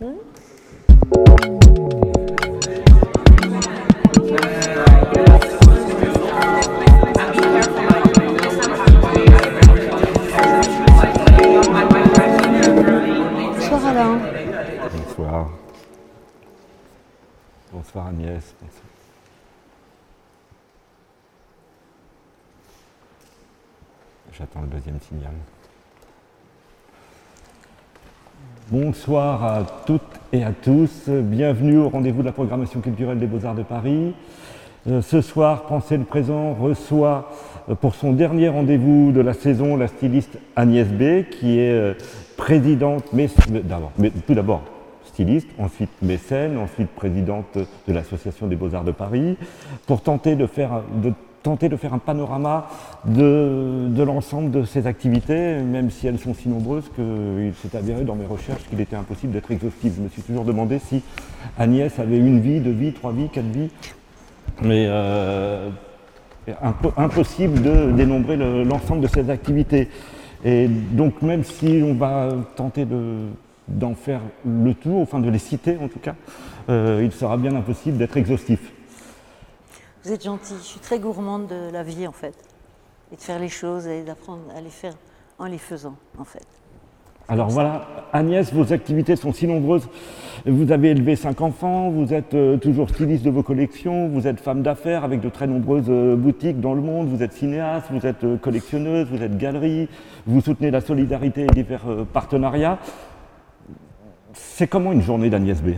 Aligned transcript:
Bonsoir 0.00 0.16
Alain. 13.84 14.18
Bonsoir. 14.90 15.50
Bonsoir 17.70 18.06
Agnès. 18.06 18.54
Bonsoir. 18.58 18.84
J'attends 24.32 24.62
le 24.62 24.68
deuxième 24.68 24.98
signal. 25.00 25.34
Bonsoir 28.70 29.42
à 29.44 29.62
toutes 29.86 30.00
et 30.32 30.44
à 30.44 30.52
tous. 30.52 31.08
Bienvenue 31.08 31.78
au 31.78 31.88
rendez-vous 31.88 32.20
de 32.20 32.26
la 32.26 32.32
programmation 32.32 32.80
culturelle 32.80 33.18
des 33.18 33.26
Beaux-Arts 33.26 33.56
de 33.56 33.62
Paris. 33.62 34.14
Euh, 34.88 35.02
ce 35.02 35.20
soir, 35.20 35.64
Pensez 35.66 35.96
le 35.96 36.04
présent 36.04 36.54
reçoit 36.54 37.30
euh, 37.68 37.74
pour 37.74 37.94
son 37.94 38.12
dernier 38.12 38.48
rendez-vous 38.48 39.12
de 39.12 39.20
la 39.20 39.34
saison 39.34 39.76
la 39.76 39.88
styliste 39.88 40.38
Agnès 40.56 40.86
B, 40.88 41.28
qui 41.30 41.58
est 41.58 41.72
euh, 41.72 41.94
présidente, 42.36 43.04
mais, 43.12 43.28
d'abord- 43.64 43.92
mais 43.98 44.10
tout 44.10 44.34
d'abord 44.34 44.62
styliste, 45.04 45.48
ensuite 45.58 45.90
mécène, 46.00 46.56
ensuite 46.56 46.88
présidente 46.90 47.58
de 47.88 47.92
l'Association 47.92 48.46
des 48.46 48.56
Beaux-Arts 48.56 48.84
de 48.84 48.92
Paris, 48.92 49.36
pour 49.88 50.00
tenter 50.00 50.36
de 50.36 50.46
faire, 50.46 50.82
de 51.02 51.12
tenter 51.42 51.68
de 51.68 51.76
faire 51.76 51.94
un 51.94 51.98
panorama 51.98 52.68
de, 53.06 53.86
de 53.88 54.02
l'ensemble 54.02 54.50
de 54.50 54.64
ses 54.64 54.86
activités, 54.86 55.56
même 55.62 55.90
si 55.90 56.06
elles 56.06 56.18
sont 56.18 56.34
si 56.34 56.48
nombreuses 56.48 56.90
qu'il 56.94 57.52
s'est 57.62 57.76
avéré 57.76 58.04
dans 58.04 58.14
mes 58.14 58.26
recherches 58.26 58.62
qu'il 58.68 58.80
était 58.80 58.96
impossible 58.96 59.32
d'être 59.32 59.50
exhaustif. 59.50 59.94
Je 59.96 60.02
me 60.02 60.08
suis 60.08 60.22
toujours 60.22 60.44
demandé 60.44 60.78
si 60.78 61.02
Agnès 61.58 61.98
avait 61.98 62.18
une 62.18 62.40
vie, 62.40 62.60
deux 62.60 62.72
vies, 62.72 62.92
trois 62.92 63.12
vies, 63.12 63.28
quatre 63.30 63.46
vies, 63.46 63.70
mais 64.62 64.84
euh, 64.88 65.70
impo- 66.62 66.92
impossible 66.96 67.62
de 67.62 67.92
dénombrer 67.92 68.36
le- 68.36 68.62
l'ensemble 68.64 69.00
de 69.00 69.06
ses 69.08 69.30
activités. 69.30 69.88
Et 70.44 70.68
donc 70.68 71.22
même 71.22 71.44
si 71.44 71.82
on 71.84 71.94
va 71.94 72.28
tenter 72.56 72.84
de- 72.84 73.28
d'en 73.68 73.94
faire 73.94 74.20
le 74.46 74.74
tour, 74.74 75.00
enfin 75.00 75.20
de 75.20 75.30
les 75.30 75.38
citer 75.38 75.76
en 75.82 75.88
tout 75.88 75.98
cas, 76.00 76.14
euh, 76.68 77.00
il 77.02 77.12
sera 77.12 77.36
bien 77.36 77.54
impossible 77.54 77.96
d'être 77.98 78.16
exhaustif. 78.16 78.72
Vous 80.04 80.12
êtes 80.12 80.24
gentil. 80.24 80.54
Je 80.58 80.64
suis 80.64 80.80
très 80.80 80.98
gourmande 80.98 81.46
de 81.46 81.70
la 81.72 81.82
vie 81.82 82.06
en 82.06 82.12
fait. 82.12 82.34
Et 83.12 83.16
de 83.16 83.20
faire 83.20 83.38
les 83.38 83.48
choses 83.48 83.86
et 83.86 84.02
d'apprendre 84.02 84.42
à 84.56 84.60
les 84.60 84.70
faire 84.70 84.94
en 85.38 85.46
les 85.46 85.58
faisant 85.58 85.96
en 86.18 86.24
fait. 86.24 86.46
Alors 87.28 87.48
voilà, 87.48 87.86
Agnès, 88.12 88.52
vos 88.52 88.72
activités 88.72 89.14
sont 89.14 89.32
si 89.32 89.46
nombreuses. 89.46 89.88
Vous 90.46 90.72
avez 90.72 90.90
élevé 90.90 91.14
cinq 91.14 91.40
enfants, 91.42 91.88
vous 91.90 92.12
êtes 92.12 92.34
euh, 92.34 92.56
toujours 92.56 92.88
styliste 92.88 93.24
de 93.24 93.30
vos 93.30 93.44
collections, 93.44 94.08
vous 94.08 94.26
êtes 94.26 94.40
femme 94.40 94.62
d'affaires 94.62 95.04
avec 95.04 95.20
de 95.20 95.28
très 95.28 95.46
nombreuses 95.46 95.84
euh, 95.88 96.16
boutiques 96.16 96.60
dans 96.60 96.74
le 96.74 96.80
monde, 96.80 97.08
vous 97.08 97.22
êtes 97.22 97.32
cinéaste, 97.32 97.86
vous 97.90 98.04
êtes 98.04 98.24
euh, 98.24 98.36
collectionneuse, 98.36 99.06
vous 99.10 99.22
êtes 99.22 99.36
galerie, 99.36 99.88
vous 100.26 100.40
soutenez 100.40 100.72
la 100.72 100.80
solidarité 100.80 101.42
et 101.42 101.46
divers 101.46 101.84
partenariats. 102.12 102.78
C'est 104.32 104.66
comment 104.66 104.90
une 104.90 105.02
journée 105.02 105.30
d'Agnès 105.30 105.62
B? 105.62 105.74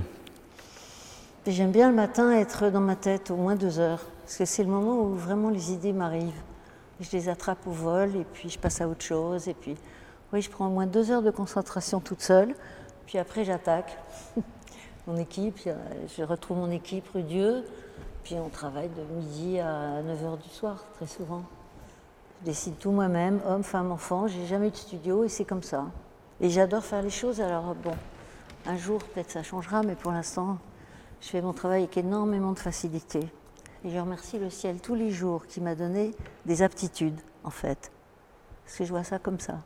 J'aime 1.47 1.73
bien 1.73 1.91
le 1.91 1.97
matin 1.97 2.33
être 2.33 2.71
dans 2.71 2.81
ma 2.81 2.97
tête 2.97 3.31
au 3.31 3.37
moins 3.37 3.57
deux 3.57 3.79
heures. 3.79 4.07
Parce 4.23 4.37
que 4.37 4.45
c'est 4.45 4.63
le 4.63 4.71
moment 4.71 5.01
où 5.01 5.15
vraiment 5.15 5.51
les 5.51 5.73
idées 5.73 5.93
m'arrivent. 5.93 6.41
Je 7.01 7.11
les 7.13 7.29
attrape 7.29 7.67
au 7.67 7.73
vol 7.73 8.17
et 8.17 8.25
puis 8.25 8.49
je 8.49 8.59
passe 8.59 8.81
à 8.81 8.89
autre 8.89 9.03
chose. 9.03 9.49
Et 9.49 9.55
puis, 9.55 9.77
oui, 10.33 10.41
je 10.41 10.51
prends 10.51 10.67
au 10.69 10.71
moins 10.71 10.87
deux 10.87 11.11
heures 11.11 11.23
de 11.23 11.31
concentration 11.31 12.01
toute 12.01 12.23
seule. 12.23 12.55
Puis 13.07 13.19
après, 13.19 13.45
j'attaque 13.45 13.99
mon 15.07 15.17
équipe. 15.17 15.59
Je 16.17 16.23
retrouve 16.23 16.59
mon 16.59 16.71
équipe 16.71 17.09
rue. 17.15 17.25
Puis 18.25 18.37
on 18.37 18.49
travaille 18.49 18.89
de 18.89 19.03
midi 19.15 19.59
à 19.59 20.01
9 20.03 20.25
heures 20.25 20.39
du 20.39 20.49
soir, 20.49 20.85
très 20.95 21.07
souvent. 21.07 21.43
Je 22.41 22.47
décide 22.47 22.79
tout 22.79 22.93
moi-même, 22.93 23.41
homme, 23.47 23.65
femme, 23.65 23.91
enfant. 23.91 24.29
J'ai 24.29 24.47
jamais 24.47 24.69
eu 24.69 24.71
de 24.71 24.77
studio 24.77 25.25
et 25.25 25.29
c'est 25.29 25.45
comme 25.45 25.63
ça. 25.63 25.87
Et 26.41 26.49
j'adore 26.49 26.85
faire 26.85 27.03
les 27.03 27.11
choses. 27.11 27.41
Alors 27.41 27.75
bon, 27.75 27.95
un 28.67 28.77
jour 28.77 29.03
peut-être 29.03 29.31
ça 29.31 29.43
changera, 29.43 29.83
mais 29.83 29.97
pour 29.97 30.13
l'instant, 30.13 30.59
je 31.21 31.29
fais 31.29 31.41
mon 31.41 31.53
travail 31.53 31.83
avec 31.83 31.97
énormément 31.97 32.53
de 32.53 32.59
facilité. 32.59 33.21
Et 33.85 33.91
je 33.91 33.99
remercie 33.99 34.39
le 34.39 34.49
ciel 34.49 34.81
tous 34.81 34.95
les 34.95 35.11
jours 35.11 35.47
qui 35.47 35.61
m'a 35.61 35.75
donné 35.75 36.13
des 36.47 36.63
aptitudes, 36.63 37.19
en 37.43 37.51
fait. 37.51 37.91
Parce 38.65 38.79
que 38.79 38.85
je 38.85 38.91
vois 38.91 39.03
ça 39.03 39.19
comme 39.19 39.41
ça. 39.41 39.59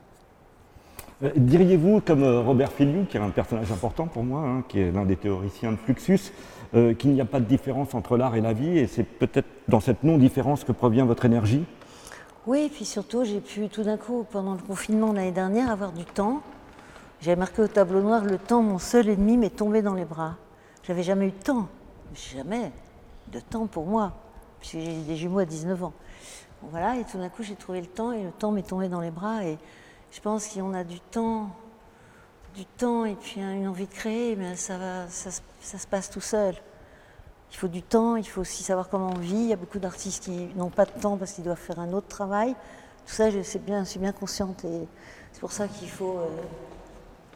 Euh, 1.23 1.31
Diriez-vous, 1.35 2.01
comme 2.01 2.23
euh, 2.23 2.41
Robert 2.41 2.71
Filiou, 2.71 3.05
qui 3.05 3.17
est 3.17 3.19
un 3.19 3.29
personnage 3.29 3.71
important 3.71 4.07
pour 4.07 4.23
moi, 4.23 4.41
hein, 4.41 4.63
qui 4.67 4.79
est 4.79 4.91
l'un 4.91 5.05
des 5.05 5.17
théoriciens 5.17 5.71
de 5.71 5.77
Fluxus, 5.77 6.31
euh, 6.73 6.95
qu'il 6.95 7.11
n'y 7.11 7.21
a 7.21 7.25
pas 7.25 7.39
de 7.39 7.45
différence 7.45 7.93
entre 7.93 8.17
l'art 8.17 8.35
et 8.35 8.41
la 8.41 8.53
vie, 8.53 8.77
et 8.77 8.87
c'est 8.87 9.03
peut-être 9.03 9.47
dans 9.67 9.79
cette 9.79 10.03
non-différence 10.03 10.63
que 10.63 10.71
provient 10.71 11.05
votre 11.05 11.25
énergie? 11.25 11.63
Oui, 12.47 12.65
et 12.65 12.69
puis 12.69 12.85
surtout, 12.85 13.23
j'ai 13.23 13.39
pu 13.39 13.67
tout 13.69 13.83
d'un 13.83 13.97
coup, 13.97 14.25
pendant 14.31 14.53
le 14.53 14.61
confinement 14.61 15.13
l'année 15.13 15.31
dernière, 15.31 15.69
avoir 15.69 15.91
du 15.91 16.05
temps. 16.05 16.41
J'avais 17.21 17.35
marqué 17.35 17.61
au 17.61 17.67
tableau 17.67 18.01
noir 18.01 18.23
le 18.23 18.37
temps, 18.37 18.61
mon 18.63 18.79
seul 18.79 19.09
ennemi 19.09 19.37
m'est 19.37 19.55
tombé 19.55 19.81
dans 19.81 19.93
les 19.93 20.05
bras. 20.05 20.35
J'avais 20.83 21.03
jamais 21.03 21.27
eu 21.27 21.31
de 21.31 21.43
temps, 21.43 21.67
jamais 22.15 22.71
de 23.31 23.39
temps 23.39 23.67
pour 23.67 23.85
moi, 23.85 24.13
puisque 24.59 24.77
j'ai 24.77 25.01
des 25.03 25.15
jumeaux 25.15 25.39
à 25.39 25.45
19 25.45 25.83
ans. 25.83 25.93
Voilà, 26.63 26.95
et 26.97 27.03
tout 27.03 27.17
d'un 27.17 27.29
coup, 27.29 27.43
j'ai 27.43 27.55
trouvé 27.55 27.81
le 27.81 27.87
temps 27.87 28.11
et 28.11 28.23
le 28.23 28.31
temps 28.31 28.51
m'est 28.51 28.67
tombé 28.67 28.87
dans 28.89 29.01
les 29.01 29.11
bras. 29.11 29.43
Et 29.45 29.57
je 30.11 30.19
pense 30.21 30.47
qu'on 30.47 30.73
a 30.73 30.83
du 30.83 30.99
temps, 30.99 31.49
du 32.55 32.65
temps 32.65 33.05
et 33.05 33.15
puis 33.15 33.41
une 33.41 33.67
envie 33.67 33.85
de 33.87 33.93
créer, 33.93 34.35
mais 34.35 34.55
ça, 34.55 34.77
va, 34.77 35.07
ça, 35.09 35.29
ça 35.61 35.77
se 35.77 35.87
passe 35.87 36.09
tout 36.09 36.21
seul. 36.21 36.55
Il 37.51 37.57
faut 37.57 37.67
du 37.67 37.81
temps, 37.83 38.15
il 38.15 38.27
faut 38.27 38.41
aussi 38.41 38.63
savoir 38.63 38.89
comment 38.89 39.11
on 39.15 39.19
vit. 39.19 39.35
Il 39.35 39.47
y 39.47 39.53
a 39.53 39.57
beaucoup 39.57 39.79
d'artistes 39.79 40.23
qui 40.23 40.49
n'ont 40.55 40.69
pas 40.69 40.85
de 40.85 40.91
temps 40.99 41.15
parce 41.17 41.31
qu'ils 41.33 41.43
doivent 41.43 41.57
faire 41.59 41.79
un 41.79 41.93
autre 41.93 42.07
travail. 42.07 42.53
Tout 43.05 43.13
ça, 43.13 43.29
je, 43.29 43.57
bien, 43.59 43.83
je 43.85 43.89
suis 43.89 43.99
bien 43.99 44.11
consciente 44.11 44.65
et 44.65 44.87
c'est 45.31 45.39
pour 45.39 45.51
ça 45.53 45.67
qu'il 45.67 45.89
faut 45.89 46.17
euh, 46.17 46.25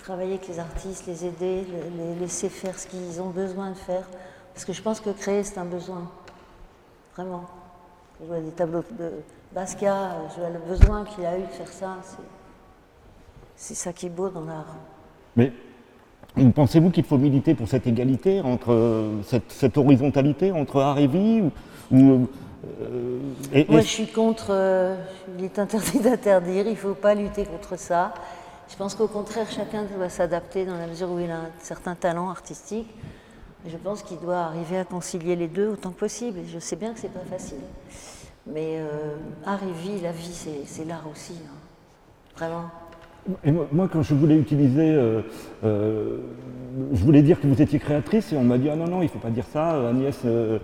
travailler 0.03 0.33
avec 0.33 0.47
les 0.49 0.59
artistes, 0.59 1.05
les 1.07 1.25
aider, 1.25 1.63
le- 1.65 2.03
les 2.03 2.15
laisser 2.15 2.49
faire 2.49 2.77
ce 2.77 2.87
qu'ils 2.87 3.21
ont 3.21 3.29
besoin 3.29 3.69
de 3.69 3.75
faire. 3.77 4.05
Parce 4.53 4.65
que 4.65 4.73
je 4.73 4.81
pense 4.81 4.99
que 4.99 5.09
créer, 5.11 5.43
c'est 5.43 5.57
un 5.57 5.65
besoin. 5.65 6.09
Vraiment. 7.15 7.43
Je 8.21 8.25
vois 8.27 8.39
des 8.39 8.51
tableaux 8.51 8.83
de 8.99 9.11
Basquiat, 9.53 10.15
je 10.35 10.39
vois 10.41 10.49
le 10.49 10.59
besoin 10.59 11.03
qu'il 11.05 11.25
a 11.25 11.37
eu 11.37 11.41
de 11.41 11.47
faire 11.47 11.67
ça. 11.67 11.97
c'est- 13.55 13.75
ça 13.75 13.93
qui 13.93 14.07
est 14.07 14.09
beau 14.09 14.29
dans 14.29 14.41
l'art. 14.45 14.75
Mais 15.35 15.51
pensez-vous 16.55 16.89
qu'il 16.89 17.03
faut 17.03 17.17
militer 17.17 17.53
pour 17.53 17.67
cette 17.67 17.85
égalité, 17.87 18.41
entre 18.41 18.71
euh, 18.73 19.21
cette, 19.23 19.51
cette 19.51 19.77
horizontalité 19.77 20.51
entre 20.51 20.81
art 20.81 20.97
et 20.97 21.05
vie 21.07 21.41
ou, 21.41 21.51
ou, 21.95 22.27
euh, 22.81 23.19
et- 23.53 23.65
Moi, 23.69 23.79
et- 23.79 23.83
je 23.83 23.87
suis 23.87 24.07
contre. 24.07 24.47
euh, 24.49 24.95
il 25.37 25.45
est 25.45 25.59
interdit 25.59 25.99
d'interdire. 25.99 26.65
Il 26.65 26.71
ne 26.71 26.75
faut 26.75 26.93
pas 26.95 27.13
lutter 27.13 27.45
contre 27.45 27.77
ça. 27.77 28.13
Je 28.69 28.75
pense 28.77 28.95
qu'au 28.95 29.07
contraire, 29.07 29.47
chacun 29.51 29.83
doit 29.83 30.09
s'adapter 30.09 30.65
dans 30.65 30.77
la 30.77 30.87
mesure 30.87 31.11
où 31.11 31.19
il 31.19 31.29
a 31.29 31.35
un 31.37 31.49
certain 31.59 31.93
talent 31.95 32.29
artistique. 32.29 32.89
Je 33.67 33.77
pense 33.77 34.01
qu'il 34.03 34.17
doit 34.19 34.39
arriver 34.39 34.77
à 34.77 34.83
concilier 34.83 35.35
les 35.35 35.47
deux 35.47 35.67
autant 35.69 35.91
que 35.91 35.99
possible. 35.99 36.39
Je 36.51 36.59
sais 36.59 36.75
bien 36.75 36.93
que 36.93 36.99
c'est 36.99 37.13
pas 37.13 37.19
facile. 37.29 37.57
Mais 38.51 38.77
euh, 38.79 39.15
art 39.45 39.59
et 39.63 39.71
vie, 39.87 40.01
la 40.01 40.11
vie, 40.11 40.31
c'est 40.33 40.65
c'est 40.65 40.85
l'art 40.85 41.03
aussi. 41.11 41.33
hein. 41.45 41.53
Vraiment. 42.37 42.63
Et 43.43 43.51
moi, 43.51 43.67
moi, 43.71 43.87
quand 43.91 44.01
je 44.01 44.15
voulais 44.15 44.35
utiliser, 44.35 44.89
euh, 44.95 45.21
euh, 45.63 46.17
je 46.91 47.03
voulais 47.03 47.21
dire 47.21 47.39
que 47.39 47.45
vous 47.45 47.61
étiez 47.61 47.77
créatrice 47.77 48.33
et 48.33 48.37
on 48.37 48.43
m'a 48.43 48.57
dit 48.57 48.67
ah 48.71 48.75
non 48.75 48.87
non 48.87 49.03
il 49.03 49.09
faut 49.09 49.19
pas 49.19 49.29
dire 49.29 49.45
ça. 49.53 49.89
Agnès 49.89 50.17
euh, 50.25 50.57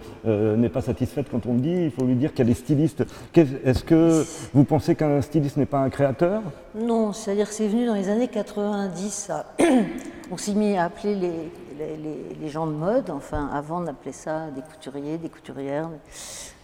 n'est 0.55 0.69
pas 0.69 0.81
satisfaite 0.81 1.27
quand 1.29 1.45
on 1.45 1.53
le 1.53 1.59
dit. 1.59 1.83
Il 1.83 1.91
faut 1.91 2.03
lui 2.03 2.15
dire 2.15 2.33
qu'elle 2.33 2.49
est 2.49 2.55
styliste. 2.55 3.05
Qu'est- 3.31 3.63
Est-ce 3.63 3.83
que 3.83 4.25
vous 4.55 4.63
pensez 4.63 4.95
qu'un 4.95 5.21
styliste 5.21 5.57
n'est 5.57 5.67
pas 5.67 5.77
un 5.81 5.91
créateur? 5.91 6.41
Non, 6.73 7.13
c'est-à-dire 7.13 7.47
que 7.47 7.53
c'est 7.53 7.67
venu 7.67 7.85
dans 7.85 7.93
les 7.93 8.09
années 8.09 8.27
90. 8.27 9.11
ça. 9.13 9.53
On 10.31 10.37
s'est 10.37 10.55
mis 10.55 10.75
à 10.77 10.85
appeler 10.85 11.13
les, 11.13 11.51
les- 11.77 11.97
les- 11.97 12.35
les 12.39 12.49
gens 12.49 12.67
de 12.67 12.71
mode, 12.73 13.09
enfin 13.09 13.49
avant 13.53 13.83
on 13.83 13.87
appelait 13.87 14.11
ça 14.11 14.47
des 14.51 14.61
couturiers, 14.61 15.17
des 15.17 15.29
couturières. 15.29 15.89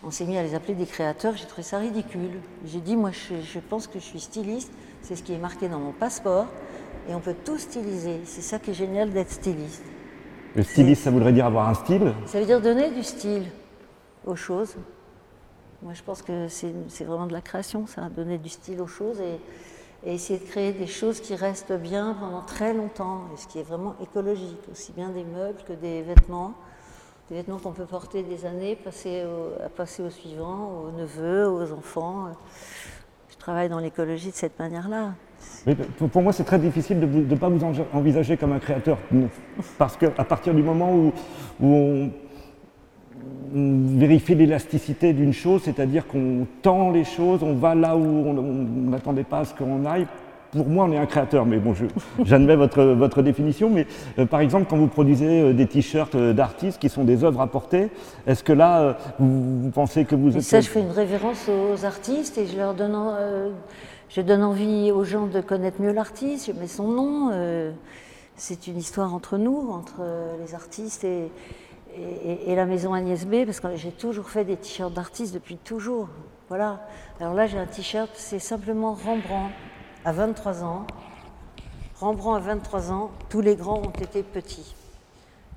On 0.04 0.12
s'est 0.12 0.25
mis 0.25 0.38
à 0.38 0.44
les 0.44 0.56
appeler 0.56 0.74
des 0.75 0.86
créateurs, 0.86 1.36
j'ai 1.36 1.45
trouvé 1.45 1.63
ça 1.63 1.77
ridicule. 1.77 2.39
J'ai 2.65 2.80
dit, 2.81 2.95
moi 2.95 3.12
je, 3.12 3.36
je 3.42 3.60
pense 3.60 3.88
que 3.88 4.00
je 4.00 4.04
suis 4.04 4.19
styliste, 4.19 4.71
c'est 5.01 5.15
ce 5.15 5.24
qui 5.24 5.33
est 5.33 5.38
marqué 5.38 5.69
dans 5.69 5.80
mon 5.80 5.92
passeport, 5.94 6.48
et 7.10 7.13
on 7.15 7.19
peut 7.19 7.36
tout 7.45 7.57
styliser. 7.57 8.21
C'est 8.25 8.42
ça 8.42 8.60
qui 8.60 8.71
est 8.71 8.74
génial 8.74 9.12
d'être 9.12 9.31
styliste. 9.31 9.83
Le 10.56 10.63
styliste, 10.63 11.04
ça 11.04 11.12
voudrait 11.12 11.33
dire 11.33 11.45
avoir 11.45 11.69
un 11.69 11.74
style. 11.74 12.13
Ça 12.25 12.39
veut 12.39 12.45
dire 12.45 12.62
donner 12.62 12.92
du 12.92 13.04
style 13.04 13.45
aux 14.25 14.36
choses. 14.36 14.75
Moi, 15.81 15.94
je 15.94 16.04
pense 16.04 16.21
que 16.21 16.48
c'est 16.48 16.74
c'est 16.89 17.04
vraiment 17.04 17.25
de 17.27 17.33
la 17.33 17.42
création, 17.42 17.88
ça, 17.88 18.04
donner 18.10 18.38
du 18.38 18.50
style 18.50 18.80
aux 18.81 18.88
choses 18.88 19.19
et, 19.19 19.39
et 20.05 20.15
essayer 20.15 20.39
de 20.39 20.45
créer 20.45 20.73
des 20.73 20.88
choses 20.88 21.19
qui 21.19 21.35
restent 21.35 21.73
bien 21.73 22.15
pendant 22.19 22.41
très 22.41 22.73
longtemps, 22.73 23.21
et 23.33 23.38
ce 23.38 23.47
qui 23.47 23.59
est 23.59 23.63
vraiment 23.63 23.95
écologique, 24.01 24.59
aussi 24.71 24.91
bien 24.91 25.09
des 25.09 25.23
meubles 25.23 25.59
que 25.67 25.73
des 25.73 26.01
vêtements. 26.01 26.53
Des 27.29 27.38
vêtements 27.38 27.57
qu'on 27.57 27.71
peut 27.71 27.85
porter 27.85 28.21
des 28.21 28.45
années, 28.45 28.75
passer 28.75 29.23
au, 29.25 29.63
à 29.63 29.69
passer 29.69 30.03
au 30.03 30.09
suivant, 30.09 30.83
aux 30.85 30.91
neveux, 30.91 31.47
aux 31.47 31.71
enfants. 31.71 32.27
Je 33.29 33.38
travaille 33.38 33.69
dans 33.69 33.79
l'écologie 33.79 34.31
de 34.31 34.35
cette 34.35 34.59
manière-là. 34.59 35.13
Mais 35.65 35.75
pour 35.75 36.21
moi, 36.21 36.33
c'est 36.33 36.44
très 36.44 36.59
difficile 36.59 37.00
de 37.00 37.05
ne 37.05 37.35
pas 37.35 37.47
vous 37.47 37.63
envisager 37.94 38.35
comme 38.35 38.51
un 38.51 38.59
créateur, 38.59 38.97
parce 39.77 39.95
qu'à 39.95 40.23
partir 40.25 40.53
du 40.53 40.61
moment 40.61 40.94
où, 40.94 41.13
on, 41.61 42.09
vérifie 43.53 44.35
l'élasticité 44.35 45.13
d'une 45.13 45.33
chose, 45.33 45.61
c'est-à-dire 45.63 46.07
qu'on 46.07 46.47
tend 46.61 46.91
les 46.91 47.03
choses, 47.03 47.43
on 47.43 47.53
va 47.53 47.75
là 47.75 47.95
où 47.95 48.01
on 48.01 48.33
n'attendait 48.89 49.23
pas 49.23 49.39
à 49.39 49.45
ce 49.45 49.53
qu'on 49.53 49.85
aille, 49.85 50.07
pour 50.53 50.67
moi, 50.67 50.85
on 50.85 50.91
est 50.91 50.97
un 50.97 51.05
créateur, 51.05 51.45
mais 51.45 51.57
bon, 51.57 51.73
j'admets 52.23 52.55
votre, 52.55 52.83
votre 52.83 53.21
définition. 53.21 53.69
Mais 53.69 53.87
euh, 54.19 54.25
par 54.25 54.39
exemple, 54.39 54.67
quand 54.69 54.77
vous 54.77 54.87
produisez 54.87 55.41
euh, 55.41 55.53
des 55.53 55.65
t-shirts 55.65 56.15
euh, 56.15 56.33
d'artistes 56.33 56.79
qui 56.79 56.89
sont 56.89 57.03
des 57.03 57.23
œuvres 57.23 57.41
à 57.41 57.47
porter, 57.47 57.89
est-ce 58.27 58.43
que 58.43 58.53
là, 58.53 58.97
vous, 59.19 59.71
pensez 59.73 60.05
que 60.05 60.15
vous 60.15 60.35
êtes. 60.37 60.43
Ça, 60.43 60.61
je 60.61 60.69
fais 60.69 60.81
une 60.81 60.91
révérence 60.91 61.49
aux 61.49 61.85
artistes 61.85 62.37
et 62.37 62.45
je 62.45 62.57
leur 62.57 62.73
donne, 62.73 62.95
je 64.09 64.21
donne 64.21 64.43
envie 64.43 64.91
aux 64.91 65.03
gens 65.03 65.27
de 65.27 65.41
connaître 65.41 65.81
mieux 65.81 65.91
l'artiste, 65.91 66.47
je 66.47 66.59
mets 66.59 66.67
son 66.67 66.87
nom. 66.87 67.31
c'est 68.35 68.67
une 68.67 68.77
histoire 68.77 69.13
entre 69.13 69.37
nous, 69.37 69.69
entre 69.71 70.01
les 70.45 70.53
artistes 70.53 71.03
et, 71.03 71.29
et, 71.95 72.55
la 72.55 72.65
maison 72.65 72.93
Agnès 72.93 73.25
B, 73.25 73.45
parce 73.45 73.59
que 73.59 73.75
j'ai 73.75 73.91
toujours 73.91 74.29
fait 74.29 74.45
des 74.45 74.57
t-shirts 74.57 74.93
d'artistes 74.93 75.33
depuis 75.33 75.57
toujours. 75.57 76.09
Voilà. 76.49 76.85
Alors 77.19 77.33
là, 77.33 77.47
j'ai 77.47 77.57
un 77.57 77.65
t-shirt, 77.65 78.09
c'est 78.13 78.39
simplement 78.39 78.93
Rembrandt 78.93 79.53
à 80.05 80.11
23 80.11 80.63
ans. 80.63 80.85
Rembrandt 81.99 82.37
à 82.37 82.53
23 82.55 82.91
ans, 82.91 83.11
tous 83.29 83.41
les 83.41 83.55
grands 83.55 83.79
ont 83.79 83.91
été 84.01 84.23
petits. 84.23 84.75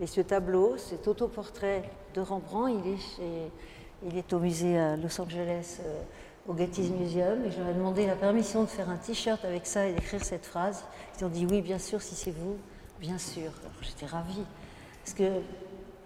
Et 0.00 0.06
ce 0.06 0.20
tableau, 0.20 0.76
cet 0.76 1.08
autoportrait 1.08 1.82
de 2.14 2.20
Rembrandt, 2.20 2.72
il 2.72 2.92
est, 2.92 3.50
il 4.06 4.18
est 4.18 4.32
au 4.32 4.38
musée 4.38 4.78
à 4.78 4.96
Los 4.96 5.20
Angeles, 5.20 5.78
euh, 5.80 6.02
au 6.46 6.56
Getty's 6.56 6.90
Museum. 6.90 7.44
Et 7.44 7.48
ai 7.48 7.74
demandé 7.74 8.06
la 8.06 8.14
permission 8.14 8.62
de 8.62 8.68
faire 8.68 8.90
un 8.90 8.96
t-shirt 8.96 9.44
avec 9.44 9.66
ça 9.66 9.86
et 9.86 9.94
d'écrire 9.94 10.22
cette 10.22 10.44
phrase. 10.44 10.84
Ils 11.18 11.24
ont 11.24 11.28
dit 11.28 11.46
oui, 11.46 11.62
bien 11.62 11.78
sûr, 11.78 12.02
si 12.02 12.14
c'est 12.14 12.30
vous, 12.30 12.56
bien 13.00 13.18
sûr. 13.18 13.50
J'étais 13.80 14.06
ravie. 14.06 14.44
Parce 15.02 15.14
que 15.14 15.40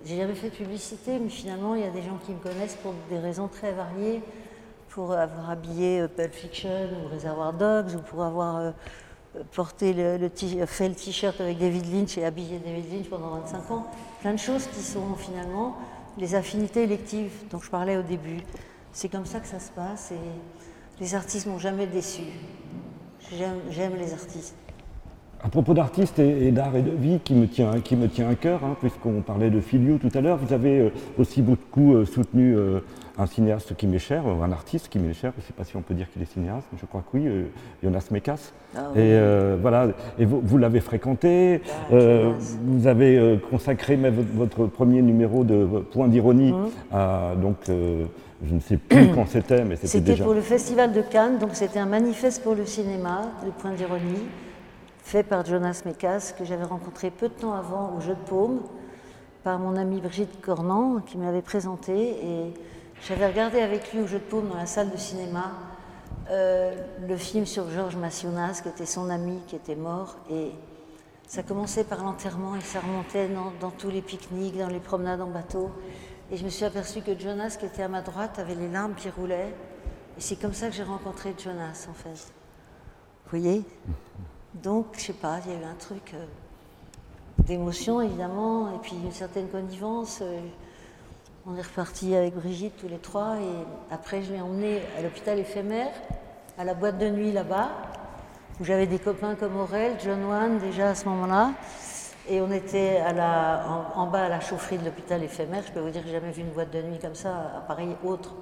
j'ai 0.04 0.16
jamais 0.16 0.34
fait 0.34 0.50
de 0.50 0.54
publicité, 0.54 1.18
mais 1.18 1.28
finalement, 1.28 1.74
il 1.74 1.82
y 1.82 1.84
a 1.84 1.90
des 1.90 2.02
gens 2.02 2.18
qui 2.24 2.32
me 2.32 2.38
connaissent 2.38 2.76
pour 2.76 2.94
des 3.10 3.18
raisons 3.18 3.48
très 3.48 3.72
variées 3.72 4.22
pour 4.90 5.12
avoir 5.12 5.50
habillé 5.50 6.00
euh, 6.00 6.08
Pulp 6.08 6.32
Fiction 6.32 6.88
ou 7.04 7.14
Reservoir 7.14 7.52
Dogs, 7.52 7.94
ou 7.94 8.00
pour 8.00 8.22
avoir 8.22 8.56
euh, 8.56 8.70
porté 9.52 9.92
le, 9.92 10.28
fait 10.66 10.88
le 10.88 10.94
t-shirt 10.94 11.40
avec 11.40 11.58
David 11.58 11.92
Lynch 11.92 12.18
et 12.18 12.24
habillé 12.24 12.58
David 12.58 12.92
Lynch 12.92 13.08
pendant 13.08 13.30
25 13.40 13.70
ans. 13.70 13.86
Plein 14.20 14.32
de 14.32 14.38
choses 14.38 14.66
qui 14.66 14.80
sont 14.80 15.14
finalement 15.14 15.76
les 16.18 16.34
affinités 16.34 16.82
électives 16.82 17.32
dont 17.50 17.60
je 17.60 17.70
parlais 17.70 17.96
au 17.96 18.02
début. 18.02 18.40
C'est 18.92 19.08
comme 19.08 19.26
ça 19.26 19.38
que 19.38 19.46
ça 19.46 19.60
se 19.60 19.70
passe 19.70 20.10
et 20.10 21.00
les 21.00 21.14
artistes 21.14 21.46
m'ont 21.46 21.60
jamais 21.60 21.86
déçu. 21.86 22.22
J'aime 23.70 23.94
les 23.96 24.12
artistes. 24.12 24.56
À 25.42 25.48
propos 25.48 25.72
d'artistes 25.74 26.18
et, 26.18 26.50
d'art 26.50 26.76
et 26.76 26.82
de 26.82 26.90
vie 26.90 27.18
qui 27.24 27.34
me 27.34 27.46
tient, 27.46 27.80
qui 27.80 27.96
me 27.96 28.08
tient 28.08 28.28
à 28.28 28.34
cœur, 28.34 28.60
hein, 28.62 28.76
puisqu'on 28.80 29.22
parlait 29.22 29.50
de 29.50 29.60
Filio 29.60 29.98
tout 29.98 30.10
à 30.14 30.20
l'heure, 30.20 30.36
vous 30.36 30.52
avez 30.52 30.80
euh, 30.80 30.90
aussi 31.18 31.40
beaucoup 31.40 32.04
soutenu 32.04 32.56
un 33.20 33.26
cinéaste 33.26 33.76
qui 33.76 33.86
m'est 33.86 33.98
cher, 33.98 34.22
un 34.26 34.52
artiste 34.52 34.88
qui 34.88 34.98
m'est 34.98 35.12
cher, 35.12 35.32
je 35.36 35.42
ne 35.42 35.46
sais 35.46 35.52
pas 35.52 35.64
si 35.64 35.76
on 35.76 35.82
peut 35.82 35.94
dire 35.94 36.10
qu'il 36.10 36.22
est 36.22 36.32
cinéaste, 36.32 36.66
mais 36.72 36.78
je 36.80 36.86
crois 36.86 37.02
que 37.02 37.16
oui, 37.16 37.26
euh, 37.26 37.44
Jonas 37.82 38.06
Mekas. 38.10 38.52
Ah 38.74 38.90
et 38.94 38.98
euh, 38.98 39.56
voilà, 39.60 39.88
et 40.18 40.24
vous, 40.24 40.58
l'avez 40.58 40.80
fréquenté, 40.80 41.60
ah, 41.64 41.94
euh, 41.94 42.32
vous 42.64 42.86
avez 42.86 43.38
consacré 43.50 43.98
votre, 44.34 44.66
premier 44.66 45.02
numéro 45.02 45.44
de 45.44 45.66
Point 45.92 46.08
d'ironie 46.08 46.52
mmh. 46.52 46.68
à 46.92 47.32
donc 47.40 47.56
je 47.66 48.54
ne 48.54 48.60
sais 48.60 48.78
plus 48.78 49.08
quand 49.14 49.26
c'était, 49.26 49.64
mais 49.64 49.76
c'était 49.76 50.00
déjà. 50.00 50.12
C'était 50.14 50.24
pour 50.24 50.34
le 50.34 50.40
Festival 50.40 50.92
de 50.92 51.02
Cannes, 51.02 51.38
donc 51.38 51.50
c'était 51.52 51.78
un 51.78 51.86
manifeste 51.86 52.42
pour 52.42 52.54
le 52.54 52.64
cinéma, 52.64 53.22
le 53.44 53.50
Point 53.50 53.72
d'ironie, 53.72 54.22
fait 55.10 55.24
par 55.24 55.44
Jonas 55.44 55.82
Mekas, 55.86 56.34
que 56.38 56.44
j'avais 56.44 56.62
rencontré 56.62 57.10
peu 57.10 57.28
de 57.28 57.34
temps 57.34 57.52
avant 57.52 57.96
au 57.96 58.00
Jeu 58.00 58.14
de 58.14 58.28
Paume, 58.28 58.60
par 59.42 59.58
mon 59.58 59.74
amie 59.74 60.00
Brigitte 60.00 60.40
Cornan, 60.40 61.00
qui 61.00 61.18
m'avait 61.18 61.42
présenté. 61.42 62.24
Et 62.24 62.54
j'avais 63.08 63.26
regardé 63.26 63.60
avec 63.60 63.92
lui 63.92 64.02
au 64.02 64.06
jeu 64.06 64.20
de 64.20 64.24
paume 64.24 64.48
dans 64.48 64.56
la 64.56 64.66
salle 64.66 64.88
de 64.88 64.96
cinéma 64.96 65.50
euh, 66.30 66.76
le 67.08 67.16
film 67.16 67.44
sur 67.44 67.68
Georges 67.70 67.96
Massionas, 67.96 68.60
qui 68.62 68.68
était 68.68 68.86
son 68.86 69.10
ami, 69.10 69.40
qui 69.48 69.56
était 69.56 69.74
mort. 69.74 70.14
Et 70.30 70.52
ça 71.26 71.42
commençait 71.42 71.82
par 71.82 72.04
l'enterrement 72.04 72.54
et 72.54 72.60
ça 72.60 72.78
remontait 72.78 73.28
dans, 73.60 73.70
tous 73.72 73.90
les 73.90 74.02
pique-niques, 74.02 74.58
dans 74.58 74.68
les 74.68 74.78
promenades 74.78 75.22
en 75.22 75.30
bateau. 75.30 75.72
Et 76.30 76.36
je 76.36 76.44
me 76.44 76.50
suis 76.50 76.64
aperçue 76.64 77.00
que 77.00 77.18
Jonas, 77.18 77.56
qui 77.58 77.66
était 77.66 77.82
à 77.82 77.88
ma 77.88 78.02
droite, 78.02 78.38
avait 78.38 78.54
les 78.54 78.68
larmes 78.68 78.94
qui 78.94 79.10
roulaient. 79.10 79.52
Et 80.16 80.20
c'est 80.20 80.36
comme 80.36 80.54
ça 80.54 80.68
que 80.68 80.74
j'ai 80.74 80.84
rencontré 80.84 81.34
Jonas, 81.36 81.88
en 81.90 81.94
fait. 81.94 82.32
Vous 83.24 83.38
voyez? 83.40 83.64
Donc, 84.54 84.86
je 84.94 85.00
sais 85.00 85.12
pas, 85.12 85.38
il 85.44 85.52
y 85.52 85.54
a 85.54 85.60
eu 85.60 85.64
un 85.64 85.74
truc 85.74 86.12
euh, 86.14 86.24
d'émotion, 87.44 88.00
évidemment, 88.00 88.74
et 88.74 88.78
puis 88.82 88.92
une 88.92 89.12
certaine 89.12 89.48
connivence. 89.48 90.20
Euh, 90.22 90.40
on 91.46 91.56
est 91.56 91.62
reparti 91.62 92.14
avec 92.14 92.34
Brigitte 92.34 92.76
tous 92.78 92.88
les 92.88 92.98
trois 92.98 93.36
et 93.36 93.92
après 93.94 94.22
je 94.22 94.32
l'ai 94.32 94.40
emmené 94.40 94.82
à 94.98 95.02
l'hôpital 95.02 95.38
éphémère, 95.38 95.90
à 96.58 96.64
la 96.64 96.74
boîte 96.74 96.98
de 96.98 97.08
nuit 97.08 97.32
là-bas, 97.32 97.70
où 98.60 98.64
j'avais 98.64 98.86
des 98.86 98.98
copains 98.98 99.36
comme 99.36 99.56
Aurel, 99.56 99.94
John 100.04 100.22
Wan 100.24 100.58
déjà 100.58 100.90
à 100.90 100.94
ce 100.94 101.06
moment-là. 101.08 101.52
Et 102.28 102.40
on 102.42 102.50
était 102.52 102.98
à 102.98 103.12
la, 103.12 103.64
en, 103.96 104.06
bas 104.06 104.24
à 104.24 104.28
la 104.28 104.40
chaufferie 104.40 104.78
de 104.78 104.84
l'hôpital 104.84 105.22
éphémère. 105.22 105.62
Je 105.66 105.72
peux 105.72 105.80
vous 105.80 105.90
dire 105.90 106.02
que 106.02 106.08
j'ai 106.08 106.14
jamais 106.14 106.30
vu 106.30 106.42
une 106.42 106.50
boîte 106.50 106.70
de 106.70 106.82
nuit 106.82 106.98
comme 106.98 107.14
ça, 107.14 107.30
à 107.56 107.60
Paris 107.66 107.88
autre. 108.04 108.34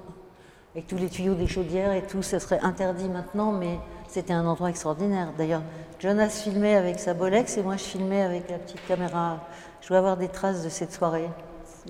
Avec 0.75 0.85
tous 0.85 0.97
les 0.97 1.09
tuyaux 1.09 1.35
des 1.35 1.47
chaudières 1.47 1.93
et 1.93 2.03
tout, 2.03 2.21
ça 2.21 2.39
serait 2.39 2.59
interdit 2.59 3.07
maintenant, 3.07 3.51
mais 3.51 3.79
c'était 4.09 4.33
un 4.33 4.45
endroit 4.45 4.69
extraordinaire. 4.69 5.31
D'ailleurs, 5.37 5.61
Jonas 5.99 6.29
filmait 6.29 6.75
avec 6.75 6.99
sa 6.99 7.13
Bolex 7.13 7.57
et 7.57 7.63
moi 7.63 7.77
je 7.77 7.83
filmais 7.83 8.21
avec 8.21 8.49
la 8.49 8.57
petite 8.57 8.85
caméra. 8.87 9.39
Je 9.81 9.87
dois 9.87 9.99
avoir 9.99 10.17
des 10.17 10.27
traces 10.27 10.63
de 10.63 10.69
cette 10.69 10.91
soirée 10.91 11.29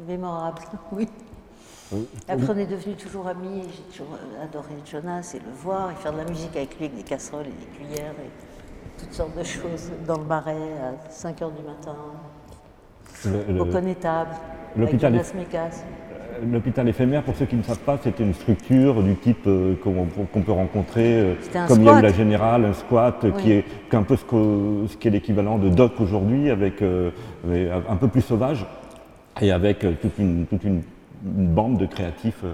mémorable, 0.07 0.62
oui. 0.92 1.07
Après, 2.27 2.50
on 2.51 2.57
est 2.57 2.68
devenus 2.68 2.98
toujours 2.98 3.27
amis 3.27 3.62
et 3.62 3.69
j'ai 3.69 3.98
toujours 3.98 4.16
adoré 4.44 4.75
Jonas 4.86 5.31
et 5.33 5.39
le 5.39 5.51
voir 5.56 5.92
et 5.92 5.95
faire 5.95 6.13
de 6.13 6.19
la 6.19 6.25
musique 6.25 6.56
avec 6.56 6.77
lui 6.77 6.86
avec 6.86 6.98
des 6.98 7.04
casseroles 7.04 7.48
et 7.48 7.50
des 7.50 7.66
cuillères 7.66 8.12
et 8.12 9.00
toutes 9.00 9.13
sortes 9.13 9.36
de 9.36 9.44
choses 9.44 9.92
dans 10.06 10.18
le 10.19 10.25
marais 10.25 10.54
à 10.54 11.10
5 11.10 11.39
h 11.39 11.51
du 11.56 11.63
matin, 11.63 11.95
au 13.60 13.66
connétable, 13.66 14.31
avec 14.77 15.00
Jonas 15.00 15.31
Mekas. 15.33 15.83
L'hôpital 16.51 16.88
éphémère, 16.88 17.24
pour 17.24 17.36
ceux 17.36 17.45
qui 17.45 17.56
ne 17.56 17.63
savent 17.63 17.80
pas, 17.80 17.97
c'était 18.03 18.24
une 18.24 18.33
structure 18.33 19.01
du 19.03 19.15
type 19.15 19.47
euh, 19.47 19.75
qu'on 19.83 20.41
peut 20.41 20.51
rencontrer, 20.51 21.19
euh, 21.19 21.33
comme 21.68 21.81
il 21.81 21.86
y 21.86 21.89
a 21.89 22.00
eu 22.00 22.01
la 22.01 22.13
Générale, 22.13 22.65
un 22.65 22.74
squat, 22.74 23.25
qui 23.39 23.51
est 23.51 23.65
un 23.91 24.03
peu 24.03 24.15
ce 24.15 24.97
qu'est 24.97 25.09
l'équivalent 25.09 25.57
de 25.57 25.69
doc 25.69 26.00
aujourd'hui, 26.00 26.50
avec 26.50 26.81
euh, 26.81 27.12
un 27.45 27.95
peu 27.95 28.07
plus 28.07 28.21
sauvage 28.21 28.65
et 29.42 29.52
avec 29.52 29.83
euh, 29.83 29.94
toute 30.02 30.18
une, 30.18 30.45
toute 30.45 30.63
une, 30.63 30.83
bande 31.21 31.78
de 31.78 31.85
créatifs 31.85 32.45
euh, 32.45 32.54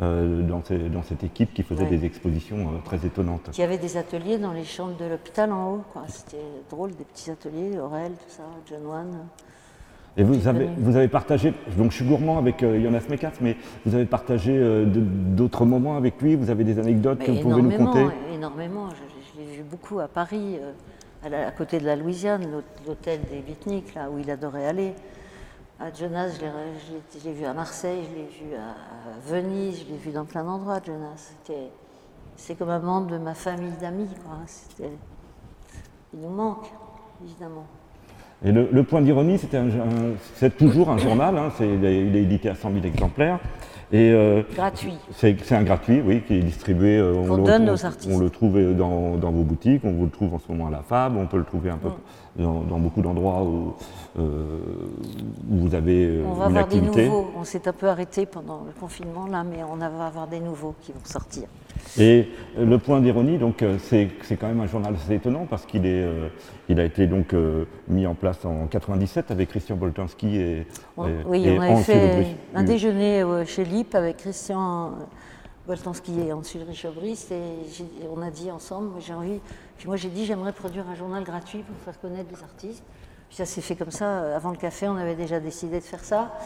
euh, 0.00 0.42
dans, 0.42 1.02
cette 1.02 1.24
équipe 1.24 1.52
qui 1.52 1.64
faisait 1.64 1.86
des 1.86 2.04
expositions 2.04 2.80
très 2.84 3.04
étonnantes. 3.04 3.50
Il 3.54 3.60
y 3.60 3.64
avait 3.64 3.78
des 3.78 3.96
ateliers 3.96 4.38
dans 4.38 4.52
les 4.52 4.64
chambres 4.64 4.96
de 4.96 5.04
l'hôpital 5.04 5.52
en 5.52 5.72
haut. 5.72 5.84
C'était 6.06 6.36
drôle, 6.70 6.94
des 6.94 7.04
petits 7.04 7.32
ateliers, 7.32 7.78
Aurel, 7.78 8.12
tout 8.12 8.28
ça, 8.28 8.44
John 8.66 8.86
Wan. 8.86 9.26
Et 10.16 10.22
vous 10.22 10.46
avez, 10.46 10.68
vous 10.76 10.94
avez 10.96 11.08
partagé, 11.08 11.52
donc 11.76 11.90
je 11.90 11.96
suis 11.96 12.04
gourmand 12.04 12.38
avec 12.38 12.60
Jonas 12.60 13.02
Mekas, 13.08 13.32
mais 13.40 13.56
vous 13.84 13.96
avez 13.96 14.04
partagé 14.04 14.84
d'autres 14.86 15.64
moments 15.64 15.96
avec 15.96 16.22
lui, 16.22 16.36
vous 16.36 16.50
avez 16.50 16.62
des 16.62 16.78
anecdotes 16.78 17.18
que 17.18 17.32
vous 17.32 17.40
pouvez 17.40 17.62
nous 17.62 17.76
conter 17.76 18.06
Énormément, 18.32 18.90
je, 18.90 19.40
l'ai 19.40 19.56
vu 19.56 19.62
beaucoup 19.64 19.98
à 19.98 20.06
Paris, 20.06 20.58
à, 21.24 21.50
côté 21.50 21.80
de 21.80 21.86
la 21.86 21.96
Louisiane, 21.96 22.46
l'hôtel 22.86 23.20
des 23.30 23.40
Bitniks, 23.40 23.94
là 23.94 24.08
où 24.08 24.18
il 24.18 24.30
adorait 24.30 24.66
aller. 24.66 24.92
À 25.80 25.92
Jonas, 25.92 26.38
je 26.38 27.24
l'ai 27.24 27.32
vu 27.32 27.44
à 27.44 27.52
Marseille, 27.52 28.04
je 28.08 28.16
l'ai 28.16 28.26
vu 28.26 28.54
à, 28.54 28.74
Venise, 29.26 29.84
je 29.84 29.92
l'ai 29.92 29.98
vu 29.98 30.12
dans 30.12 30.24
plein 30.24 30.44
d'endroits, 30.44 30.80
Jonas. 30.84 31.32
C'est 32.36 32.54
comme 32.56 32.70
un 32.70 32.78
membre 32.78 33.08
de 33.08 33.18
ma 33.18 33.34
famille 33.34 33.72
d'amis. 33.80 34.08
Il 36.12 36.20
nous 36.20 36.28
manque, 36.28 36.70
évidemment. 37.24 37.66
Et 38.44 38.52
le, 38.52 38.82
point 38.82 39.00
d'ironie, 39.00 39.38
c'est 40.34 40.56
toujours 40.56 40.90
un 40.90 40.98
journal, 40.98 41.36
hein, 41.38 41.48
il 41.60 41.84
est 41.84 42.22
édité 42.22 42.50
à 42.50 42.54
100 42.54 42.72
000 42.74 42.84
exemplaires. 42.84 43.38
Et, 43.92 44.10
euh, 44.12 44.42
gratuit. 44.54 44.96
C'est 45.12 45.52
un 45.52 45.62
gratuit, 45.62 46.02
oui, 46.04 46.22
qui 46.26 46.34
est 46.34 46.40
distribué. 46.40 46.98
Euh, 46.98 47.14
on, 47.14 47.36
le, 47.36 47.42
donne 47.44 47.70
aux 47.70 47.84
artistes. 47.84 48.10
On 48.12 48.18
le 48.18 48.28
trouve 48.28 48.58
dans, 48.74 49.16
vos 49.16 49.44
boutiques, 49.44 49.82
on 49.84 49.92
vous 49.92 50.04
le 50.04 50.10
trouve 50.10 50.34
en 50.34 50.38
ce 50.38 50.50
moment 50.50 50.66
à 50.66 50.70
la 50.70 50.82
FAB, 50.82 51.16
on 51.16 51.26
peut 51.26 51.38
le 51.38 51.44
trouver 51.44 51.70
un 51.70 51.76
peu 51.76 51.88
mm. 51.88 52.68
dans, 52.68 52.78
beaucoup 52.78 53.02
d'endroits 53.02 53.42
où, 53.42 53.74
euh, 54.18 54.58
vous 55.48 55.74
avez 55.74 56.20
on 56.26 56.32
va 56.32 56.46
avoir 56.46 56.66
Des 56.66 56.80
nouveaux. 56.80 57.30
On 57.38 57.44
s'est 57.44 57.68
un 57.68 57.72
peu 57.72 57.88
arrêté 57.88 58.26
pendant 58.26 58.64
le 58.66 58.72
confinement 58.78 59.26
là, 59.26 59.44
mais 59.44 59.62
on 59.62 59.76
va 59.76 60.06
avoir 60.06 60.26
des 60.26 60.40
nouveaux 60.40 60.74
qui 60.82 60.92
vont 60.92 61.04
sortir. 61.04 61.44
Et 61.98 62.28
le 62.58 62.78
point 62.78 63.00
d'ironie, 63.00 63.38
donc, 63.38 63.64
c'est 63.78 64.08
quand 64.38 64.48
même 64.48 64.60
un 64.60 64.66
journal 64.66 64.94
assez 64.94 65.14
étonnant 65.14 65.46
parce 65.48 65.66
qu'il 65.66 65.86
est, 65.86 66.06
il 66.68 66.80
a 66.80 66.84
été 66.84 67.06
donc 67.06 67.34
mis 67.88 68.06
en 68.06 68.14
place 68.14 68.44
en 68.44 68.66
97 68.66 69.30
avec 69.30 69.50
Christian 69.50 69.76
Boltanski 69.76 70.36
et, 70.36 70.66
oui, 70.96 71.46
on 71.56 71.60
avait 71.60 71.82
fait 71.82 72.26
un 72.54 72.64
déjeuner 72.64 73.24
chez 73.46 73.64
LIP 73.64 73.94
avec 73.94 74.18
Christian 74.18 74.92
Boltanski 75.66 76.20
et 76.20 76.32
Hans-Ulrich 76.32 76.84
Obrist, 76.84 77.32
et 77.32 78.06
on 78.14 78.20
a 78.20 78.30
dit 78.30 78.50
ensemble, 78.50 79.00
j'ai 79.00 79.14
envie, 79.14 79.40
puis 79.78 79.86
moi 79.86 79.96
j'ai 79.96 80.10
dit 80.10 80.26
j'aimerais 80.26 80.52
produire 80.52 80.88
un 80.88 80.94
journal 80.94 81.24
gratuit 81.24 81.60
pour 81.60 81.76
faire 81.78 81.98
connaître 82.00 82.28
les 82.30 82.42
artistes. 82.42 82.84
Puis 83.34 83.44
ça 83.44 83.52
s'est 83.52 83.62
fait 83.62 83.74
comme 83.74 83.90
ça, 83.90 84.04
euh, 84.04 84.36
avant 84.36 84.50
le 84.50 84.56
café, 84.56 84.86
on 84.86 84.94
avait 84.94 85.16
déjà 85.16 85.40
décidé 85.40 85.80
de 85.80 85.84
faire 85.84 86.04
ça, 86.04 86.38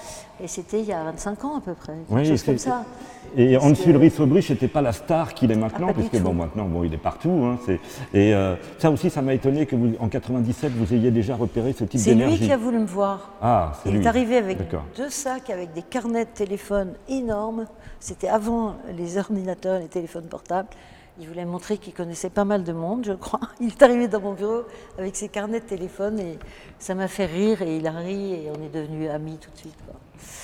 et 0.42 0.48
c'était 0.48 0.80
il 0.80 0.86
y 0.86 0.92
a 0.94 1.04
25 1.04 1.44
ans 1.44 1.58
à 1.58 1.60
peu 1.60 1.74
près, 1.74 1.92
quelque 2.08 2.24
chose 2.26 2.42
comme 2.42 2.56
ça. 2.56 2.86
Et 3.36 3.58
Hans-Ulrich 3.58 4.18
Obrist 4.18 4.48
n'était 4.48 4.68
pas 4.68 4.80
la 4.80 4.92
star 4.92 5.34
qu'il 5.34 5.50
est 5.50 5.56
maintenant, 5.56 5.88
ah, 5.90 5.92
puisque 5.92 6.18
bon, 6.22 6.32
maintenant 6.32 6.64
bon, 6.64 6.84
il 6.84 6.94
est 6.94 6.96
partout. 6.96 7.44
Hein, 7.44 7.58
et 8.14 8.32
euh, 8.34 8.56
ça 8.78 8.90
aussi, 8.90 9.10
ça 9.10 9.20
m'a 9.20 9.34
étonné 9.34 9.66
que 9.66 9.76
vous, 9.76 9.96
en 10.00 10.08
97, 10.08 10.72
vous 10.72 10.94
ayez 10.94 11.10
déjà 11.10 11.36
repéré 11.36 11.74
ce 11.74 11.84
type 11.84 12.00
d'énergie. 12.00 12.36
C'est 12.36 12.40
lui 12.40 12.46
qui 12.46 12.52
a 12.54 12.56
voulu 12.56 12.78
me 12.78 12.86
voir. 12.86 13.32
Ah, 13.42 13.72
c'est 13.82 13.90
lui. 13.90 13.98
Il 13.98 14.04
est 14.04 14.08
arrivé 14.08 14.38
avec 14.38 14.56
deux 14.96 15.10
sacs, 15.10 15.50
avec 15.50 15.74
des 15.74 15.82
carnets 15.82 16.24
de 16.24 16.30
téléphone 16.30 16.94
énormes. 17.06 17.66
C'était 18.00 18.28
avant 18.28 18.76
les 18.96 19.18
ordinateurs, 19.18 19.78
les 19.78 19.88
téléphones 19.88 20.28
portables. 20.28 20.68
Il 21.20 21.26
voulait 21.26 21.44
montrer 21.44 21.78
qu'il 21.78 21.92
connaissait 21.94 22.30
pas 22.30 22.44
mal 22.44 22.62
de 22.62 22.72
monde, 22.72 23.04
je 23.04 23.12
crois. 23.12 23.40
Il 23.60 23.68
est 23.68 23.82
arrivé 23.82 24.06
dans 24.08 24.20
mon 24.20 24.34
bureau 24.34 24.62
avec 24.98 25.16
ses 25.16 25.28
carnets 25.28 25.60
de 25.60 25.64
téléphone 25.64 26.20
et 26.20 26.38
ça 26.78 26.94
m'a 26.94 27.08
fait 27.08 27.26
rire 27.26 27.62
et 27.62 27.76
il 27.76 27.86
a 27.86 27.90
ri 27.90 28.34
et 28.34 28.50
on 28.56 28.62
est 28.62 28.72
devenus 28.72 29.10
amis 29.10 29.36
tout 29.40 29.50
de 29.50 29.56
suite. 29.56 29.74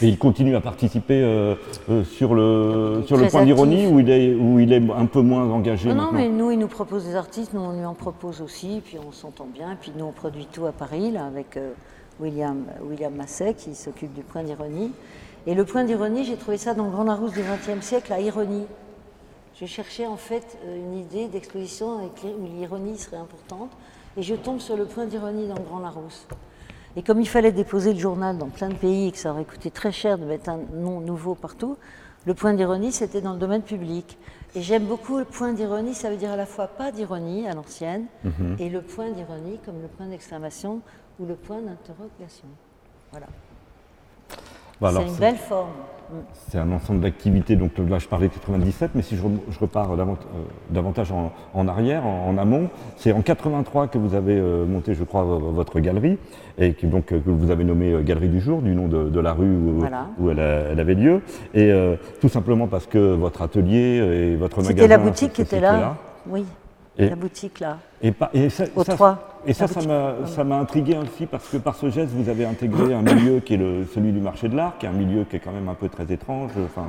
Et 0.03 0.09
il 0.09 0.19
continue 0.19 0.57
à 0.57 0.61
participer 0.61 1.23
euh, 1.23 1.55
euh, 1.89 2.05
sur 2.05 2.35
le, 2.35 3.03
sur 3.07 3.17
le 3.17 3.29
point 3.29 3.45
d'ironie 3.45 3.87
où 3.87 4.01
il, 4.01 4.11
est, 4.11 4.35
où 4.35 4.59
il 4.59 4.73
est 4.73 4.83
un 4.91 5.07
peu 5.07 5.21
moins 5.21 5.49
engagé 5.51 5.89
Non, 5.89 6.07
non, 6.07 6.13
mais 6.13 6.29
nous, 6.29 6.51
il 6.51 6.59
nous 6.59 6.69
propose 6.69 7.05
des 7.05 7.15
artistes, 7.17 7.53
nous, 7.55 7.61
on 7.61 7.73
lui 7.73 7.85
en 7.85 7.95
propose 7.95 8.41
aussi, 8.41 8.83
puis 8.85 8.99
on 8.99 9.13
s'entend 9.13 9.47
bien. 9.53 9.77
Puis 9.81 9.93
nous, 9.97 10.05
on 10.05 10.13
produit 10.13 10.47
tout 10.53 10.67
à 10.67 10.73
Paris, 10.73 11.11
là, 11.13 11.27
avec 11.27 11.57
euh, 11.57 11.73
William, 12.21 12.65
William 12.83 13.15
Masset, 13.15 13.55
qui 13.55 13.75
s'occupe 13.75 14.13
du 14.13 14.23
point 14.23 14.43
d'ironie. 14.43 14.93
Et 15.47 15.55
le 15.55 15.65
point 15.65 15.85
d'ironie, 15.85 16.25
j'ai 16.25 16.37
trouvé 16.37 16.57
ça 16.57 16.75
dans 16.75 16.85
le 16.85 16.91
Grand 16.91 17.05
Larousse 17.05 17.33
du 17.33 17.41
XXe 17.41 17.85
siècle, 17.85 18.11
la 18.11 18.21
ironie. 18.21 18.67
Je 19.65 19.69
cherchais 19.71 20.07
en 20.07 20.19
fait 20.19 20.59
une 20.77 20.99
idée 20.99 21.27
d'exposition 21.27 21.97
où 21.97 22.47
l'ironie 22.59 22.99
serait 22.99 23.17
importante, 23.17 23.71
et 24.15 24.23
je 24.23 24.35
tombe 24.35 24.61
sur 24.61 24.77
le 24.77 24.85
point 24.85 25.07
d'ironie 25.07 25.49
dans 25.49 25.55
le 25.55 25.63
Grand 25.63 25.79
Larousse. 25.79 26.27
Et 26.97 27.03
comme 27.03 27.19
il 27.23 27.27
fallait 27.27 27.51
déposer 27.51 27.95
le 27.95 27.99
journal 27.99 28.37
dans 28.37 28.51
plein 28.51 28.69
de 28.69 28.75
pays 28.75 29.09
et 29.09 29.13
que 29.13 29.17
ça 29.17 29.33
aurait 29.33 29.47
coûté 29.47 29.71
très 29.71 29.91
cher 29.91 30.19
de 30.19 30.27
mettre 30.27 30.51
un 30.51 30.59
nom 30.75 31.01
nouveau 31.01 31.35
partout, 31.35 31.79
le 32.27 32.35
point 32.35 32.53
d'ironie, 32.53 32.93
c'était 32.93 33.23
dans 33.23 33.33
le 33.33 33.39
domaine 33.39 33.63
public. 33.63 34.19
Et 34.55 34.61
j'aime 34.61 34.85
beaucoup 34.85 35.17
le 35.17 35.25
point 35.25 35.55
d'ironie, 35.55 35.95
ça 35.95 36.11
veut 36.11 36.19
dire 36.19 36.33
à 36.33 36.37
la 36.37 36.47
fois 36.47 36.67
pas 36.67 36.93
d'ironie 36.93 37.49
à 37.49 37.55
l'ancienne, 37.55 38.05
mhm. 38.23 38.57
et 38.59 38.69
le 38.69 38.83
point 38.83 39.13
d'ironie 39.13 39.59
comme 39.65 39.81
le 39.81 39.89
point 39.89 40.09
d'exclamation 40.09 40.83
ou 41.19 41.25
le 41.25 41.37
point 41.37 41.63
d'interrogation. 41.63 42.49
Voilà. 43.13 43.29
Bah 44.79 44.91
c'est 44.95 45.07
une 45.07 45.17
belle 45.17 45.39
forme. 45.39 45.71
C'est 46.49 46.59
un 46.59 46.71
ensemble 46.73 47.01
d'activités, 47.01 47.57
donc 47.57 47.73
là 47.79 47.99
je 47.99 48.07
parlais 48.07 48.29
de 48.29 48.33
97, 48.33 48.91
mais 48.95 49.03
si 49.03 49.17
je, 49.17 49.23
repars 49.59 49.93
euh, 49.93 50.05
davantage 50.71 51.13
en, 51.13 51.69
arrière, 51.69 52.07
en, 52.07 52.37
amont, 52.39 52.69
c'est 52.97 53.13
en 53.13 53.23
83 53.23 53.89
que 53.89 53.99
vous 53.99 54.15
avez 54.15 54.37
euh, 54.39 54.67
monté, 54.67 54.95
je 54.95 55.05
crois, 55.05 55.25
votre 55.25 55.81
galerie, 55.81 56.19
et 56.59 56.75
que, 56.75 56.87
donc, 56.87 57.07
que 57.07 57.31
vous 57.31 57.51
avez 57.51 57.65
nommé 57.65 57.93
euh, 57.93 58.03
Galerie 58.03 58.29
du 58.29 58.41
Jour, 58.41 58.63
du 58.63 58.75
nom 58.75 58.89
de, 58.89 59.21
la 59.21 59.33
rue 59.33 59.57
où, 60.19 60.31
elle, 60.31 60.41
avait 60.41 60.95
lieu, 60.95 61.23
et 61.55 61.73
tout 62.21 62.29
simplement 62.29 62.67
parce 62.67 62.87
que 62.87 63.15
votre 63.15 63.43
atelier 63.43 63.97
et 63.97 64.37
votre 64.37 64.59
magasin... 64.59 64.75
C'était 64.75 64.89
la 64.89 64.99
boutique 64.99 65.33
qui 65.33 65.43
était 65.43 65.61
là, 65.61 65.97
oui, 66.27 66.45
la 66.99 67.17
boutique 67.17 67.61
là. 67.61 67.79
Et, 68.05 68.51
ça, 68.51 68.65
et 69.47 69.55
ça, 69.55 69.67
ça 69.67 70.45
m'a 70.45 70.59
intrigué 70.59 70.97
aussi 70.99 71.25
parce 71.25 71.49
que 71.49 71.57
par 71.57 71.75
ce 71.75 71.89
geste, 71.89 72.13
vous 72.13 72.29
avez 72.29 72.45
intégré 72.45 72.93
un 72.93 73.01
milieu 73.01 73.41
qui 73.41 73.55
est 73.55 73.57
le, 73.57 73.87
celui 73.95 74.13
du 74.13 74.21
marché 74.21 74.49
de 74.49 74.57
l'art, 74.57 74.77
qui 74.79 74.85
est 74.85 74.91
un 74.91 74.93
milieu 74.93 75.25
qui 75.25 75.37
est 75.37 75.41
quand 75.41 75.53
même 75.53 75.69
un 75.71 75.75
peu 75.75 75.89
très 75.89 76.13
étrange. 76.13 76.51
Enfin, 76.65 76.87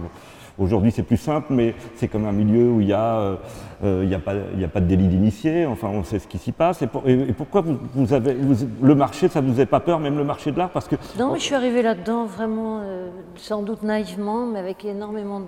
Aujourd'hui, 0.57 0.91
c'est 0.91 1.03
plus 1.03 1.17
simple, 1.17 1.47
mais 1.49 1.75
c'est 1.95 2.07
comme 2.07 2.25
un 2.25 2.31
milieu 2.31 2.69
où 2.69 2.79
il 2.79 2.87
n'y 2.87 2.93
a, 2.93 3.37
euh, 3.83 4.15
a, 4.15 4.19
pas, 4.19 4.31
a 4.31 4.67
pas 4.69 4.79
de 4.79 4.85
délit 4.85 5.07
d'initié, 5.07 5.65
enfin, 5.65 5.89
on 5.89 6.03
sait 6.03 6.17
ce 6.17 6.27
qui 6.27 6.37
s'y 6.37 6.53
passe. 6.53 6.81
Et, 6.81 6.87
pourquoi 7.33 7.61
vous, 7.93 8.13
avez. 8.13 8.37
le 8.81 8.95
marché, 8.95 9.27
ça 9.27 9.41
ne 9.41 9.49
vous 9.49 9.55
fait 9.55 9.65
pas 9.65 9.81
peur, 9.81 9.99
même 9.99 10.17
le 10.17 10.23
marché 10.23 10.53
de 10.53 10.57
l'art? 10.57 10.69
Parce 10.69 10.87
que, 10.87 10.95
Non, 11.19 11.33
mais 11.33 11.39
je 11.39 11.43
suis 11.43 11.55
arrivée 11.55 11.81
là-dedans 11.81 12.23
vraiment, 12.23 12.79
euh, 12.83 13.09
sans 13.35 13.63
doute 13.63 13.83
naïvement, 13.83 14.45
mais 14.45 14.59
avec 14.59 14.85
énormément 14.85 15.41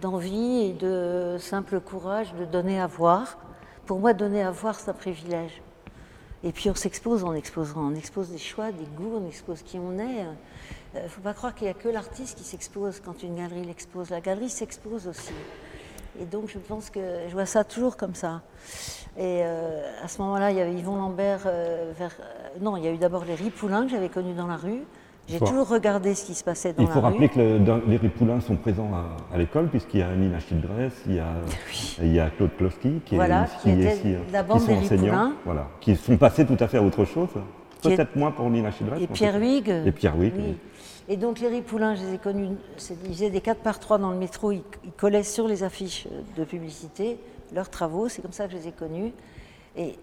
d'envie 0.00 0.66
et 0.66 0.72
de 0.74 1.36
simple 1.38 1.80
courage 1.80 2.32
de 2.38 2.44
donner 2.44 2.80
à 2.80 2.86
voir. 2.86 3.36
Pour 3.90 3.98
moi, 3.98 4.12
donner 4.12 4.40
à 4.40 4.52
voir, 4.52 4.78
c'est 4.78 4.88
un 4.88 4.94
privilège. 4.94 5.60
Et 6.44 6.52
puis 6.52 6.70
on 6.70 6.76
s'expose 6.76 7.24
en 7.24 7.34
exposant, 7.34 7.90
on 7.90 7.96
expose 7.96 8.28
des 8.28 8.38
choix, 8.38 8.70
des 8.70 8.84
goûts, 8.84 9.20
on 9.20 9.26
expose 9.26 9.62
qui 9.62 9.80
on 9.80 9.98
est. 9.98 10.20
Il 10.94 10.98
euh, 10.98 11.02
ne 11.02 11.08
faut 11.08 11.22
pas 11.22 11.34
croire 11.34 11.56
qu'il 11.56 11.64
n'y 11.64 11.72
a 11.72 11.74
que 11.74 11.88
l'artiste 11.88 12.38
qui 12.38 12.44
s'expose 12.44 13.00
quand 13.04 13.24
une 13.24 13.34
galerie 13.34 13.64
l'expose. 13.64 14.10
La 14.10 14.20
galerie 14.20 14.48
s'expose 14.48 15.08
aussi. 15.08 15.32
Et 16.20 16.24
donc 16.24 16.50
je 16.50 16.60
pense 16.60 16.88
que 16.88 17.00
je 17.26 17.32
vois 17.32 17.46
ça 17.46 17.64
toujours 17.64 17.96
comme 17.96 18.14
ça. 18.14 18.42
Et 19.16 19.40
euh, 19.42 20.04
à 20.04 20.06
ce 20.06 20.22
moment-là, 20.22 20.52
il 20.52 20.58
y 20.58 20.60
avait 20.60 20.74
Yvon 20.74 20.94
Lambert 20.94 21.40
euh, 21.46 21.92
vers... 21.98 22.16
non, 22.60 22.76
il 22.76 22.84
y 22.84 22.86
a 22.86 22.92
eu 22.92 22.98
d'abord 22.98 23.24
les 23.24 23.34
Ripoulins 23.34 23.86
que 23.86 23.90
j'avais 23.90 24.08
connus 24.08 24.34
dans 24.34 24.46
la 24.46 24.56
rue. 24.56 24.84
J'ai 25.30 25.38
toujours 25.38 25.68
regardé 25.68 26.14
ce 26.14 26.24
qui 26.26 26.34
se 26.34 26.44
passait 26.44 26.72
dans 26.72 26.82
la 26.82 26.88
rue. 26.88 26.90
Il 26.90 26.94
faut 26.94 27.00
rappeler 27.00 27.28
que 27.28 27.88
les 27.88 27.96
Ripoulins 27.96 28.40
sont 28.40 28.56
présents 28.56 28.90
à, 29.32 29.38
l'école, 29.38 29.68
puisqu'il 29.68 30.00
y 30.00 30.02
a 30.02 30.14
Nina 30.14 30.40
Childress, 30.40 30.92
il 31.06 31.14
y 31.14 31.18
a, 31.18 31.28
il 32.02 32.12
y 32.12 32.20
a 32.20 32.30
Claude 32.30 32.50
Kloski, 32.56 33.00
qui, 33.04 33.14
voilà, 33.14 33.44
est, 33.44 33.62
qui, 33.62 33.70
était 33.70 34.18
la 34.32 34.42
bande 34.42 34.66
des 34.66 34.74
enseignants, 34.74 35.32
voilà, 35.44 35.68
qui 35.80 35.96
sont 35.96 36.16
passés 36.16 36.44
tout 36.44 36.56
à 36.58 36.68
fait 36.68 36.78
à 36.78 36.82
autre 36.82 37.04
chose. 37.04 37.28
Peut-être 37.82 38.14
moins 38.16 38.30
pour 38.30 38.50
Nina 38.50 38.70
Childress. 38.70 39.00
Et 39.00 39.06
Pierre 39.06 39.36
Huyghe. 39.36 39.86
Et 39.86 39.92
Pierre 39.92 40.16
Huyghe, 40.16 40.34
oui. 40.36 40.56
Et 41.08 41.16
donc 41.16 41.40
les 41.40 41.48
Ripoulins, 41.48 41.96
je 41.96 42.02
les 42.02 42.14
ai 42.14 42.18
connus, 42.18 42.50
ils 42.78 43.12
faisaient 43.12 43.30
des 43.30 43.40
4 43.40 43.62
par 43.62 43.80
3 43.80 43.98
dans 43.98 44.12
le 44.12 44.18
métro, 44.18 44.52
ils, 44.52 44.62
collaient 44.96 45.24
sur 45.24 45.48
les 45.48 45.64
affiches 45.64 46.06
de 46.36 46.44
publicité 46.44 47.18
leurs 47.52 47.68
travaux, 47.68 48.08
c'est 48.08 48.22
comme 48.22 48.32
ça 48.32 48.46
que 48.46 48.52
je 48.52 48.58
les 48.58 48.68
ai 48.68 48.72
connus. 48.72 49.12
Et 49.76 49.96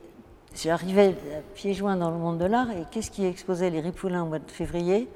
J'arrivais 0.64 1.14
pieds 1.54 1.76
joints 1.76 1.98
dans 1.98 2.10
le 2.10 2.18
monde 2.18 2.40
de 2.40 2.46
l'art 2.46 2.72
et 2.72 2.84
qu'est-ce 2.90 3.12
qui 3.12 3.24
exposait 3.24 3.70
les 3.70 3.80
Ripoulins 3.80 4.24
au 4.24 4.26
mois 4.26 4.40
de 4.40 4.50
février 4.50 5.08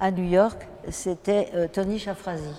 à 0.00 0.10
New 0.10 0.24
York? 0.24 0.66
C'était 0.90 1.50
euh, 1.54 1.68
Tony 1.72 2.00
Chafrazi. 2.00 2.50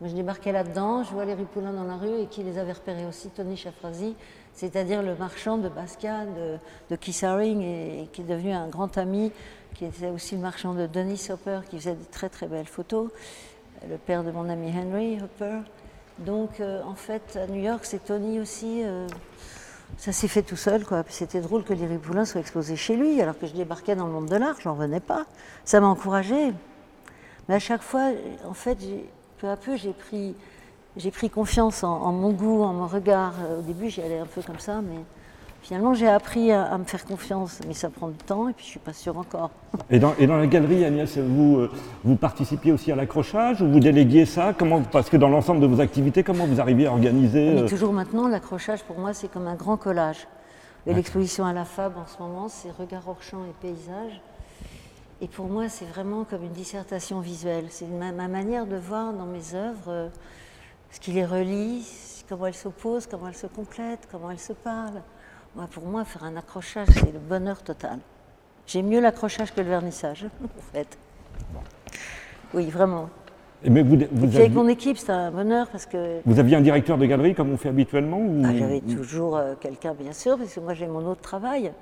Moi, 0.00 0.08
je 0.08 0.14
débarquais 0.14 0.50
là-dedans, 0.50 1.02
je 1.02 1.10
vois 1.10 1.26
les 1.26 1.34
Ripoulins 1.34 1.74
dans 1.74 1.84
la 1.84 1.96
rue 1.96 2.22
et 2.22 2.26
qui 2.26 2.42
les 2.42 2.56
avait 2.56 2.72
repérés 2.72 3.04
aussi, 3.04 3.28
Tony 3.28 3.54
Chafrazi, 3.54 4.16
c'est-à-dire 4.54 5.02
le 5.02 5.14
marchand 5.14 5.58
de 5.58 5.68
Basquiat, 5.68 6.24
de, 6.24 6.56
de 6.88 6.96
Keith 6.96 7.22
Haring 7.22 7.60
et, 7.60 8.08
qui 8.14 8.22
est 8.22 8.24
devenu 8.24 8.52
un 8.52 8.68
grand 8.68 8.96
ami, 8.96 9.30
qui 9.74 9.84
était 9.84 10.08
aussi 10.08 10.36
le 10.36 10.40
marchand 10.40 10.72
de 10.72 10.86
Denis 10.86 11.28
Hopper, 11.28 11.60
qui 11.68 11.76
faisait 11.76 11.96
de 11.96 12.04
très 12.10 12.30
très 12.30 12.46
belles 12.46 12.64
photos, 12.64 13.10
le 13.86 13.98
père 13.98 14.24
de 14.24 14.30
mon 14.30 14.48
ami 14.48 14.72
Henry 14.74 15.18
Hopper. 15.22 15.58
Donc, 16.18 16.60
euh, 16.60 16.82
en 16.84 16.94
fait, 16.94 17.36
à 17.36 17.46
New 17.46 17.62
York, 17.62 17.80
c'est 17.82 18.06
Tony 18.06 18.40
aussi. 18.40 18.80
Euh, 18.82 19.06
ça 19.96 20.12
s'est 20.12 20.28
fait 20.28 20.42
tout 20.42 20.56
seul, 20.56 20.84
quoi. 20.84 21.04
C'était 21.08 21.40
drôle 21.40 21.64
que 21.64 21.72
les 21.72 21.86
Ripoulins 21.86 22.24
soient 22.24 22.40
exposés 22.40 22.76
chez 22.76 22.96
lui, 22.96 23.20
alors 23.20 23.38
que 23.38 23.46
je 23.46 23.54
débarquais 23.54 23.96
dans 23.96 24.06
le 24.06 24.12
monde 24.12 24.28
de 24.28 24.36
l'art, 24.36 24.56
j'en 24.60 24.74
revenais 24.74 25.00
pas. 25.00 25.26
Ça 25.64 25.80
m'a 25.80 25.86
encouragé. 25.86 26.52
Mais 27.48 27.54
à 27.54 27.58
chaque 27.58 27.82
fois, 27.82 28.10
en 28.46 28.54
fait, 28.54 28.78
peu 29.38 29.48
à 29.48 29.56
peu, 29.56 29.76
j'ai 29.76 29.92
pris, 29.92 30.34
j'ai 30.96 31.10
pris 31.10 31.30
confiance 31.30 31.82
en, 31.82 32.02
en, 32.02 32.12
mon 32.12 32.32
goût, 32.32 32.62
en 32.62 32.72
mon 32.72 32.86
regard. 32.86 33.34
Au 33.58 33.62
début, 33.62 33.88
j'y 33.88 34.02
allais 34.02 34.18
un 34.18 34.26
peu 34.26 34.42
comme 34.42 34.58
ça, 34.58 34.80
mais 34.82 34.98
Finalement, 35.66 35.94
j'ai 35.94 36.06
appris 36.06 36.52
à, 36.52 36.78
me 36.78 36.84
faire 36.84 37.04
confiance, 37.04 37.58
mais 37.66 37.74
ça 37.74 37.90
prend 37.90 38.06
du 38.06 38.18
temps 38.18 38.48
et 38.48 38.52
puis 38.52 38.62
je 38.62 38.68
ne 38.68 38.70
suis 38.70 38.78
pas 38.78 38.92
sûre 38.92 39.18
encore. 39.18 39.50
Et 39.90 39.98
dans, 39.98 40.14
et 40.16 40.28
dans 40.28 40.36
la 40.36 40.46
galerie, 40.46 40.84
Agnès, 40.84 41.18
vous, 41.18 41.56
euh, 41.56 41.70
vous 42.04 42.14
participiez 42.14 42.70
aussi 42.70 42.92
à 42.92 42.96
l'accrochage 42.96 43.62
ou 43.62 43.68
vous 43.68 43.80
déléguiez 43.80 44.26
ça? 44.26 44.54
Comment, 44.56 44.82
Parce 44.82 45.10
que 45.10 45.16
dans 45.16 45.28
l'ensemble 45.28 45.60
de 45.60 45.66
vos 45.66 45.80
activités, 45.80 46.22
comment 46.22 46.46
vous 46.46 46.60
arrivez 46.60 46.86
à 46.86 46.92
organiser 46.92 47.52
mais 47.52 47.62
euh, 47.62 47.68
Toujours 47.68 47.92
maintenant, 47.92 48.28
l'accrochage, 48.28 48.84
pour 48.84 48.96
moi, 48.96 49.12
c'est 49.12 49.26
comme 49.26 49.48
un 49.48 49.56
grand 49.56 49.76
collage. 49.76 50.28
Et 50.86 50.94
l'exposition 50.94 51.44
à 51.44 51.52
la 51.52 51.64
Fab 51.64 51.94
en 51.98 52.06
ce 52.06 52.22
moment, 52.22 52.48
c'est 52.48 52.70
Regard 52.70 53.08
hors 53.08 53.22
champ 53.24 53.42
et 53.44 53.54
paysage. 53.60 54.20
Et 55.20 55.26
pour 55.26 55.46
moi, 55.46 55.68
c'est 55.68 55.86
vraiment 55.86 56.22
comme 56.22 56.44
une 56.44 56.52
dissertation 56.52 57.18
visuelle. 57.18 57.66
C'est 57.70 57.88
ma, 57.88 58.12
manière 58.12 58.66
de 58.66 58.76
voir 58.76 59.12
dans 59.12 59.26
mes 59.26 59.54
œuvres 59.54 59.88
euh, 59.88 60.08
ce 60.92 61.00
qui 61.00 61.10
les 61.10 61.26
relie, 61.26 61.84
comment 62.28 62.46
elles 62.46 62.54
s'opposent, 62.54 63.08
comment 63.08 63.26
elles 63.26 63.34
se 63.34 63.48
complètent, 63.48 64.06
comment 64.12 64.30
elles 64.30 64.38
se 64.38 64.52
parlent 64.52 65.02
pour 65.70 65.86
moi, 65.86 66.04
faire 66.04 66.24
un 66.24 66.36
accrochage, 66.36 66.88
c'est 66.92 67.12
le 67.12 67.18
bonheur 67.18 67.62
total. 67.62 67.98
J'ai 68.66 68.82
mieux 68.82 69.00
l'accrochage 69.00 69.54
que 69.54 69.60
le 69.60 69.68
vernissage, 69.68 70.26
en 70.44 70.72
fait. 70.72 70.98
Oui, 72.52 72.68
vraiment. 72.68 73.08
Mais 73.64 73.82
vous, 73.82 73.98
vous 74.12 74.36
Avec 74.36 74.52
mon 74.52 74.68
équipe, 74.68 74.98
c'est 74.98 75.10
un 75.10 75.30
bonheur 75.30 75.68
parce 75.68 75.86
que. 75.86 76.20
Vous 76.26 76.38
aviez 76.38 76.56
un 76.56 76.60
directeur 76.60 76.98
de 76.98 77.06
galerie 77.06 77.34
comme 77.34 77.52
on 77.52 77.56
fait 77.56 77.70
habituellement 77.70 78.22
ah, 78.44 78.48
J'avais 78.54 78.80
toujours 78.80 79.36
euh, 79.36 79.54
quelqu'un, 79.58 79.94
bien 79.94 80.12
sûr, 80.12 80.36
parce 80.36 80.52
que 80.52 80.60
moi 80.60 80.74
j'ai 80.74 80.86
mon 80.86 81.06
autre 81.06 81.22
travail. 81.22 81.72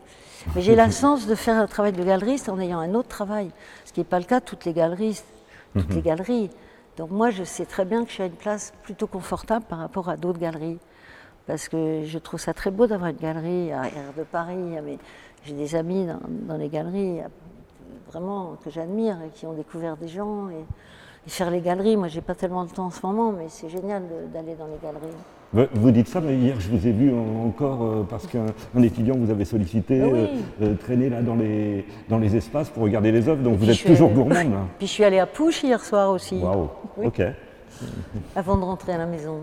Mais 0.55 0.63
j'ai 0.63 0.77
la 0.77 0.91
chance 0.91 1.27
de 1.27 1.35
faire 1.35 1.57
un 1.57 1.67
travail 1.67 1.93
de 1.93 2.03
galeriste 2.05 2.49
en 2.49 2.61
ayant 2.61 2.79
un 2.79 2.95
autre 2.95 3.09
travail, 3.09 3.51
ce 3.85 3.93
qui 3.93 4.01
n'est 4.01 4.05
pas 4.05 4.19
le 4.19 4.25
cas 4.25 4.41
de 4.41 4.45
toutes 4.45 4.65
les 4.65 4.73
galeristes, 4.73 5.27
toutes 5.75 5.91
les 5.91 5.97
mhm. 5.97 6.03
galeries. 6.03 6.51
Donc 6.97 7.11
moi, 7.11 7.31
je 7.31 7.43
sais 7.43 7.65
très 7.65 7.85
bien 7.85 8.05
que 8.05 8.09
je 8.09 8.15
suis 8.15 8.23
à 8.23 8.27
une 8.27 8.33
place 8.33 8.73
plutôt 8.83 9.07
confortable 9.07 9.65
par 9.69 9.79
rapport 9.79 10.09
à 10.09 10.17
d'autres 10.17 10.39
galeries 10.39 10.79
parce 11.47 11.69
que 11.69 12.03
je 12.05 12.19
trouve 12.19 12.41
ça 12.41 12.55
très 12.55 12.71
beau 12.71 12.87
d'avoir 12.87 13.11
une 13.11 13.17
galerie 13.17 13.73
à 13.73 13.87
Air 13.87 14.13
de 14.17 14.23
Paris. 14.23 14.77
J'ai 15.45 15.55
des 15.55 15.75
amis 15.75 16.07
dans, 16.47 16.57
les 16.57 16.69
galeries 16.69 17.21
vraiment 18.11 18.57
que 18.65 18.71
j'admire 18.71 19.19
et 19.27 19.31
qui 19.31 19.47
ont 19.47 19.53
découvert 19.53 19.97
des 19.97 20.09
gens. 20.09 20.49
Et 20.49 20.65
et 21.27 21.31
faire 21.31 21.51
les 21.51 21.61
galeries. 21.61 21.97
Moi, 21.97 22.09
j'ai 22.09 22.21
pas 22.21 22.35
tellement 22.35 22.65
de 22.65 22.71
temps 22.71 22.87
en 22.87 22.91
ce 22.91 23.05
moment, 23.05 23.33
mais 23.33 23.47
c'est 23.49 23.69
génial 23.69 24.03
d'aller 24.33 24.55
dans 24.55 24.67
les 24.67 24.79
galeries. 24.83 25.69
Vous 25.75 25.91
dites 25.93 26.09
ça, 26.09 26.21
mais 26.21 26.37
hier 26.37 26.59
je 26.59 26.69
vous 26.69 26.85
ai 26.85 26.91
vu 26.91 27.13
encore, 27.15 27.85
euh, 27.85 28.07
parce 28.09 28.27
qu'un 28.27 28.83
étudiant 28.83 29.15
vous 29.17 29.31
avait 29.31 29.45
sollicité, 29.45 30.01
ah 30.03 30.07
euh, 30.07 30.27
euh, 30.63 30.75
traîner 30.75 31.09
là 31.09 31.23
dans 31.23 31.37
les, 31.37 31.87
dans 32.09 32.19
les 32.19 32.35
espaces 32.35 32.71
pour 32.71 32.83
regarder 32.83 33.13
les 33.13 33.29
œuvres, 33.29 33.41
donc 33.41 33.59
vous 33.59 33.71
êtes 33.71 33.85
toujours 33.85 34.11
gourmande. 34.11 34.53
Puis 34.79 34.89
je 34.89 34.93
suis 34.93 35.05
allée 35.05 35.21
à 35.21 35.27
Pouche 35.27 35.63
hier 35.63 35.81
soir 35.81 36.11
aussi. 36.11 36.39
Waouh, 36.39 36.71
ok. 37.05 37.23
Avant 38.35 38.57
de 38.57 38.65
rentrer 38.65 38.95
à 38.95 38.99
la 38.99 39.07
maison. 39.07 39.43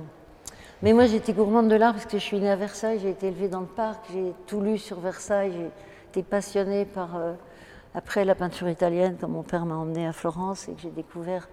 Mais 0.83 0.93
moi 0.93 1.05
j'étais 1.05 1.33
gourmande 1.33 1.67
de 1.67 1.75
l'art 1.75 1.93
parce 1.93 2.05
que 2.07 2.17
je 2.17 2.23
suis 2.23 2.39
née 2.39 2.49
à 2.49 2.55
Versailles, 2.55 2.99
j'ai 3.03 3.11
été 3.11 3.27
élevée 3.27 3.47
dans 3.47 3.59
le 3.59 3.67
parc, 3.67 4.03
j'ai 4.11 4.33
tout 4.47 4.61
lu 4.61 4.79
sur 4.79 4.99
Versailles, 4.99 5.69
été 6.09 6.23
passionnée 6.23 6.85
par, 6.85 7.09
après 7.93 8.25
la 8.25 8.33
peinture 8.33 8.67
italienne, 8.67 9.15
quand 9.21 9.27
mon 9.27 9.43
père 9.43 9.65
m'a 9.67 9.75
emmenée 9.75 10.07
à 10.07 10.11
Florence 10.11 10.67
et 10.67 10.73
que 10.73 10.81
j'ai 10.81 10.89
découvert 10.89 11.47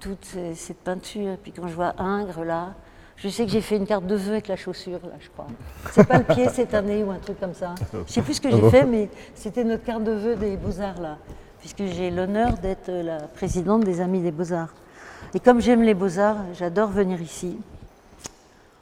toute 0.00 0.36
cette 0.54 0.78
peinture. 0.78 1.34
Et 1.34 1.36
puis 1.36 1.52
quand 1.52 1.68
je 1.68 1.74
vois 1.74 1.94
Ingres 1.98 2.42
là, 2.42 2.74
je 3.14 3.28
sais 3.28 3.46
que 3.46 3.52
j'ai 3.52 3.60
fait 3.60 3.76
une 3.76 3.86
carte 3.86 4.04
de 4.04 4.16
vœux 4.16 4.32
avec 4.32 4.48
la 4.48 4.56
chaussure 4.56 5.00
là, 5.04 5.14
je 5.20 5.28
crois. 5.30 5.46
C'est 5.92 6.06
pas 6.06 6.18
le 6.18 6.24
pied 6.24 6.48
cette 6.48 6.74
année 6.74 7.04
ou 7.04 7.12
un 7.12 7.18
truc 7.18 7.38
comme 7.38 7.54
ça. 7.54 7.76
Je 7.92 8.12
sais 8.12 8.22
plus 8.22 8.34
ce 8.34 8.40
que 8.40 8.50
j'ai 8.50 8.68
fait, 8.68 8.84
mais 8.84 9.08
c'était 9.36 9.62
notre 9.62 9.84
carte 9.84 10.02
de 10.02 10.10
vœux 10.12 10.34
des 10.34 10.56
Beaux-Arts 10.56 11.00
là, 11.00 11.18
puisque 11.60 11.84
j'ai 11.84 12.10
l'honneur 12.10 12.54
d'être 12.54 12.90
la 12.90 13.28
présidente 13.28 13.84
des 13.84 14.00
Amis 14.00 14.22
des 14.22 14.32
Beaux-Arts. 14.32 14.74
Et 15.34 15.40
comme 15.40 15.60
j'aime 15.60 15.82
les 15.82 15.94
Beaux-Arts, 15.94 16.38
j'adore 16.52 16.88
venir 16.88 17.22
ici. 17.22 17.58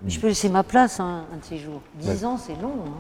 Je 0.07 0.21
peux 0.21 0.29
laisser 0.29 0.49
ma 0.49 0.63
place 0.63 1.01
hein, 1.01 1.25
un 1.33 1.37
de 1.37 1.45
ces 1.45 1.59
jours. 1.59 1.81
Dix 1.95 2.25
ans, 2.25 2.37
c'est 2.37 2.61
long. 2.61 2.75
Hein. 2.87 2.91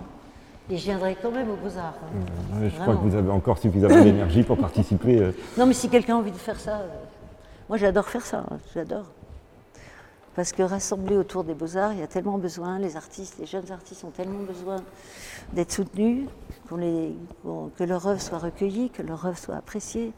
Et 0.70 0.78
je 0.78 0.84
viendrai 0.84 1.16
quand 1.20 1.30
même 1.30 1.50
aux 1.50 1.56
Beaux-Arts. 1.56 1.98
Hein. 2.02 2.60
je 2.62 2.80
crois 2.80 2.96
que 2.96 3.02
vous 3.02 3.14
avez 3.14 3.30
encore 3.30 3.58
suffisamment 3.58 4.00
d'énergie 4.02 4.42
pour 4.42 4.56
participer. 4.56 5.20
Euh. 5.20 5.32
Non, 5.58 5.66
mais 5.66 5.74
si 5.74 5.90
quelqu'un 5.90 6.14
a 6.14 6.18
envie 6.18 6.30
de 6.30 6.36
faire 6.38 6.58
ça, 6.58 6.78
euh, 6.78 6.88
moi 7.68 7.76
j'adore 7.76 8.08
faire 8.08 8.24
ça, 8.24 8.46
j'adore. 8.74 9.04
Parce 10.34 10.52
que 10.52 10.62
rassembler 10.62 11.16
autour 11.16 11.44
des 11.44 11.54
beaux-arts, 11.54 11.92
il 11.92 12.00
y 12.00 12.02
a 12.02 12.06
tellement 12.06 12.38
besoin, 12.38 12.78
les 12.78 12.96
artistes, 12.96 13.36
les 13.38 13.46
jeunes 13.46 13.70
artistes 13.70 14.02
ont 14.04 14.10
tellement 14.10 14.40
besoin 14.40 14.76
d'être 15.52 15.70
soutenus, 15.70 16.26
que 16.68 17.84
leur 17.84 18.06
œuvre 18.06 18.20
soit 18.20 18.38
recueillie, 18.38 18.90
que 18.90 19.02
leur 19.02 19.26
œuvre 19.26 19.38
soit 19.38 19.54
appréciée. 19.54 20.12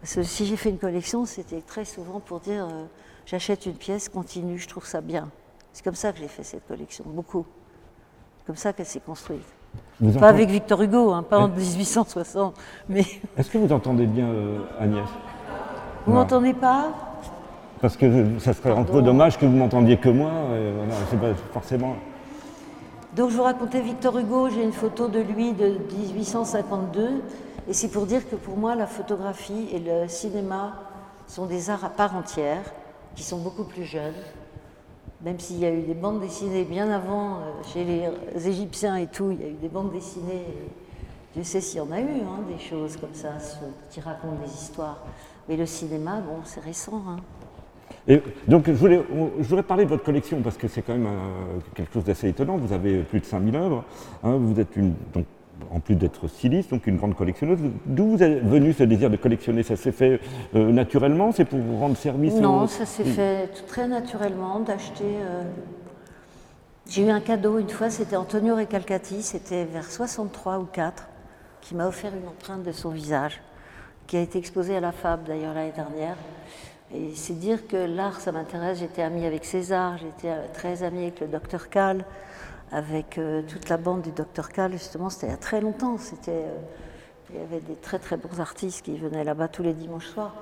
Parce 0.00 0.14
que 0.14 0.22
si 0.22 0.46
j'ai 0.46 0.56
fait 0.56 0.70
une 0.70 0.78
collection, 0.78 1.24
c'était 1.24 1.62
très 1.62 1.84
souvent 1.84 2.20
pour 2.20 2.38
dire 2.40 2.66
euh, 2.66 2.84
j'achète 3.24 3.66
une 3.66 3.74
pièce, 3.74 4.08
continue, 4.08 4.58
je 4.58 4.68
trouve 4.68 4.86
ça 4.86 5.00
bien. 5.00 5.28
C'est 5.76 5.84
comme 5.84 5.94
ça 5.94 6.10
que 6.10 6.18
j'ai 6.18 6.26
fait 6.26 6.42
cette 6.42 6.66
collection, 6.66 7.04
beaucoup. 7.06 7.44
Comme 8.46 8.56
ça 8.56 8.72
qu'elle 8.72 8.86
s'est 8.86 9.00
construite. 9.00 9.44
pas 10.18 10.30
avec 10.30 10.48
Victor 10.48 10.80
Hugo, 10.80 11.12
hein, 11.12 11.22
pas 11.22 11.38
en 11.38 11.48
1860. 11.48 12.56
Mais... 12.88 13.04
Est-ce 13.36 13.50
que 13.50 13.58
vous 13.58 13.70
entendez 13.70 14.06
bien 14.06 14.24
euh, 14.26 14.60
Agnès? 14.80 15.04
Vous 16.06 16.14
m'entendez 16.14 16.54
pas? 16.54 16.94
Parce 17.82 17.94
que 17.94 18.38
ça 18.38 18.54
serait 18.54 18.70
un 18.70 18.84
peu 18.84 19.02
dommage 19.02 19.36
que 19.36 19.44
vous 19.44 19.54
m'entendiez 19.54 19.98
que 19.98 20.08
moi. 20.08 20.30
c'est 21.10 21.20
pas 21.20 21.34
forcément. 21.52 21.96
Donc 23.14 23.28
je 23.28 23.36
vous 23.36 23.42
racontais 23.42 23.82
Victor 23.82 24.16
Hugo, 24.16 24.48
j'ai 24.48 24.62
une 24.62 24.72
photo 24.72 25.08
de 25.08 25.20
lui 25.20 25.52
de 25.52 25.76
1852. 25.94 27.22
Et 27.68 27.74
c'est 27.74 27.88
pour 27.88 28.06
dire 28.06 28.26
que 28.26 28.36
pour 28.36 28.56
moi, 28.56 28.76
la 28.76 28.86
photographie 28.86 29.68
et 29.70 29.78
le 29.78 30.08
cinéma 30.08 30.72
sont 31.26 31.44
des 31.44 31.68
arts 31.68 31.84
à 31.84 31.90
part 31.90 32.16
entière, 32.16 32.62
qui 33.14 33.22
sont 33.22 33.40
beaucoup 33.40 33.64
plus 33.64 33.84
jeunes, 33.84 34.14
même 35.22 35.38
s'il 35.38 35.58
y 35.58 35.64
a 35.64 35.72
eu 35.72 35.82
des 35.82 35.94
bandes 35.94 36.20
dessinées 36.20 36.64
bien 36.64 36.90
avant, 36.90 37.36
euh, 37.36 37.40
chez 37.72 37.84
les 37.84 38.48
Égyptiens 38.48 38.96
et 38.96 39.06
tout, 39.06 39.30
il 39.30 39.40
y 39.40 39.44
a 39.44 39.48
eu 39.48 39.56
des 39.60 39.68
bandes 39.68 39.92
dessinées. 39.92 40.44
Je 41.36 41.42
sais 41.42 41.60
s'il 41.60 41.78
y 41.78 41.80
en 41.80 41.90
a 41.90 42.00
eu, 42.00 42.04
hein, 42.04 42.40
des 42.48 42.58
choses 42.58 42.96
comme 42.96 43.14
ça, 43.14 43.30
qui 43.90 44.00
racontent 44.00 44.36
des 44.44 44.52
histoires. 44.52 45.04
Mais 45.48 45.56
le 45.56 45.66
cinéma, 45.66 46.20
bon, 46.20 46.40
c'est 46.44 46.60
récent. 46.60 47.02
Hein. 47.08 47.16
Et 48.08 48.22
donc, 48.46 48.66
je 48.66 48.72
voulais, 48.72 49.02
je 49.38 49.48
voudrais 49.48 49.62
parler 49.62 49.84
de 49.84 49.90
votre 49.90 50.04
collection 50.04 50.40
parce 50.40 50.56
que 50.56 50.68
c'est 50.68 50.82
quand 50.82 50.92
même 50.92 51.06
euh, 51.06 51.58
quelque 51.74 51.92
chose 51.92 52.04
d'assez 52.04 52.28
étonnant. 52.28 52.56
Vous 52.56 52.72
avez 52.72 53.02
plus 53.02 53.20
de 53.20 53.24
5000 53.24 53.56
œuvres. 53.56 53.84
Hein. 54.22 54.36
vous 54.36 54.58
êtes 54.60 54.76
une, 54.76 54.94
donc, 55.12 55.26
en 55.70 55.80
plus 55.80 55.94
d'être 55.94 56.28
styliste, 56.28 56.70
donc 56.70 56.86
une 56.86 56.96
grande 56.96 57.14
collectionneuse. 57.14 57.58
D'où 57.84 58.10
vous 58.10 58.22
est 58.22 58.40
venu 58.40 58.72
ce 58.72 58.82
désir 58.82 59.10
de 59.10 59.16
collectionner? 59.16 59.62
Ça 59.62 59.76
s'est 59.76 59.92
fait 59.92 60.20
euh, 60.54 60.70
naturellement? 60.70 61.32
C'est 61.32 61.44
pour 61.44 61.58
vous 61.58 61.78
rendre 61.78 61.96
service 61.96 62.34
Non, 62.34 62.66
ça 62.66 62.86
s'est 62.86 63.04
fait 63.04 63.48
très 63.66 63.88
naturellement 63.88 64.60
d'acheter. 64.60 65.04
Euh, 65.04 65.42
j'ai 66.88 67.06
eu 67.06 67.10
un 67.10 67.20
cadeau 67.20 67.58
une 67.58 67.68
fois, 67.68 67.90
c'était 67.90 68.16
Antonio 68.16 68.56
Recalcati, 68.56 69.22
c'était 69.22 69.64
vers 69.64 69.90
63 69.90 70.58
ou 70.58 70.64
4, 70.64 71.08
qui 71.60 71.74
m'a 71.74 71.88
offert 71.88 72.12
une 72.14 72.28
empreinte 72.28 72.62
de 72.62 72.72
son 72.72 72.90
visage, 72.90 73.40
qui 74.06 74.16
a 74.16 74.20
été 74.20 74.38
exposée 74.38 74.76
à 74.76 74.80
la 74.80 74.92
FAB 74.92 75.24
d'ailleurs 75.26 75.54
l'année 75.54 75.72
dernière. 75.74 76.16
Et 76.94 77.10
c'est 77.14 77.36
dire 77.36 77.66
que 77.66 77.76
l'art, 77.76 78.20
ça 78.20 78.30
m'intéresse. 78.30 78.78
J'étais 78.78 79.02
amie 79.02 79.26
avec 79.26 79.44
César, 79.44 79.98
j'étais 79.98 80.28
euh, 80.28 80.46
très 80.54 80.84
amie 80.84 81.02
avec 81.02 81.20
le 81.20 81.26
docteur 81.26 81.68
Kahl 81.68 82.04
avec 82.72 83.18
euh, 83.18 83.42
toute 83.42 83.68
la 83.68 83.76
bande 83.76 84.02
du 84.02 84.10
Dr 84.10 84.48
Cal, 84.48 84.72
justement, 84.72 85.10
c'était 85.10 85.26
il 85.26 85.30
y 85.30 85.32
a 85.32 85.38
très 85.38 85.60
longtemps. 85.60 85.96
Euh, 86.28 86.56
il 87.30 87.36
y 87.36 87.42
avait 87.42 87.60
des 87.60 87.74
très 87.74 87.98
très 87.98 88.16
bons 88.16 88.40
artistes 88.40 88.84
qui 88.84 88.96
venaient 88.96 89.24
là-bas 89.24 89.48
tous 89.48 89.62
les 89.62 89.72
dimanches 89.72 90.06
soirs. 90.06 90.34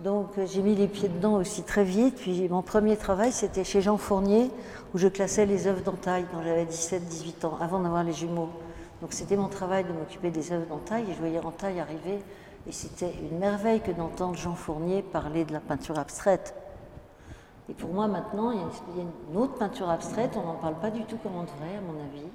Donc 0.00 0.38
euh, 0.38 0.46
j'ai 0.46 0.62
mis 0.62 0.76
les 0.76 0.86
pieds 0.86 1.08
dedans 1.08 1.34
aussi 1.34 1.62
très 1.62 1.84
vite. 1.84 2.16
Puis 2.16 2.48
mon 2.48 2.62
premier 2.62 2.96
travail, 2.96 3.32
c'était 3.32 3.64
chez 3.64 3.80
Jean 3.80 3.96
Fournier, 3.96 4.50
où 4.94 4.98
je 4.98 5.08
classais 5.08 5.46
les 5.46 5.66
œuvres 5.66 5.82
d'entaille 5.82 6.24
quand 6.32 6.42
j'avais 6.42 6.64
17-18 6.64 7.46
ans, 7.46 7.58
avant 7.60 7.80
d'avoir 7.80 8.04
les 8.04 8.12
jumeaux. 8.12 8.50
Donc 9.00 9.12
c'était 9.12 9.36
mon 9.36 9.48
travail 9.48 9.84
de 9.84 9.92
m'occuper 9.92 10.30
des 10.30 10.52
œuvres 10.52 10.66
d'entaille, 10.66 11.04
et 11.08 11.14
je 11.14 11.18
voyais 11.18 11.38
entaille 11.44 11.80
arriver. 11.80 12.22
Et 12.66 12.72
c'était 12.72 13.12
une 13.30 13.38
merveille 13.38 13.80
que 13.80 13.92
d'entendre 13.92 14.36
Jean 14.36 14.54
Fournier 14.54 15.02
parler 15.02 15.44
de 15.44 15.52
la 15.52 15.60
peinture 15.60 15.98
abstraite. 15.98 16.54
Et 17.68 17.74
pour 17.74 17.90
moi, 17.90 18.08
maintenant, 18.08 18.50
il 18.50 18.58
y, 18.58 19.00
a 19.00 19.04
une 19.30 19.36
autre 19.36 19.54
peinture 19.54 19.90
abstraite, 19.90 20.32
on 20.36 20.46
n'en 20.46 20.54
parle 20.54 20.76
pas 20.76 20.90
du 20.90 21.04
tout 21.04 21.18
comme 21.18 21.36
on 21.36 21.42
devrait, 21.42 21.76
à 21.76 21.80
mon 21.80 22.00
avis. 22.02 22.26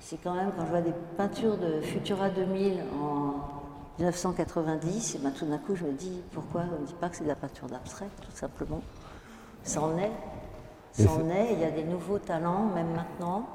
C'est 0.00 0.16
quand 0.22 0.34
même, 0.34 0.50
quand 0.56 0.64
je 0.64 0.70
vois 0.70 0.80
des 0.80 0.94
peintures 1.16 1.58
de 1.58 1.80
Futura 1.82 2.30
2000 2.30 2.82
en 2.98 3.34
1990, 3.98 5.14
et 5.14 5.18
ben, 5.18 5.30
tout 5.30 5.44
d'un 5.44 5.58
coup, 5.58 5.74
je 5.74 5.84
me 5.84 5.92
dis, 5.92 6.22
pourquoi 6.32 6.62
on 6.78 6.80
ne 6.80 6.86
dit 6.86 6.94
pas 6.94 7.10
que 7.10 7.16
c'est 7.16 7.24
de 7.24 7.28
la 7.28 7.34
peinture 7.34 7.66
d'abstrait, 7.66 8.08
tout 8.22 8.34
simplement? 8.34 8.80
Ça 9.62 9.82
en 9.82 9.98
est. 9.98 10.12
Ça 10.92 11.10
en 11.10 11.28
est, 11.28 11.52
il 11.52 11.60
y 11.60 11.64
a 11.64 11.70
des 11.70 11.84
nouveaux 11.84 12.18
talents, 12.18 12.70
même 12.74 12.94
maintenant. 12.94 13.46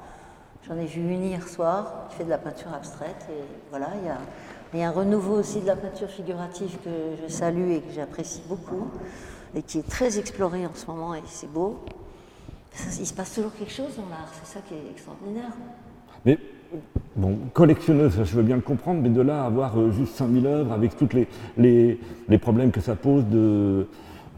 J'en 0.67 0.77
ai 0.77 0.85
vu 0.85 1.01
une 1.01 1.23
hier 1.23 1.47
soir 1.47 2.05
qui 2.09 2.17
fait 2.17 2.25
de 2.25 2.29
la 2.29 2.37
peinture 2.37 2.71
abstraite, 2.71 3.25
et 3.31 3.43
voilà, 3.71 3.87
il 3.99 4.05
y 4.05 4.09
a, 4.09 4.17
il 4.73 4.79
y 4.79 4.83
a 4.83 4.89
un 4.89 4.91
renouveau 4.91 5.39
aussi 5.39 5.61
de 5.61 5.67
la 5.67 5.75
peinture 5.75 6.09
figurative 6.09 6.77
que 6.83 6.89
je 7.23 7.31
salue 7.31 7.71
et 7.71 7.81
que 7.81 7.91
j'apprécie 7.91 8.43
beaucoup 8.47 8.91
et 9.55 9.61
qui 9.61 9.79
est 9.79 9.87
très 9.87 10.17
exploré 10.17 10.65
en 10.65 10.73
ce 10.73 10.85
moment 10.87 11.13
et 11.13 11.21
c'est 11.25 11.51
beau. 11.51 11.79
il 12.99 13.05
se 13.05 13.13
passe 13.13 13.35
toujours 13.35 13.53
quelque 13.53 13.73
chose 13.73 13.95
dans 13.97 14.09
l'art, 14.09 14.31
c'est 14.41 14.53
ça 14.53 14.59
qui 14.67 14.73
est 14.73 14.91
extraordinaire. 14.91 15.51
Mais 16.25 16.37
bon, 17.15 17.37
collectionneuse, 17.53 18.23
je 18.23 18.35
veux 18.35 18.43
bien 18.43 18.55
le 18.55 18.61
comprendre, 18.61 19.01
mais 19.01 19.09
de 19.09 19.21
là 19.21 19.43
à 19.43 19.45
avoir 19.47 19.77
euh, 19.77 19.91
juste 19.91 20.15
5000 20.15 20.45
œuvres 20.45 20.71
avec 20.71 20.95
tous 20.95 21.09
les, 21.13 21.97
les, 22.27 22.37
problèmes 22.37 22.71
que 22.71 22.81
ça 22.81 22.95
pose 22.95 23.25
de, 23.25 23.87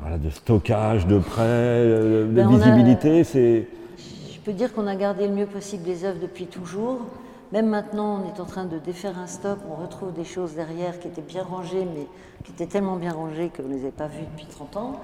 voilà, 0.02 0.17
de 0.17 0.30
stockage, 0.30 1.06
de 1.06 1.19
prêt, 1.19 1.43
euh, 1.43 2.28
de 2.28 2.32
ben, 2.32 2.49
visibilité, 2.49 3.23
c'est. 3.23 3.67
Je 3.97 4.39
peux 4.39 4.54
dire 4.54 4.73
qu'on 4.73 4.88
a 4.88 4.95
gardé 4.95 5.28
le 5.28 5.34
mieux 5.34 5.45
possible 5.45 5.84
les 5.86 6.04
œuvres 6.04 6.19
depuis 6.21 6.47
toujours. 6.47 7.02
Même 7.54 7.68
maintenant, 7.68 8.20
on 8.20 8.34
est 8.34 8.39
en 8.39 8.46
train 8.46 8.66
de 8.66 8.80
défaire 8.80 9.20
un 9.20 9.28
stock, 9.28 9.60
on 9.70 9.76
retrouve 9.76 10.12
des 10.12 10.24
choses 10.24 10.56
derrière 10.56 11.00
qui 11.00 11.08
étaient 11.08 11.22
bien 11.22 11.44
rangées, 11.44 11.86
mais 11.86 12.08
qui 12.44 12.52
étaient 12.52 12.66
tellement 12.66 12.96
bien 12.96 13.12
rangées 13.12 13.52
qu'on 13.56 13.62
ne 13.62 13.76
les 13.76 13.82
avait 13.82 13.92
pas 13.92 14.08
vues 14.08 14.26
depuis 14.32 14.48
30 14.48 14.78
ans, 14.78 15.00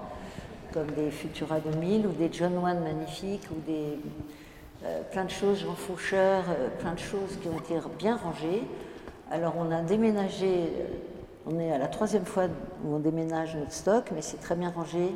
comme 0.73 0.87
des 0.97 1.11
Futura 1.11 1.59
2000 1.59 2.07
ou 2.07 2.11
des 2.11 2.27
John 2.33 2.57
One 2.57 2.79
magnifiques, 2.79 3.47
ou 3.51 3.61
des, 3.67 3.99
euh, 4.83 5.03
plein 5.11 5.25
de 5.25 5.29
choses, 5.29 5.59
Jean 5.59 5.75
Faucheur, 5.75 6.43
euh, 6.49 6.69
plein 6.79 6.93
de 6.93 6.99
choses 6.99 7.37
qui 7.39 7.49
ont 7.49 7.59
été 7.59 7.75
bien 7.99 8.15
rangées. 8.15 8.63
Alors 9.29 9.53
on 9.55 9.71
a 9.71 9.83
déménagé, 9.83 10.47
euh, 10.47 10.85
on 11.45 11.59
est 11.59 11.71
à 11.71 11.77
la 11.77 11.87
troisième 11.87 12.25
fois 12.25 12.45
où 12.83 12.95
on 12.95 12.99
déménage 12.99 13.55
notre 13.57 13.73
stock, 13.73 14.09
mais 14.11 14.23
c'est 14.23 14.37
très 14.37 14.55
bien 14.55 14.71
rangé. 14.71 15.13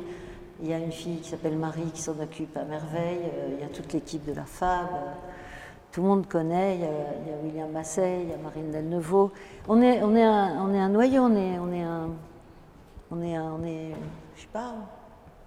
Il 0.62 0.68
y 0.68 0.72
a 0.72 0.78
une 0.78 0.92
fille 0.92 1.18
qui 1.18 1.30
s'appelle 1.30 1.58
Marie 1.58 1.90
qui 1.92 2.00
s'en 2.00 2.16
occupe 2.20 2.56
à 2.56 2.62
merveille, 2.62 3.22
il 3.56 3.60
y 3.60 3.64
a 3.64 3.68
toute 3.74 3.92
l'équipe 3.92 4.24
de 4.24 4.34
la 4.34 4.44
FAB 4.44 4.86
tout 5.94 6.02
le 6.02 6.08
monde 6.08 6.26
connaît, 6.26 6.74
il 6.74 6.80
y, 6.80 6.84
a, 6.84 7.36
William 7.44 7.70
Massey, 7.70 8.22
il 8.24 8.30
y 8.30 8.32
a 8.32 8.36
Marine 8.36 8.72
Delnevaux. 8.72 9.30
On 9.68 9.80
est, 9.80 10.02
on 10.02 10.16
est, 10.16 10.24
un, 10.24 10.60
on 10.60 10.74
est 10.74 10.80
un 10.80 10.88
noyau, 10.88 11.22
on 11.22 11.36
est, 11.36 11.58
on 11.58 11.72
est 11.72 11.84
on 13.10 13.22
est, 13.64 13.94
je 14.34 14.40
sais 14.42 14.48
pas, 14.52 14.74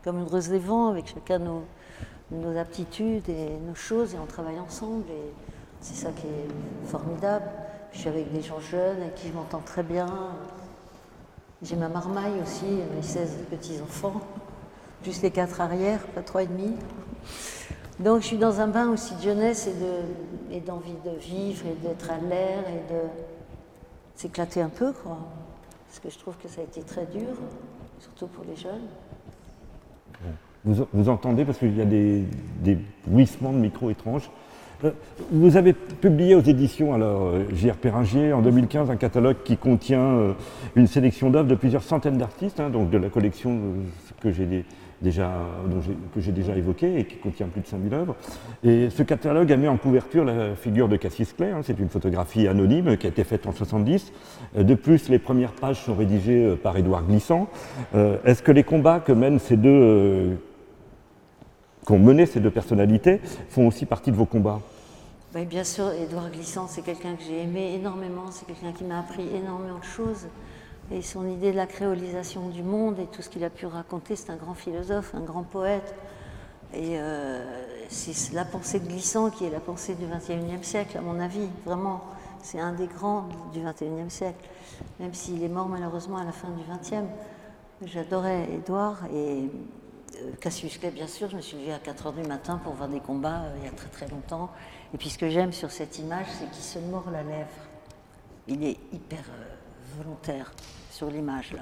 comme 0.03 0.19
une 0.19 0.27
rose 0.27 0.49
des 0.49 0.59
vents 0.59 0.87
avec 0.87 1.07
chacun 1.07 1.39
nos, 1.39 1.65
nos 2.31 2.57
aptitudes 2.57 3.27
et 3.29 3.57
nos 3.67 3.75
choses 3.75 4.13
et 4.13 4.17
on 4.19 4.25
travaille 4.25 4.59
ensemble 4.59 5.03
et 5.09 5.33
c'est 5.81 5.95
ça 5.95 6.11
qui 6.11 6.27
est 6.27 6.87
formidable. 6.87 7.45
Je 7.91 7.99
suis 7.99 8.09
avec 8.09 8.31
des 8.31 8.41
gens 8.41 8.59
jeunes 8.59 9.01
avec 9.01 9.15
qui 9.15 9.27
je 9.27 9.33
m'entends 9.33 9.61
très 9.65 9.83
bien. 9.83 10.07
J'ai 11.61 11.75
ma 11.75 11.89
marmaille 11.89 12.39
aussi, 12.41 12.65
mes 12.95 13.01
16 13.01 13.45
petits-enfants, 13.49 14.21
plus 15.03 15.21
les 15.21 15.31
quatre 15.31 15.59
arrières, 15.59 15.99
pas 16.07 16.21
trois 16.21 16.43
et 16.43 16.47
demi. 16.47 16.73
Donc 17.99 18.21
je 18.21 18.27
suis 18.27 18.37
dans 18.37 18.61
un 18.61 18.67
bain 18.67 18.89
aussi 18.89 19.15
de 19.15 19.21
jeunesse 19.21 19.69
et 20.51 20.59
d'envie 20.59 20.93
de, 21.03 21.17
vivre 21.19 21.65
et 21.65 21.87
d'être 21.87 22.11
à 22.11 22.17
l'air 22.17 22.59
et 22.69 22.93
de 22.93 22.99
s'éclater 24.15 24.61
un 24.61 24.69
peu, 24.69 24.91
quoi. 24.91 25.17
Parce 25.87 25.99
que 25.99 26.09
je 26.09 26.19
trouve 26.19 26.35
que 26.37 26.47
ça 26.47 26.61
a 26.61 26.63
été 26.63 26.81
très 26.81 27.05
dur. 27.05 27.29
surtout 27.99 28.27
pour 28.27 28.43
les 28.45 28.55
jeunes. 28.55 28.87
Vous, 30.63 30.85
vous 30.93 31.09
entendez, 31.09 31.45
parce 31.45 31.57
qu'il 31.57 31.75
y 31.75 31.81
a 31.81 31.85
des, 31.85 32.23
des 32.61 32.77
bruissements 33.05 33.53
de 33.53 33.57
micro 33.57 33.89
étranges. 33.89 34.29
Euh, 34.83 34.91
Vous 35.31 35.57
avez 35.57 35.73
publié 35.73 36.35
aux 36.35 36.41
éditions 36.41 36.93
alors 36.93 37.23
euh, 37.23 37.45
J.R. 37.51 37.77
Perringier 37.77 38.31
en 38.33 38.41
2015 38.41 38.91
un 38.91 38.95
catalogue 38.95 39.37
qui 39.43 39.57
contient 39.57 39.99
euh, 39.99 40.33
une 40.75 40.85
sélection 40.85 41.31
d'œuvres 41.31 41.47
de 41.47 41.55
plusieurs 41.55 41.81
centaines 41.81 42.17
d'artistes, 42.17 42.59
hein, 42.59 42.69
donc 42.69 42.91
de 42.91 42.97
la 42.97 43.09
collection 43.09 43.59
que 44.21 44.31
j'ai 44.31 44.65
déjà, 45.01 45.31
que 46.13 46.21
j'ai 46.21 46.31
déjà 46.31 46.55
évoquée 46.55 46.99
et 46.99 47.05
qui 47.05 47.17
contient 47.17 47.47
plus 47.47 47.61
de 47.61 47.67
5000 47.67 47.93
œuvres. 47.93 48.15
Et 48.63 48.89
ce 48.89 49.03
catalogue 49.03 49.51
a 49.51 49.57
mis 49.57 49.67
en 49.67 49.77
couverture 49.77 50.25
la 50.25 50.55
figure 50.55 50.89
de 50.89 50.95
Cassius 50.95 51.33
Clay, 51.33 51.51
hein, 51.51 51.61
c'est 51.63 51.79
une 51.79 51.89
photographie 51.89 52.47
anonyme 52.47 52.97
qui 52.97 53.07
a 53.07 53.09
été 53.09 53.23
faite 53.23 53.47
en 53.47 53.51
70. 53.51 54.11
Euh, 54.57 54.63
De 54.63 54.75
plus, 54.75 55.09
les 55.09 55.19
premières 55.19 55.53
pages 55.53 55.83
sont 55.83 55.95
rédigées 55.95 56.43
euh, 56.43 56.55
par 56.55 56.77
Édouard 56.77 57.03
Glissant. 57.03 57.47
Euh, 57.95 58.17
Est-ce 58.25 58.41
que 58.41 58.51
les 58.51 58.63
combats 58.63 58.99
que 58.99 59.11
mènent 59.11 59.39
ces 59.39 59.57
deux 59.57 60.37
qu'ont 61.85 61.99
mené 61.99 62.25
ces 62.25 62.41
deux 62.41 62.51
personnalités 62.51 63.21
font 63.49 63.67
aussi 63.67 63.85
partie 63.85 64.11
de 64.11 64.17
vos 64.17 64.25
combats? 64.25 64.59
Ben, 65.33 65.45
bien 65.45 65.63
sûr, 65.63 65.91
Édouard 65.91 66.31
Glissant, 66.31 66.67
c'est 66.67 66.81
quelqu'un 66.81 67.15
que 67.15 67.23
j'ai 67.23 67.43
aimé 67.43 67.75
énormément, 67.75 68.31
c'est 68.31 68.45
quelqu'un 68.45 68.71
qui 68.71 68.83
m'a 68.83 68.99
appris 68.99 69.23
énormément 69.35 69.79
de 69.79 69.83
choses. 69.83 70.27
Et 70.89 71.01
son 71.01 71.27
idée 71.27 71.51
de 71.51 71.57
la 71.57 71.67
créolisation 71.67 72.47
du 72.47 72.63
monde 72.63 72.97
et 72.99 73.07
tout 73.07 73.21
ce 73.21 73.29
qu'il 73.29 73.43
a 73.43 73.49
pu 73.49 73.65
raconter, 73.65 74.15
c'est 74.15 74.29
un 74.29 74.37
grand 74.37 74.53
philosophe, 74.53 75.13
un 75.15 75.21
grand 75.21 75.43
poète. 75.43 75.95
Et 76.73 76.99
euh, 76.99 77.43
c'est 77.89 78.33
la 78.33 78.45
pensée 78.45 78.79
de 78.79 78.87
Glissant 78.87 79.29
qui 79.29 79.45
est 79.45 79.49
la 79.49 79.59
pensée 79.59 79.95
du 79.95 80.05
XXIe 80.05 80.63
siècle, 80.63 80.97
à 80.97 81.01
mon 81.01 81.19
avis. 81.19 81.47
Vraiment, 81.65 82.03
c'est 82.41 82.59
un 82.59 82.71
des 82.71 82.87
grands 82.87 83.27
du 83.53 83.59
XXIe 83.59 84.09
siècle, 84.09 84.47
même 84.99 85.13
s'il 85.13 85.43
est 85.43 85.49
mort 85.49 85.67
malheureusement 85.67 86.17
à 86.17 86.23
la 86.23 86.31
fin 86.31 86.49
du 86.49 86.63
XXe. 86.63 87.07
J'adorais 87.83 88.47
Édouard 88.53 89.05
et 89.13 89.49
euh, 90.21 90.31
Cassius 90.39 90.77
Clay, 90.77 90.91
bien 90.91 91.07
sûr. 91.07 91.29
Je 91.29 91.35
me 91.35 91.41
suis 91.41 91.57
levée 91.57 91.73
à 91.73 91.79
4 91.79 92.07
heures 92.07 92.13
du 92.13 92.23
matin 92.23 92.59
pour 92.63 92.73
voir 92.73 92.87
des 92.87 93.01
combats 93.01 93.41
euh, 93.41 93.55
il 93.59 93.65
y 93.65 93.67
a 93.67 93.71
très 93.71 93.89
très 93.89 94.07
longtemps. 94.07 94.49
Et 94.93 94.97
puis 94.97 95.09
ce 95.09 95.17
que 95.17 95.29
j'aime 95.29 95.51
sur 95.51 95.69
cette 95.69 95.99
image, 95.99 96.27
c'est 96.39 96.49
qu'il 96.49 96.63
se 96.63 96.79
mord 96.79 97.09
la 97.11 97.23
lèvre. 97.23 97.49
Il 98.47 98.63
est 98.63 98.77
hyper 98.93 99.23
volontaire 99.97 100.51
sur 100.91 101.09
l'image 101.09 101.51
là. 101.53 101.61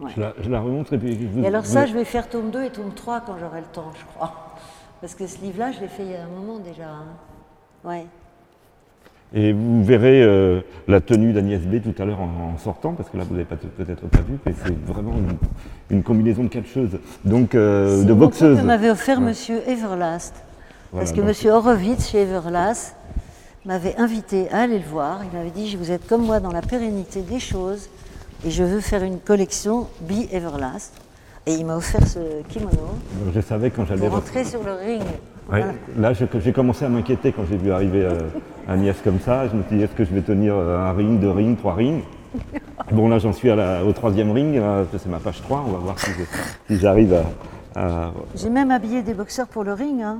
Ouais. 0.00 0.10
je 0.16 0.20
la, 0.20 0.32
je 0.40 0.50
la 0.50 0.60
remontre 0.60 0.94
et 0.94 0.98
puis 0.98 1.14
vous, 1.26 1.42
Et 1.44 1.46
alors 1.46 1.62
vous- 1.62 1.68
ça, 1.72 1.86
je 1.86 1.92
vais 1.94 2.04
faire 2.04 2.28
tome 2.28 2.50
2 2.50 2.64
et 2.64 2.70
tome 2.70 2.92
3 2.94 3.20
quand 3.20 3.36
j'aurai 3.38 3.60
le 3.60 3.66
temps, 3.66 3.92
je 3.98 4.04
crois. 4.14 4.54
Parce 5.00 5.14
que 5.14 5.26
ce 5.26 5.40
livre-là, 5.40 5.70
je 5.72 5.80
l'ai 5.80 5.88
fait 5.88 6.04
il 6.04 6.10
y 6.12 6.16
a 6.16 6.24
un 6.24 6.28
moment 6.28 6.58
déjà. 6.58 6.88
hein. 6.88 7.04
Ouais. 7.84 8.06
et 9.34 9.52
vous 9.52 9.82
verrez 9.84 10.22
euh, 10.22 10.60
la 10.88 11.00
tenue 11.00 11.32
d'Agnès 11.32 11.60
B 11.62 11.80
tout 11.82 12.00
à 12.02 12.04
l'heure 12.04 12.20
en, 12.20 12.52
en 12.54 12.58
sortant, 12.58 12.92
parce 12.92 13.08
que 13.10 13.16
là 13.16 13.24
vous 13.24 13.32
n'avez 13.34 13.44
peut-être 13.46 14.06
pas 14.08 14.20
vu, 14.20 14.38
mais 14.46 14.54
c'est 14.64 14.76
vraiment 14.86 15.12
une, 15.14 15.36
une 15.96 16.02
combinaison 16.02 16.44
de 16.44 16.48
catcheuses, 16.48 16.98
donc 17.24 17.54
euh, 17.54 18.04
de 18.04 18.12
boxeuses. 18.12 18.58
que 18.60 18.64
m'avait 18.64 18.90
offert 18.90 19.18
Ouais. 19.18 19.26
Monsieur 19.26 19.60
Everlast. 19.68 20.34
Voilà, 20.92 21.04
Parce 21.04 21.12
que 21.12 21.16
donc- 21.20 21.28
Monsieur 21.28 21.50
Horowitz, 21.52 22.10
chez 22.10 22.22
Everlast, 22.22 22.94
m'avait 23.64 23.96
invité 23.96 24.50
à 24.50 24.60
aller 24.62 24.78
le 24.78 24.84
voir. 24.84 25.20
Il 25.30 25.36
m'avait 25.36 25.50
dit, 25.50 25.74
vous 25.76 25.90
êtes 25.90 26.06
comme 26.06 26.24
moi 26.24 26.40
dans 26.40 26.52
la 26.52 26.62
pérennité 26.62 27.20
des 27.22 27.40
choses 27.40 27.88
et 28.44 28.50
je 28.50 28.62
veux 28.64 28.80
faire 28.80 29.02
une 29.02 29.18
collection 29.18 29.86
Be 30.00 30.32
Everlast. 30.32 30.92
Et 31.46 31.54
il 31.54 31.66
m'a 31.66 31.76
offert 31.76 32.06
ce 32.06 32.42
kimono 32.48 32.94
Je 33.34 33.40
savais 33.40 33.70
quand 33.70 33.84
j'allais 33.84 34.06
rentrer 34.06 34.44
sur 34.44 34.62
le 34.62 34.74
ring. 34.74 35.02
Ouais, 35.50 35.64
Voilà. 35.96 36.12
Là, 36.12 36.12
j'ai 36.12 36.52
commencé 36.52 36.84
à 36.84 36.88
m'inquiéter 36.88 37.32
quand 37.32 37.42
j'ai 37.50 37.56
vu 37.56 37.72
arriver 37.72 38.04
euh, 38.04 38.20
Agnès 38.68 38.96
comme 39.02 39.18
ça. 39.18 39.48
Je 39.48 39.56
me 39.56 39.62
suis 39.64 39.76
dit, 39.76 39.82
est-ce 39.82 39.92
que 39.92 40.04
je 40.04 40.14
vais 40.14 40.20
tenir 40.22 40.54
euh, 40.54 40.78
un 40.78 40.92
ring, 40.92 41.18
deux 41.18 41.30
rings, 41.30 41.56
trois 41.56 41.74
rings? 41.74 42.02
Bon, 42.90 43.08
là, 43.08 43.18
j'en 43.18 43.32
suis 43.32 43.48
à 43.48 43.56
la- 43.56 43.84
au 43.84 43.92
troisième 43.92 44.32
ring. 44.32 44.60
c'est 44.92 45.06
ma 45.06 45.18
page 45.18 45.40
3. 45.42 45.64
On 45.66 45.70
va 45.72 45.78
voir 45.78 45.96
si 45.98 46.10
j'arrive 46.78 47.14
à, 47.74 47.80
à- 47.80 48.12
J'ai 48.34 48.50
même 48.50 48.70
habillé 48.70 49.02
des 49.02 49.14
boxeurs 49.14 49.46
pour 49.46 49.64
le 49.64 49.72
ring. 49.72 50.02
Hein. 50.02 50.18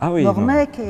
Ah 0.00 0.10
oui. 0.12 0.22
Mormec 0.22 0.78
et 0.78 0.84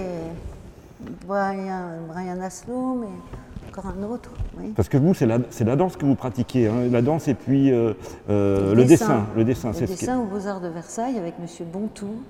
Brian, 1.27 1.91
Brian 2.09 2.41
Asloum 2.41 3.05
et 3.05 3.69
encore 3.69 3.87
un 3.87 4.03
autre. 4.05 4.31
Oui. 4.59 4.73
Parce 4.75 4.89
que 4.89 4.97
vous, 4.97 5.13
c'est 5.15 5.27
la, 5.27 5.39
la 5.61 5.77
danse 5.77 5.97
que 5.97 6.07
vous 6.07 6.15
pratiquez. 6.15 6.69
hein, 6.69 6.89
La 6.91 7.03
danse 7.03 7.29
et 7.29 7.35
puis 7.35 7.73
euh, 7.73 7.93
euh, 8.31 8.75
le, 8.75 8.85
dessin. 8.85 9.27
Le 9.37 9.45
dessin, 9.45 9.69
Le 9.69 9.75
ce 9.75 9.81
qui- 9.85 9.87
dessin 9.87 10.19
aux 10.19 10.25
Beaux-Arts 10.25 10.61
de 10.61 10.69
Versailles 10.69 11.19
avec 11.19 11.35
M. 11.41 11.47
Bontou. 11.73 12.23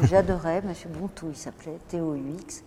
que 0.00 0.06
J'adorais, 0.06 0.58
M. 0.64 0.72
Bontou, 0.98 1.26
il 1.30 1.36
s'appelait 1.36 1.78
Théo 1.88 2.14
UX. 2.14 2.62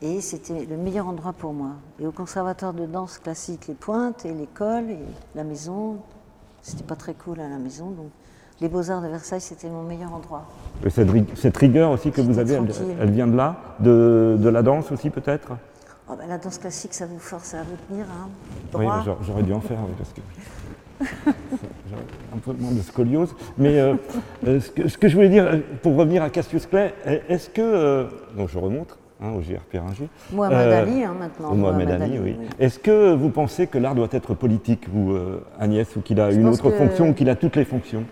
Et 0.00 0.20
c'était 0.20 0.64
le 0.64 0.76
meilleur 0.76 1.08
endroit 1.08 1.32
pour 1.32 1.52
moi. 1.52 1.70
Et 1.98 2.06
au 2.06 2.12
conservatoire 2.12 2.72
de 2.72 2.86
danse 2.86 3.18
classique, 3.18 3.66
les 3.66 3.74
pointes 3.74 4.24
et 4.24 4.32
l'école 4.32 4.90
et 4.90 4.98
la 5.34 5.42
maison, 5.42 5.96
c'était 6.62 6.84
pas 6.84 6.94
très 6.94 7.14
cool 7.14 7.40
à 7.40 7.48
la 7.48 7.58
maison. 7.58 7.86
Donc 7.90 8.10
les 8.60 8.68
Beaux-Arts 8.68 9.02
de 9.02 9.08
Versailles, 9.08 9.40
c'était 9.40 9.68
mon 9.68 9.82
meilleur 9.82 10.12
endroit. 10.12 10.44
Et 10.84 10.90
cette, 10.90 11.10
ri- 11.10 11.24
cette 11.34 11.56
rigueur 11.56 11.90
aussi 11.90 12.10
que 12.10 12.20
vous 12.20 12.38
avez, 12.38 12.58
elle, 13.00 13.10
vient 13.10 13.26
de 13.26 13.36
là 13.36 13.56
de, 13.80 14.36
de 14.38 14.48
la 14.48 14.62
danse 14.62 14.90
aussi 14.92 15.10
peut-être? 15.10 15.48
Oh, 16.10 16.14
ben, 16.18 16.26
la 16.28 16.38
danse 16.38 16.58
classique, 16.58 16.94
ça 16.94 17.06
vous 17.06 17.18
force 17.18 17.54
à 17.54 17.58
vous 17.58 17.76
tenir, 17.88 18.06
hein, 18.06 18.28
Oui, 18.74 18.86
bah, 18.86 19.04
j'aurais- 19.22 19.42
dû 19.42 19.52
en 19.52 19.60
faire, 19.60 19.76
oui, 19.86 19.94
parce 19.98 20.12
que 20.12 20.20
j'aurais 21.90 22.02
un 22.34 22.38
peu 22.38 22.52
moins 22.58 22.72
de 22.72 22.80
scoliose. 22.80 23.34
Mais 23.58 23.78
euh, 23.78 23.94
euh, 24.46 24.60
ce, 24.60 24.70
que, 24.70 24.88
ce 24.88 24.98
que 24.98 25.08
je 25.08 25.14
voulais 25.14 25.28
dire, 25.28 25.44
euh, 25.46 25.58
pour 25.82 25.96
revenir 25.96 26.22
à 26.22 26.30
Cassius 26.30 26.66
Clay, 26.66 26.94
est-ce 27.28 27.50
que, 27.50 27.60
euh, 27.62 28.04
donc 28.36 28.48
je 28.48 28.58
remonte 28.58 28.96
hein, 29.22 29.32
au 29.36 29.42
JR 29.42 29.60
Perringer. 29.70 30.08
Mohamed 30.32 30.56
Euh, 30.58 30.82
Ali, 30.82 31.04
hein, 31.04 31.14
maintenant. 31.18 31.52
au 31.52 31.54
Mohamed 31.54 31.90
Ali, 31.90 32.18
oui. 32.18 32.36
Est-ce 32.58 32.78
que 32.78 33.14
vous 33.14 33.28
pensez 33.30 33.66
que 33.66 33.78
l'art 33.78 33.94
doit 33.94 34.08
être 34.12 34.34
politique, 34.34 34.86
euh, 34.96 35.40
Agnès, 35.60 35.94
ou 35.96 36.00
qu'il 36.00 36.20
a 36.20 36.30
Je 36.30 36.40
une 36.40 36.48
autre 36.48 36.70
que- 36.70 36.76
fonction, 36.76 37.10
ou 37.10 37.14
qu'il 37.14 37.28
a 37.30 37.36
toutes 37.36 37.56
les 37.56 37.64
fonctions? 37.64 38.04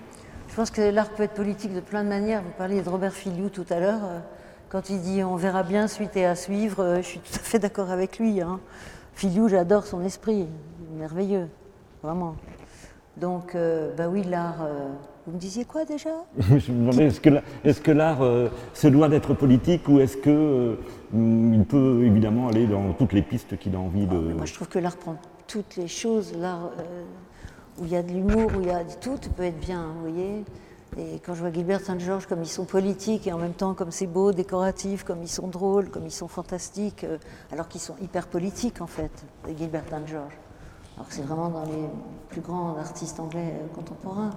Pense 0.57 0.71
que 0.71 0.81
l'art 0.81 1.11
peut 1.11 1.23
être 1.25 1.35
politique 1.35 1.75
de 1.75 1.81
plein 1.81 2.03
de 2.03 2.09
manières. 2.09 2.43
Vous 2.43 2.51
parliez 2.57 2.81
de 2.83 2.89
Robert 2.89 3.13
Filiou 3.13 3.49
tout 3.51 3.67
à 3.71 3.79
l'heure. 3.79 4.01
euh, 4.05 4.19
Quand 4.71 4.89
il 4.91 5.01
dit 5.01 5.23
on 5.23 5.37
verra 5.37 5.63
bien, 5.63 5.87
suite 5.87 6.17
et 6.17 6.25
à 6.25 6.35
suivre, 6.35 6.83
euh, 6.83 6.97
je 6.97 7.03
suis 7.07 7.19
tout 7.21 7.35
à 7.35 7.39
fait 7.39 7.59
d'accord 7.59 7.91
avec 7.91 8.19
lui. 8.19 8.41
Hein. 8.41 8.59
Filiou, 9.15 9.49
j'adore 9.49 9.85
son 9.87 10.03
esprit, 10.03 10.47
merveilleux, 10.99 11.49
vraiment. 12.03 12.37
Donc, 13.17 13.55
euh, 13.55 13.95
bah 13.97 14.09
oui, 14.09 14.23
l'art. 14.25 14.63
euh, 14.63 14.89
vous 15.27 15.33
me 15.33 15.39
disiez 15.39 15.65
quoi 15.65 15.85
déjà? 15.85 16.11
Je 16.39 16.71
me 16.73 16.81
demandais, 16.81 17.07
est-ce 17.65 17.81
que, 17.81 17.91
l'art 17.91 18.23
euh, 18.23 18.49
se 18.75 18.87
doit 18.89 19.09
d'être 19.09 19.35
politique 19.35 19.89
ou 19.89 19.99
est-ce 20.01 20.17
que 20.17 20.79
mm, 21.13 21.55
il 21.55 21.65
peut 21.65 22.03
évidemment 22.05 22.49
aller 22.49 22.67
dans 22.67 22.93
toutes 22.93 23.13
les 23.13 23.23
pistes 23.23 23.59
qu'il 23.59 23.75
a 23.75 23.79
envie 23.79 24.07
de. 24.07 24.17
Mais 24.17 24.35
Moi, 24.35 24.45
je 24.47 24.55
trouve 24.55 24.69
que 24.69 24.79
l'art 24.79 24.97
prend 24.97 25.17
toutes 25.47 25.77
les 25.77 25.89
choses. 25.89 26.33
L'art 26.39 26.71
où 27.79 27.85
il 27.85 27.91
y 27.91 27.97
a 27.97 28.03
de 28.03 28.11
l'humour, 28.11 28.51
où 28.57 28.61
il 28.61 28.69
y 28.69 28.71
a 28.71 28.85
tout, 28.85 29.19
peut 29.37 29.45
être 29.45 29.61
bien, 29.61 29.93
vous 29.95 30.01
voyez. 30.01 30.45
Et 30.99 31.19
quand 31.19 31.35
je 31.35 31.41
vois 31.41 31.53
Gilbert 31.53 31.81
Saint-Georges, 31.81 32.27
comme 32.27 32.43
ils 32.43 32.49
sont 32.49 32.65
politiques 32.65 33.27
et 33.27 33.33
en 33.33 33.39
même 33.39 33.53
temps 33.53 33.75
comme 33.75 33.91
c'est 33.91 34.07
beau, 34.07 34.33
décoratif, 34.33 35.05
comme 35.05 35.23
ils 35.23 35.29
sont 35.29 35.49
drôles, 35.49 35.91
comme 35.91 36.07
ils 36.07 36.13
sont 36.13 36.29
fantastiques, 36.29 37.05
euh, 37.05 37.19
alors 37.53 37.69
qu'ils 37.69 37.81
sont 37.83 37.97
hyper 38.01 38.29
politiques 38.29 38.81
en 38.81 38.87
fait, 38.87 39.11
Gilbert 39.59 39.85
Saint-Georges. 39.91 40.39
Alors 40.97 41.09
que 41.09 41.15
c'est 41.15 41.23
vraiment 41.23 41.51
dans 41.51 41.65
les 41.65 41.89
plus 42.31 42.41
grands 42.41 42.77
artistes 42.79 43.21
anglais 43.21 43.53
euh, 43.61 43.75
contemporains. 43.75 44.31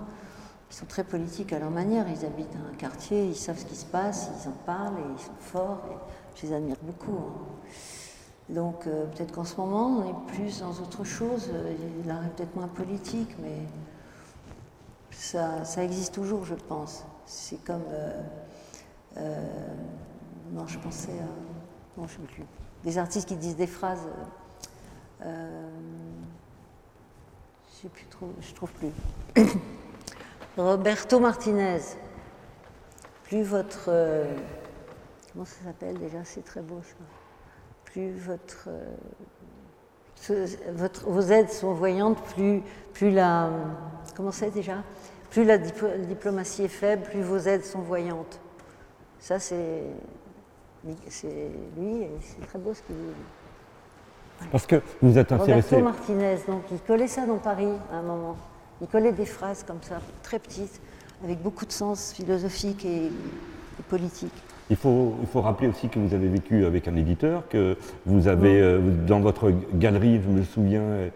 Ils 0.70 0.76
sont 0.76 0.86
très 0.86 1.06
politiques 1.06 1.54
à 1.54 1.60
leur 1.60 1.72
manière. 1.72 2.06
Ils 2.10 2.26
habitent 2.26 2.56
un 2.56 2.76
quartier, 2.76 3.26
ils 3.26 3.36
savent 3.36 3.58
ce 3.58 3.66
qui 3.66 3.76
se 3.76 3.86
passe, 3.86 4.30
ils 4.44 4.50
en 4.50 4.54
parlent 4.66 4.98
et 4.98 5.14
ils 5.18 5.24
sont 5.24 5.32
forts. 5.40 5.82
Et 5.90 5.96
je 6.36 6.48
les 6.48 6.54
admire 6.54 6.76
beaucoup. 6.84 7.18
hein. 7.18 7.70
Donc 8.50 8.88
euh, 8.88 9.06
peut-être 9.06 9.32
qu'en 9.32 9.44
ce 9.44 9.56
moment, 9.58 10.00
on 10.00 10.10
est 10.10 10.34
plus 10.34 10.62
dans 10.62 10.72
autre 10.72 11.04
chose. 11.04 11.50
Euh, 11.54 11.76
L'art 12.06 12.26
est 12.26 12.30
peut-être 12.30 12.56
moins 12.56 12.68
politique, 12.68 13.36
mais 13.42 13.58
ça, 15.12 15.64
ça 15.66 15.84
existe 15.84 16.16
toujours, 16.16 16.46
je 16.46 16.56
pense. 16.56 17.06
C'est 17.26 17.64
comme... 17.64 17.84
euh, 19.18 19.46
non, 20.52 20.66
je 20.66 20.80
pensais 20.80 21.12
à... 21.12 22.00
Non, 22.00 22.08
je 22.08 22.20
ne 22.20 22.28
sais 22.28 22.34
plus. 22.34 22.46
Des 22.84 22.98
artistes 22.98 23.28
qui 23.28 23.36
disent 23.36 23.56
des 23.56 23.68
phrases... 23.68 24.08
je 25.22 25.28
je 28.42 28.54
trouve 28.56 28.72
plus. 28.74 28.90
Roberto 30.58 31.20
Martinez. 31.20 31.82
Plus 33.26 33.44
votre... 33.44 33.92
comment 35.32 35.46
ça 35.46 35.66
s'appelle 35.66 36.00
déjà? 36.00 36.24
C'est 36.24 36.44
très 36.44 36.62
beau 36.62 36.82
ça 36.82 37.19
plus 37.92 38.12
votre, 38.18 38.68
euh, 40.30 40.46
votre- 40.74 41.10
vos 41.10 41.22
aides 41.22 41.50
sont 41.50 41.74
voyantes, 41.74 42.22
plus, 42.36 42.62
plus 42.94 43.12
la. 43.12 43.50
Comment 44.16 44.32
c'est 44.32 44.52
déjà? 44.52 44.84
Plus 45.30 45.44
la 45.46 45.58
diplo- 45.58 45.98
diplomatie 46.08 46.64
est 46.64 46.68
faible, 46.68 47.04
plus 47.04 47.22
vos 47.22 47.38
aides 47.38 47.64
sont 47.66 47.80
voyantes. 47.80 48.40
Ça, 49.20 49.40
c'est 49.40 49.84
c'est 51.10 51.50
lui, 51.78 52.08
c'est 52.22 52.48
très 52.48 52.58
beau 52.58 52.74
ce 52.74 52.82
qu'il 52.84 52.96
dit. 52.96 54.48
Parce 54.52 54.66
que 54.66 54.82
vous 55.02 55.18
êtes 55.18 55.32
intéressé. 55.34 55.76
Roberto 55.76 55.98
Martinez, 56.00 56.38
donc 56.48 56.64
il 56.72 56.80
collait 56.80 57.10
ça 57.10 57.26
dans 57.26 57.38
Paris 57.38 57.74
à 57.92 57.98
un 57.98 58.02
moment. 58.02 58.38
Il 58.82 58.88
collait 58.88 59.12
des 59.12 59.26
phrases 59.26 59.64
comme 59.64 59.82
ça, 59.84 60.00
très 60.24 60.40
petites, 60.40 60.80
avec 61.24 61.42
beaucoup 61.42 61.66
de 61.66 61.72
sens 61.74 62.14
philosophique 62.14 62.86
et, 62.86 63.08
et 63.08 63.84
politique. 63.90 64.32
Il 64.70 64.76
faut, 64.76 65.16
il 65.22 65.28
faut 65.28 65.42
rappeler 65.42 65.68
aussi 65.68 65.90
que 65.90 65.98
vous 65.98 66.14
avez 66.14 66.28
vécu 66.28 66.66
avec 66.66 66.88
un 66.88 66.96
éditeur, 66.96 67.44
que 67.50 67.76
vous 68.06 68.28
avez 68.28 68.62
euh, 68.62 68.80
dans 69.08 69.20
votre 69.20 69.52
galerie, 69.74 70.22
je 70.24 70.30
me 70.30 70.44
souviens, 70.44 70.82
euh, 70.82 71.10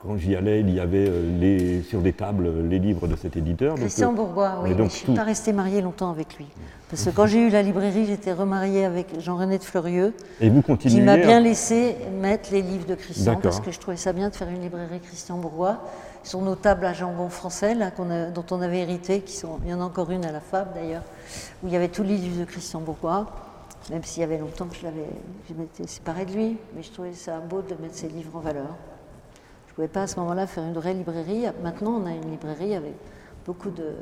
quand 0.00 0.16
j'y 0.16 0.34
allais, 0.34 0.60
il 0.60 0.70
y 0.74 0.80
avait 0.80 1.10
les, 1.38 1.82
sur 1.82 2.00
des 2.00 2.12
tables 2.12 2.50
les 2.68 2.80
livres 2.80 3.06
de 3.06 3.14
cet 3.14 3.36
éditeur. 3.36 3.76
Christian 3.76 4.12
Bourgois, 4.12 4.60
oui, 4.62 4.70
mais 4.70 4.76
je 4.76 4.82
ne 4.82 4.88
suis 4.88 5.12
pas 5.12 5.22
restée 5.22 5.52
mariée 5.52 5.80
longtemps 5.80 6.10
avec 6.10 6.36
lui. 6.36 6.46
Parce 6.90 7.04
que 7.04 7.10
quand 7.10 7.26
j'ai 7.26 7.46
eu 7.46 7.50
la 7.50 7.62
librairie, 7.62 8.06
j'étais 8.06 8.32
remariée 8.32 8.84
avec 8.84 9.20
Jean-René 9.20 9.58
de 9.58 9.62
Fleurieux. 9.62 10.14
Et 10.40 10.48
vous 10.48 10.62
continuez 10.62 10.96
Qui 10.96 11.00
m'a 11.02 11.16
bien 11.16 11.38
laissé 11.38 11.96
mettre 12.20 12.50
les 12.52 12.62
livres 12.62 12.86
de 12.86 12.94
Christian, 12.94 13.36
parce 13.36 13.60
que 13.60 13.70
je 13.70 13.78
trouvais 13.78 13.96
ça 13.96 14.12
bien 14.12 14.30
de 14.30 14.34
faire 14.34 14.48
une 14.48 14.62
librairie 14.62 15.00
Christian 15.00 15.38
Bourgois. 15.38 15.78
Ils 16.28 16.32
sont 16.32 16.42
nos 16.42 16.56
tables 16.56 16.84
à 16.84 16.92
jambon 16.92 17.30
français, 17.30 17.74
dont 17.74 18.44
on 18.50 18.60
avait 18.60 18.80
hérité, 18.80 19.22
qui 19.22 19.32
sont, 19.34 19.60
il 19.64 19.70
y 19.70 19.72
en 19.72 19.80
a 19.80 19.84
encore 19.84 20.10
une 20.10 20.26
à 20.26 20.30
la 20.30 20.40
Fab 20.40 20.74
d'ailleurs, 20.74 21.02
où 21.62 21.68
il 21.68 21.72
y 21.72 21.76
avait 21.76 21.88
tous 21.88 22.02
les 22.02 22.18
livres 22.18 22.40
de 22.40 22.44
Christian 22.44 22.82
Bourgois, 22.82 23.28
même 23.88 24.04
s'il 24.04 24.20
y 24.20 24.24
avait 24.24 24.36
longtemps 24.36 24.66
que 24.66 24.76
je 24.76 24.82
l'avais, 24.82 25.08
je 25.48 25.54
m'étais 25.54 25.86
séparée 25.86 26.26
de 26.26 26.32
lui, 26.34 26.58
mais 26.76 26.82
je 26.82 26.92
trouvais 26.92 27.14
ça 27.14 27.38
beau 27.38 27.62
de 27.62 27.74
mettre 27.80 27.94
ses 27.94 28.08
livres 28.08 28.36
en 28.36 28.40
valeur. 28.40 28.76
Je 29.68 29.72
ne 29.72 29.74
pouvais 29.76 29.88
pas 29.88 30.02
à 30.02 30.06
ce 30.06 30.20
moment-là 30.20 30.46
faire 30.46 30.64
une 30.64 30.74
vraie 30.74 30.92
librairie. 30.92 31.46
Maintenant, 31.62 31.92
on 31.92 32.04
a 32.04 32.10
une 32.10 32.30
librairie 32.30 32.74
avec 32.74 32.92
beaucoup 33.46 33.70
de, 33.70 33.94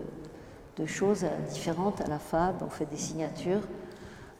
de 0.79 0.85
choses 0.85 1.25
différentes 1.53 2.01
à 2.01 2.09
la 2.09 2.19
Fab, 2.19 2.57
on 2.61 2.71
fait 2.71 2.87
des 2.87 2.97
signatures. 2.97 3.63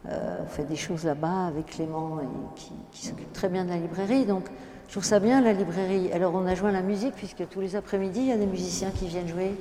Euh, 0.09 0.39
on 0.43 0.47
fait 0.47 0.65
des 0.65 0.75
choses 0.75 1.05
là-bas 1.05 1.47
avec 1.47 1.67
Clément 1.67 2.19
qui, 2.57 2.73
qui 2.91 3.07
s'occupe 3.07 3.33
très 3.33 3.49
bien 3.49 3.65
de 3.65 3.71
la 3.71 3.77
librairie. 3.77 4.25
Donc 4.25 4.51
je 4.87 4.93
trouve 4.93 5.05
ça 5.05 5.19
bien 5.19 5.41
la 5.41 5.53
librairie. 5.53 6.13
Alors 6.13 6.35
on 6.35 6.47
a 6.47 6.55
joint 6.55 6.73
la 6.73 6.83
musique 6.83 7.15
puisque 7.15 7.49
tous 7.49 7.61
les 7.61 7.77
après-midi 7.77 8.21
il 8.21 8.27
y 8.27 8.33
a 8.33 8.37
des 8.37 8.47
musiciens 8.47 8.91
qui 8.91 9.07
viennent 9.07 9.29
jouer 9.29 9.55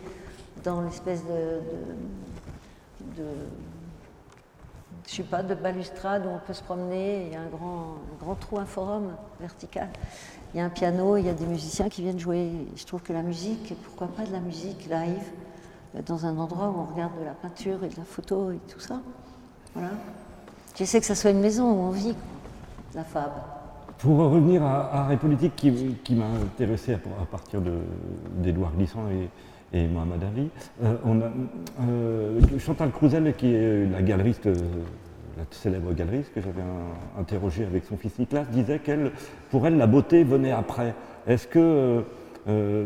dans 0.63 0.81
l'espèce 0.81 1.21
de, 1.25 3.23
je 5.07 5.21
pas, 5.21 5.43
de 5.43 5.55
balustrade 5.55 6.25
où 6.25 6.29
on 6.29 6.39
peut 6.39 6.53
se 6.53 6.63
promener. 6.63 7.27
Il 7.27 7.33
y 7.33 7.35
a 7.35 7.41
un 7.41 7.47
grand, 7.47 7.97
un 8.13 8.23
grand 8.23 8.35
trou, 8.35 8.57
un 8.59 8.65
forum 8.65 9.13
vertical. 9.39 9.89
Il 10.53 10.57
y 10.57 10.61
a 10.61 10.65
un 10.65 10.69
piano, 10.69 11.17
il 11.17 11.25
y 11.25 11.29
a 11.29 11.33
des 11.33 11.45
musiciens 11.45 11.89
qui 11.89 12.01
viennent 12.01 12.19
jouer. 12.19 12.51
Je 12.75 12.85
trouve 12.85 13.01
que 13.01 13.13
la 13.13 13.21
musique, 13.21 13.75
pourquoi 13.83 14.07
pas 14.07 14.23
de 14.23 14.31
la 14.31 14.39
musique 14.39 14.88
live, 14.89 16.03
dans 16.05 16.25
un 16.25 16.38
endroit 16.38 16.69
où 16.69 16.79
on 16.79 16.93
regarde 16.93 17.19
de 17.19 17.25
la 17.25 17.31
peinture 17.33 17.83
et 17.83 17.89
de 17.89 17.97
la 17.97 18.03
photo 18.03 18.51
et 18.51 18.59
tout 18.67 18.79
ça. 18.79 19.01
Voilà. 19.73 19.91
J'essaie 20.75 20.99
que 20.99 21.05
ça 21.05 21.15
soit 21.15 21.31
une 21.31 21.39
maison 21.39 21.71
où 21.71 21.88
on 21.88 21.91
vit, 21.91 22.15
la 22.93 23.03
Fab. 23.03 23.31
Pour 23.99 24.17
revenir 24.17 24.62
à 24.63 25.10
Art 25.10 25.17
politique 25.17 25.55
qui, 25.55 26.15
m'a 26.15 26.25
intéressé 26.25 26.93
à, 26.93 27.25
partir 27.29 27.62
d'Edouard 27.62 28.73
Glissant 28.73 29.05
et, 29.73 29.88
Mohamed 29.88 30.23
Ali, 30.23 30.49
euh, 30.84 30.95
euh, 31.81 32.39
Chantal 32.60 32.91
Crouzel, 32.91 33.34
qui 33.36 33.53
est 33.53 33.86
la 33.91 34.01
galeriste, 34.01 34.45
euh, 34.45 34.55
la 35.38 35.43
célèbre 35.51 35.91
galeriste 35.93 36.34
que 36.34 36.39
j'avais 36.39 36.63
interrogée 37.19 37.65
avec 37.65 37.84
son 37.84 37.97
fils 37.97 38.17
Nicolas, 38.17 38.45
disait 38.45 38.79
qu'elle, 38.79 39.12
pour 39.49 39.67
elle, 39.67 39.75
la 39.77 39.88
beauté 39.88 40.23
venait 40.23 40.51
après. 40.51 40.93
Est-ce 41.27 41.47
que 41.47 42.03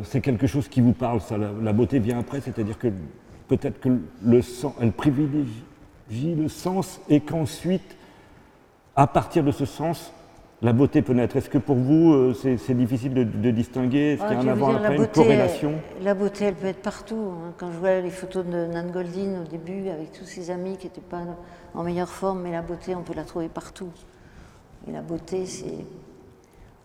c'est 0.04 0.22
quelque 0.22 0.48
chose 0.48 0.67
qui 0.67 0.82
vous 0.82 0.93
parle, 0.93 1.22
ça, 1.22 1.38
la, 1.38 1.74
beauté 1.74 2.00
vient 2.00 2.19
après, 2.19 2.41
c'est-à-dire 2.41 2.80
que 2.80 2.88
peut-être 3.48 3.80
que 3.80 3.89
le 4.24 4.41
sens, 4.41 4.74
elle 4.82 4.91
privilégie 4.91 5.63
le 6.36 6.48
sens 6.48 7.02
et 7.10 7.19
qu'ensuite, 7.19 7.98
à 8.95 9.06
partir 9.06 9.43
de 9.43 9.52
ce 9.52 9.65
sens, 9.65 10.12
la 10.62 10.74
beauté 10.74 11.02
peut 11.02 11.13
naître. 11.13 11.38
Est-ce 11.38 11.50
que 11.50 11.58
pour 11.58 11.78
vous, 11.78 12.13
euh, 12.13 12.34
c'est 12.34 12.74
difficile 12.74 13.13
de, 13.13 13.52
distinguer 13.52 14.13
Est-ce 14.13 14.24
qu'il 14.24 14.34
y 14.34 14.36
a 14.36 14.39
un 14.39 14.48
avant, 14.48 14.76
après, 14.76 14.98
une 14.98 15.08
corrélation? 15.08 15.74
La 16.02 16.13
beauté, 16.13 16.45
elle 16.45 16.56
peut 16.56 16.67
être 16.67 16.82
partout. 16.82 17.32
Hein. 17.34 17.54
Quand 17.58 17.72
je 17.72 17.78
vois 17.78 18.02
les 18.02 18.10
photos 18.10 18.45
de 18.45 18.65
Nan 18.65 18.91
Goldin 18.91 19.41
au 19.41 19.48
début, 19.50 19.89
avec 19.89 20.12
tous 20.12 20.26
ses 20.26 20.52
amis 20.52 20.78
qui 20.78 20.88
n'étaient 20.88 21.02
pas 21.02 21.22
en 21.74 21.84
meilleure 21.84 22.10
forme, 22.10 22.41
mais 22.41 22.52
la 22.52 22.62
beauté, 22.62 22.93
on 22.95 23.04
peut 23.04 23.13
la 23.15 23.24
trouver 23.24 23.48
partout. 23.48 23.89
Et 24.88 24.91
la 24.91 25.02
beauté, 25.02 25.45
c'est. 25.45 25.86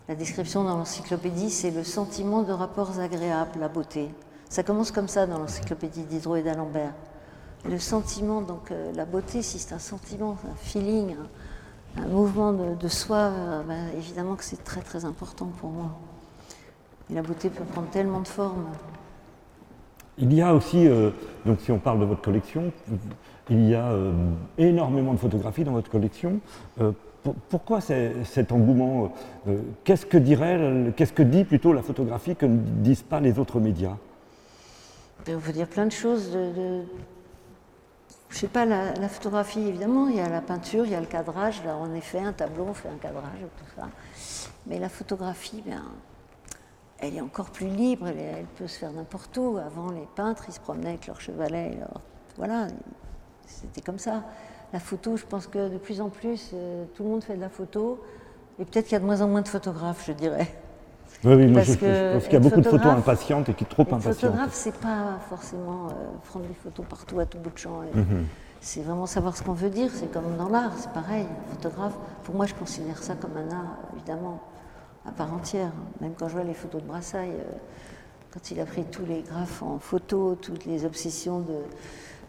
La 0.07 0.13
description 0.13 0.63
dans 0.63 0.77
l'encyclopédie, 0.77 1.49
c'est 1.49 1.71
le 1.71 1.83
sentiment 1.83 2.43
de 2.43 2.51
rapports 2.51 2.99
agréables, 2.99 3.59
la 3.59 3.69
beauté. 3.69 4.09
Ça 4.49 4.61
commence 4.61 4.91
comme 4.91 5.07
ça 5.07 5.25
dans 5.25 5.39
l'encyclopédie 5.39 6.03
d'Hydro 6.03 6.35
et 6.35 6.43
d'Alembert. 6.43 6.93
Le 7.67 7.79
sentiment, 7.79 8.41
donc 8.41 8.69
euh, 8.69 8.91
la 8.93 9.05
beauté, 9.05 9.41
si 9.41 9.57
c'est 9.57 9.73
un 9.73 9.79
sentiment, 9.79 10.37
un 10.47 10.55
feeling, 10.57 11.15
un 11.97 12.07
mouvement 12.07 12.53
de, 12.53 12.87
soi, 12.87 13.17
euh, 13.17 13.63
ben, 13.63 13.89
évidemment 13.97 14.35
que 14.35 14.43
c'est 14.43 14.63
très 14.63 14.81
très 14.81 15.05
important 15.05 15.47
pour 15.59 15.69
moi. 15.69 15.91
Et 17.09 17.13
la 17.13 17.21
beauté 17.21 17.49
peut 17.49 17.63
prendre 17.63 17.89
tellement 17.89 18.21
de 18.21 18.27
formes. 18.27 18.65
Il 20.17 20.33
y 20.33 20.41
a 20.41 20.53
aussi, 20.53 20.87
euh, 20.87 21.11
donc 21.45 21.59
si 21.61 21.71
on 21.71 21.79
parle 21.79 21.99
de 21.99 22.05
votre 22.05 22.21
collection, 22.21 22.71
il 23.49 23.69
y 23.69 23.75
a 23.75 23.87
euh, 23.91 24.13
énormément 24.57 25.13
de 25.13 25.19
photographies 25.19 25.63
dans 25.63 25.73
votre 25.73 25.91
collection. 25.91 26.39
pourquoi 27.49 27.79
cet 27.81 28.51
engouement 28.51 29.11
Qu'est-ce 29.83 30.05
que 30.05 30.17
dirait, 30.17 30.93
qu'est-ce 30.95 31.13
que 31.13 31.23
dit 31.23 31.43
plutôt 31.43 31.73
la 31.73 31.81
photographie 31.81 32.35
que 32.35 32.45
ne 32.45 32.57
disent 32.57 33.03
pas 33.03 33.19
les 33.19 33.39
autres 33.39 33.59
médias? 33.59 33.97
On 35.19 35.39
peut 35.39 35.51
dire 35.51 35.67
plein 35.67 35.87
de 35.87 35.91
choses 35.91 36.31
de 36.31 36.83
je 38.35 38.41
sais 38.41 38.47
pas, 38.49 38.65
la, 38.65 39.07
photographie, 39.07 39.61
évidemment, 39.61 40.09
il 40.09 40.17
y 40.17 40.19
a 40.19 40.27
la 40.27 40.41
peinture, 40.41 40.85
il 40.85 40.91
y 40.91 40.95
a 40.95 40.99
le 40.99 41.05
cadrage. 41.05 41.63
Là, 41.63 41.77
on 41.77 42.01
fait 42.01 42.19
un 42.19 42.33
tableau, 42.33 42.65
on 42.67 42.73
fait 42.73 42.89
un 42.89 42.97
cadrage, 42.97 43.39
tout 43.57 43.79
ça. 43.79 43.87
Mais 44.67 44.77
la 44.77 44.89
photographie, 44.89 45.61
bien, 45.65 45.85
elle 46.99 47.15
est 47.15 47.21
encore 47.21 47.49
plus 47.49 47.67
libre, 47.67 48.07
elle, 48.09 48.45
peut 48.57 48.67
se 48.67 48.79
faire 48.79 48.91
n'importe 48.91 49.37
où. 49.37 49.57
Avant, 49.57 49.89
les 49.89 50.05
peintres, 50.17 50.43
ils 50.49 50.53
se 50.53 50.59
promenaient 50.59 50.89
avec 50.89 51.07
leur 51.07 51.21
chevalet. 51.21 51.79
Voilà, 52.35 52.67
c'était 53.47 53.79
comme 53.79 53.99
ça. 53.99 54.25
La 54.73 54.81
photo, 54.81 55.15
je 55.15 55.25
pense 55.25 55.47
que 55.47 55.69
de 55.69 55.77
plus 55.77 56.01
en 56.01 56.09
plus, 56.09 56.51
euh, 56.53 56.83
tout 56.93 57.03
le 57.03 57.09
monde 57.11 57.23
fait 57.23 57.37
de 57.37 57.41
la 57.41 57.49
photo. 57.49 58.03
Et 58.59 58.65
peut-être 58.65 58.87
qu'il 58.87 58.93
y 58.93 58.97
a 58.97 58.99
de 58.99 59.05
moins 59.05 59.21
en 59.21 59.29
moins 59.29 59.43
de 59.43 59.47
photographes, 59.47 60.03
je 60.05 60.11
dirais. 60.11 60.53
Oui, 61.23 61.47
moi 61.47 61.61
je, 61.61 61.73
pense 61.73 62.23
qu'il 62.23 62.33
y 62.33 62.35
a 62.35 62.39
beaucoup 62.39 62.61
de 62.61 62.69
photos 62.69 62.87
impatientes 62.87 63.49
et 63.49 63.53
qui 63.53 63.63
sont 63.63 63.69
trop 63.69 63.81
impatientes. 63.83 64.15
Photographe, 64.15 64.53
c'est 64.53 64.75
pas 64.75 65.19
forcément 65.29 65.87
euh, 65.87 65.91
prendre 66.29 66.45
des 66.45 66.53
photos 66.53 66.85
partout 66.87 67.19
à 67.19 67.25
tout 67.25 67.37
bout 67.37 67.51
de 67.51 67.57
champ. 67.57 67.81
Mhm. 67.93 68.25
C'est 68.61 68.81
vraiment 68.81 69.05
savoir 69.05 69.37
ce 69.37 69.43
qu'on 69.43 69.53
veut 69.53 69.69
dire. 69.69 69.89
C'est 69.93 70.11
comme 70.11 70.37
dans 70.37 70.49
l'art, 70.49 70.73
c'est 70.77 70.91
pareil. 70.91 71.25
photographe, 71.51 71.93
pour 72.23 72.35
moi, 72.35 72.45
je 72.45 72.53
considère 72.53 73.01
ça 73.01 73.15
comme 73.15 73.37
un 73.37 73.51
art, 73.55 73.77
évidemment, 73.95 74.41
à 75.07 75.11
part 75.11 75.33
entière. 75.33 75.71
Même 76.01 76.13
quand 76.17 76.27
je 76.27 76.33
vois 76.33 76.43
les 76.43 76.53
photos 76.53 76.81
de 76.81 76.87
Brassailles, 76.87 77.29
euh, 77.29 77.57
quand 78.31 78.51
il 78.51 78.59
a 78.59 78.65
pris 78.65 78.83
tous 78.83 79.05
les 79.05 79.21
graphes 79.21 79.63
en 79.63 79.79
photo, 79.79 80.35
toutes 80.35 80.65
les 80.65 80.85
obsessions 80.85 81.39
de, 81.39 81.57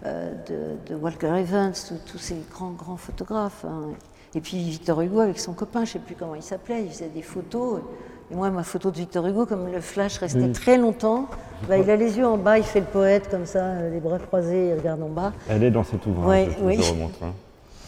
euh, 0.05 0.77
de, 0.87 0.95
Walker 0.95 1.35
Evans, 1.37 1.73
tous 2.05 2.19
ces 2.19 2.37
grands, 2.51 2.73
grands 2.73 2.97
photographes. 2.97 3.65
Hein. 3.65 3.95
Et 4.35 4.41
puis 4.41 4.59
Victor 4.59 5.01
Hugo 5.01 5.21
avec 5.21 5.41
son 5.41 5.55
copain, 5.55 5.81
je 5.81 5.91
ne 5.91 5.93
sais 5.95 5.99
plus 6.01 6.15
comment 6.15 6.35
il 6.35 6.43
s'appelait, 6.43 6.85
il 6.85 6.91
faisait 6.91 7.09
des 7.09 7.23
photos. 7.23 7.81
Et 7.81 7.83
moi, 8.31 8.51
ma 8.51 8.63
photo 8.63 8.91
de 8.91 8.97
Victor 8.97 9.27
Hugo, 9.27 9.47
comme 9.47 9.71
le 9.71 9.81
flash 9.81 10.19
restait 10.19 10.51
très 10.53 10.79
longtemps, 10.79 11.29
bah, 11.69 11.79
il 11.79 11.89
a 11.91 11.97
les 11.97 12.19
yeux 12.19 12.27
en 12.27 12.37
bas, 12.37 12.59
il 12.59 12.65
fait 12.65 12.81
le 12.81 12.87
poète 12.87 13.31
comme 13.31 13.47
ça, 13.47 13.65
euh, 13.65 13.91
les 13.91 14.01
bras 14.01 14.19
croisés, 14.19 14.69
il 14.69 14.75
regarde 14.75 15.03
en 15.03 15.09
bas. 15.09 15.33
Elle 15.49 15.63
est 15.63 15.71
dans 15.71 15.85
cet 15.85 16.05
ouvrage, 16.07 16.49
je 16.59 16.65
oui. 16.65 16.77
remontre, 16.77 17.23
hein, 17.23 17.33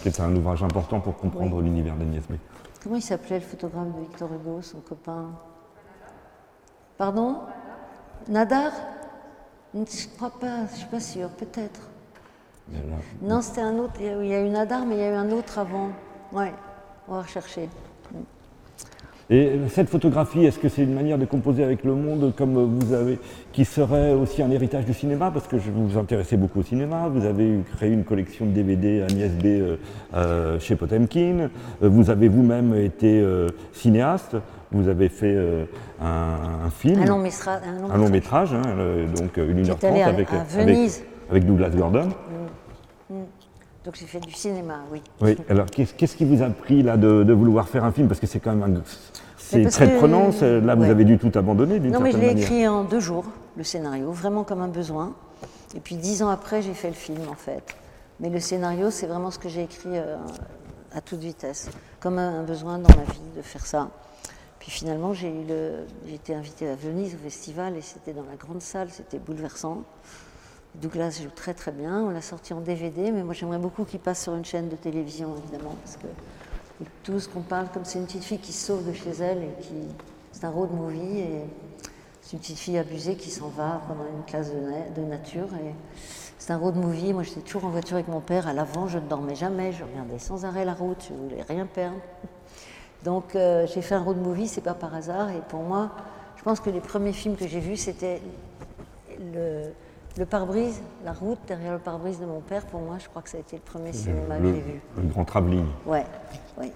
qui 0.00 0.08
est 0.08 0.20
un 0.20 0.34
ouvrage 0.34 0.62
important 0.62 1.00
pour 1.00 1.16
comprendre 1.16 1.60
l'univers 1.60 1.94
d'Agnès 1.96 2.22
B. 2.28 2.34
Comment 2.82 2.96
il 2.96 3.02
s'appelait 3.02 3.40
le 3.40 3.44
photographe 3.44 3.88
de 3.94 4.00
Victor 4.00 4.28
Hugo, 4.32 4.62
son 4.62 4.78
copain? 4.78 5.26
Pardon? 6.96 7.38
Nadar? 8.28 8.72
Je 9.74 9.80
ne 9.80 9.84
crois 10.16 10.30
pas, 10.30 10.66
je 10.68 10.72
ne 10.72 10.76
suis 10.76 10.86
pas 10.86 11.00
sûre, 11.00 11.28
peut-être. 11.30 11.80
Non, 13.22 13.40
c'était 13.40 13.60
un 13.60 13.78
autre. 13.78 13.94
Il 14.00 14.26
y 14.26 14.34
a 14.34 14.40
eu 14.40 14.48
Nadar, 14.48 14.84
mais 14.84 14.96
il 14.96 15.00
y 15.00 15.04
a 15.04 15.10
eu 15.10 15.14
un 15.14 15.30
autre 15.30 15.58
avant. 15.58 15.88
Ouais, 16.32 16.52
on 17.08 17.14
va 17.14 17.22
rechercher. 17.22 17.68
Et 19.30 19.52
cette 19.68 19.90
photographie, 19.90 20.46
est-ce 20.46 20.58
que 20.58 20.70
c'est 20.70 20.82
une 20.82 20.94
manière 20.94 21.18
de 21.18 21.26
composer 21.26 21.62
avec 21.62 21.84
le 21.84 21.94
monde 21.94 22.32
comme 22.34 22.54
vous 22.54 22.94
avez, 22.94 23.18
qui 23.52 23.66
serait 23.66 24.12
aussi 24.12 24.42
un 24.42 24.50
héritage 24.50 24.86
du 24.86 24.94
cinéma? 24.94 25.30
Parce 25.30 25.46
que 25.46 25.56
vous 25.56 25.86
vous 25.86 25.98
intéressez 25.98 26.38
beaucoup 26.38 26.60
au 26.60 26.62
cinéma, 26.62 27.08
vous 27.12 27.26
avez 27.26 27.58
créé 27.76 27.90
une 27.90 28.04
collection 28.04 28.46
de 28.46 28.52
DVD 28.52 29.02
Agnès 29.02 29.32
B 29.32 29.44
euh, 29.44 29.76
euh, 30.14 30.58
chez 30.60 30.76
Potemkin, 30.76 31.50
euh, 31.82 31.88
vous 31.90 32.08
avez 32.08 32.28
vous-même 32.28 32.74
été 32.74 33.22
cinéaste, 33.72 34.36
vous 34.72 34.88
avez 34.88 35.10
fait 35.10 35.36
un, 36.00 36.70
film, 36.70 37.02
un 37.02 37.06
long, 37.06 37.18
métrage, 38.08 38.54
hein, 38.54 38.62
donc 39.14 39.36
une 39.36 39.68
heure 39.68 39.78
trente 39.78 40.00
avec, 40.00 40.28
avec, 41.30 41.46
Douglas 41.46 41.70
Gordon. 41.70 42.08
Donc 43.88 43.96
j'ai 43.98 44.04
fait 44.04 44.20
du 44.20 44.34
cinéma, 44.34 44.80
oui. 44.92 45.00
Oui, 45.22 45.34
alors 45.48 45.64
qu'est-ce 45.64 46.14
qui 46.14 46.26
vous 46.26 46.42
a 46.42 46.50
pris 46.50 46.82
là 46.82 46.98
de, 46.98 47.32
vouloir 47.32 47.66
faire 47.70 47.84
un 47.84 47.90
film? 47.90 48.06
Parce 48.06 48.20
que 48.20 48.26
c'est 48.26 48.38
quand 48.38 48.54
même 48.54 48.76
un... 48.76 48.82
C'est 49.38 49.64
très 49.64 49.96
prenant, 49.96 50.28
là 50.42 50.74
vous 50.74 50.84
avez 50.84 51.06
dû 51.06 51.16
tout 51.16 51.32
abandonner 51.34 51.80
Non 51.80 52.00
mais 52.00 52.12
je 52.12 52.18
l'ai 52.18 52.32
écrit 52.32 52.68
en 52.68 52.84
deux 52.84 53.00
jours, 53.00 53.24
le 53.56 53.64
scénario, 53.64 54.12
vraiment 54.12 54.44
comme 54.44 54.60
un 54.60 54.68
besoin. 54.68 55.14
Et 55.74 55.80
puis 55.80 55.96
dix 55.96 56.22
ans 56.22 56.28
après, 56.28 56.60
j'ai 56.60 56.74
fait 56.74 56.88
le 56.88 56.94
film 56.94 57.22
en 57.30 57.34
fait. 57.34 57.62
Mais 58.20 58.28
le 58.28 58.40
scénario, 58.40 58.90
c'est 58.90 59.06
vraiment 59.06 59.30
ce 59.30 59.38
que 59.38 59.48
j'ai 59.48 59.62
écrit 59.62 59.96
euh, 59.96 60.18
à 60.92 61.00
toute 61.00 61.20
vitesse, 61.20 61.70
comme 61.98 62.18
un, 62.18 62.42
besoin 62.42 62.76
dans 62.76 62.94
ma 62.94 63.04
vie 63.04 63.30
de 63.38 63.40
faire 63.40 63.64
ça. 63.64 63.88
Puis 64.58 64.70
finalement, 64.70 65.14
j'ai 65.14 65.32
été 66.12 66.34
invitée 66.34 66.68
à 66.68 66.74
Venise 66.74 67.14
au 67.14 67.24
festival 67.24 67.74
et 67.74 67.80
c'était 67.80 68.12
dans 68.12 68.26
la 68.30 68.36
grande 68.36 68.60
salle, 68.60 68.88
c'était 68.90 69.18
bouleversant. 69.18 69.84
Douglas 70.74 71.20
joue 71.22 71.30
très 71.34 71.54
très 71.54 71.72
bien, 71.72 72.02
on 72.02 72.10
l'a 72.10 72.22
sorti 72.22 72.52
en 72.52 72.60
DVD, 72.60 73.10
mais 73.10 73.22
moi 73.22 73.34
j'aimerais 73.34 73.58
beaucoup 73.58 73.84
qu'il 73.84 74.00
passe 74.00 74.22
sur 74.22 74.34
une 74.34 74.44
chaîne 74.44 74.68
de 74.68 74.76
télévision 74.76 75.34
évidemment, 75.36 75.74
parce 75.82 75.96
que 75.96 76.06
tout 77.02 77.18
ce 77.18 77.28
qu'on 77.28 77.40
parle, 77.40 77.68
comme 77.72 77.84
c'est 77.84 77.98
une 77.98 78.06
petite 78.06 78.24
fille 78.24 78.38
qui 78.38 78.52
sauve 78.52 78.86
de 78.86 78.92
chez 78.92 79.10
elle 79.20 79.42
et 79.42 79.62
qui. 79.62 79.74
C'est 80.32 80.44
un 80.44 80.50
road 80.50 80.70
movie 80.72 81.18
et 81.18 81.44
C'est 82.22 82.34
une 82.34 82.38
petite 82.38 82.58
fille 82.58 82.78
abusée 82.78 83.16
qui 83.16 83.30
s'en 83.30 83.48
va 83.48 83.80
pendant 83.88 84.04
une 84.04 84.22
classe 84.24 84.52
de, 84.52 85.02
nature. 85.02 85.48
Et 85.54 85.74
c'est 86.38 86.52
un 86.52 86.58
road 86.58 86.76
movie. 86.76 87.12
Moi, 87.12 87.22
j'étais 87.22 87.40
toujours 87.40 87.64
en 87.64 87.70
voiture 87.70 87.96
avec 87.96 88.08
mon 88.08 88.20
père. 88.20 88.46
À 88.46 88.52
l'avant, 88.52 88.86
je 88.86 88.98
ne 88.98 89.08
dormais 89.08 89.34
jamais. 89.34 89.72
Je 89.72 89.82
regardais 89.82 90.18
sans 90.18 90.44
arrêt 90.44 90.64
la 90.64 90.74
route. 90.74 91.04
Je 91.08 91.14
ne 91.14 91.18
voulais 91.18 91.42
rien 91.42 91.66
perdre. 91.66 91.96
Donc, 93.04 93.34
euh, 93.34 93.66
j'ai 93.66 93.82
fait 93.82 93.94
un 93.94 94.02
road 94.02 94.18
movie. 94.18 94.46
C'est 94.46 94.60
pas 94.60 94.74
par 94.74 94.94
hasard. 94.94 95.30
Et 95.30 95.40
pour 95.48 95.62
moi, 95.62 95.90
je 96.36 96.42
pense 96.42 96.60
que 96.60 96.70
les 96.70 96.80
premiers 96.80 97.12
films 97.12 97.34
que 97.34 97.48
j'ai 97.48 97.60
vus, 97.60 97.78
c'était 97.78 98.20
le, 99.18 99.72
pare-brise, 100.24 100.82
la 101.04 101.12
route 101.12 101.38
derrière 101.46 101.72
le 101.72 101.78
pare-brise 101.78 102.20
de 102.20 102.26
mon 102.26 102.40
père. 102.40 102.64
Pour 102.66 102.80
moi, 102.80 102.96
je 102.98 103.08
crois 103.08 103.22
que 103.22 103.28
ça 103.28 103.36
a 103.36 103.40
été 103.40 103.56
le 103.56 103.62
premier 103.62 103.92
cinéma 103.92 104.38
que 104.38 104.46
j'ai 104.46 104.60
vu. 104.60 104.80
Le 104.96 105.08
grand 105.08 105.24
travelling. 105.24 105.66
Ouais, 105.86 106.04
ouais. 106.58 106.72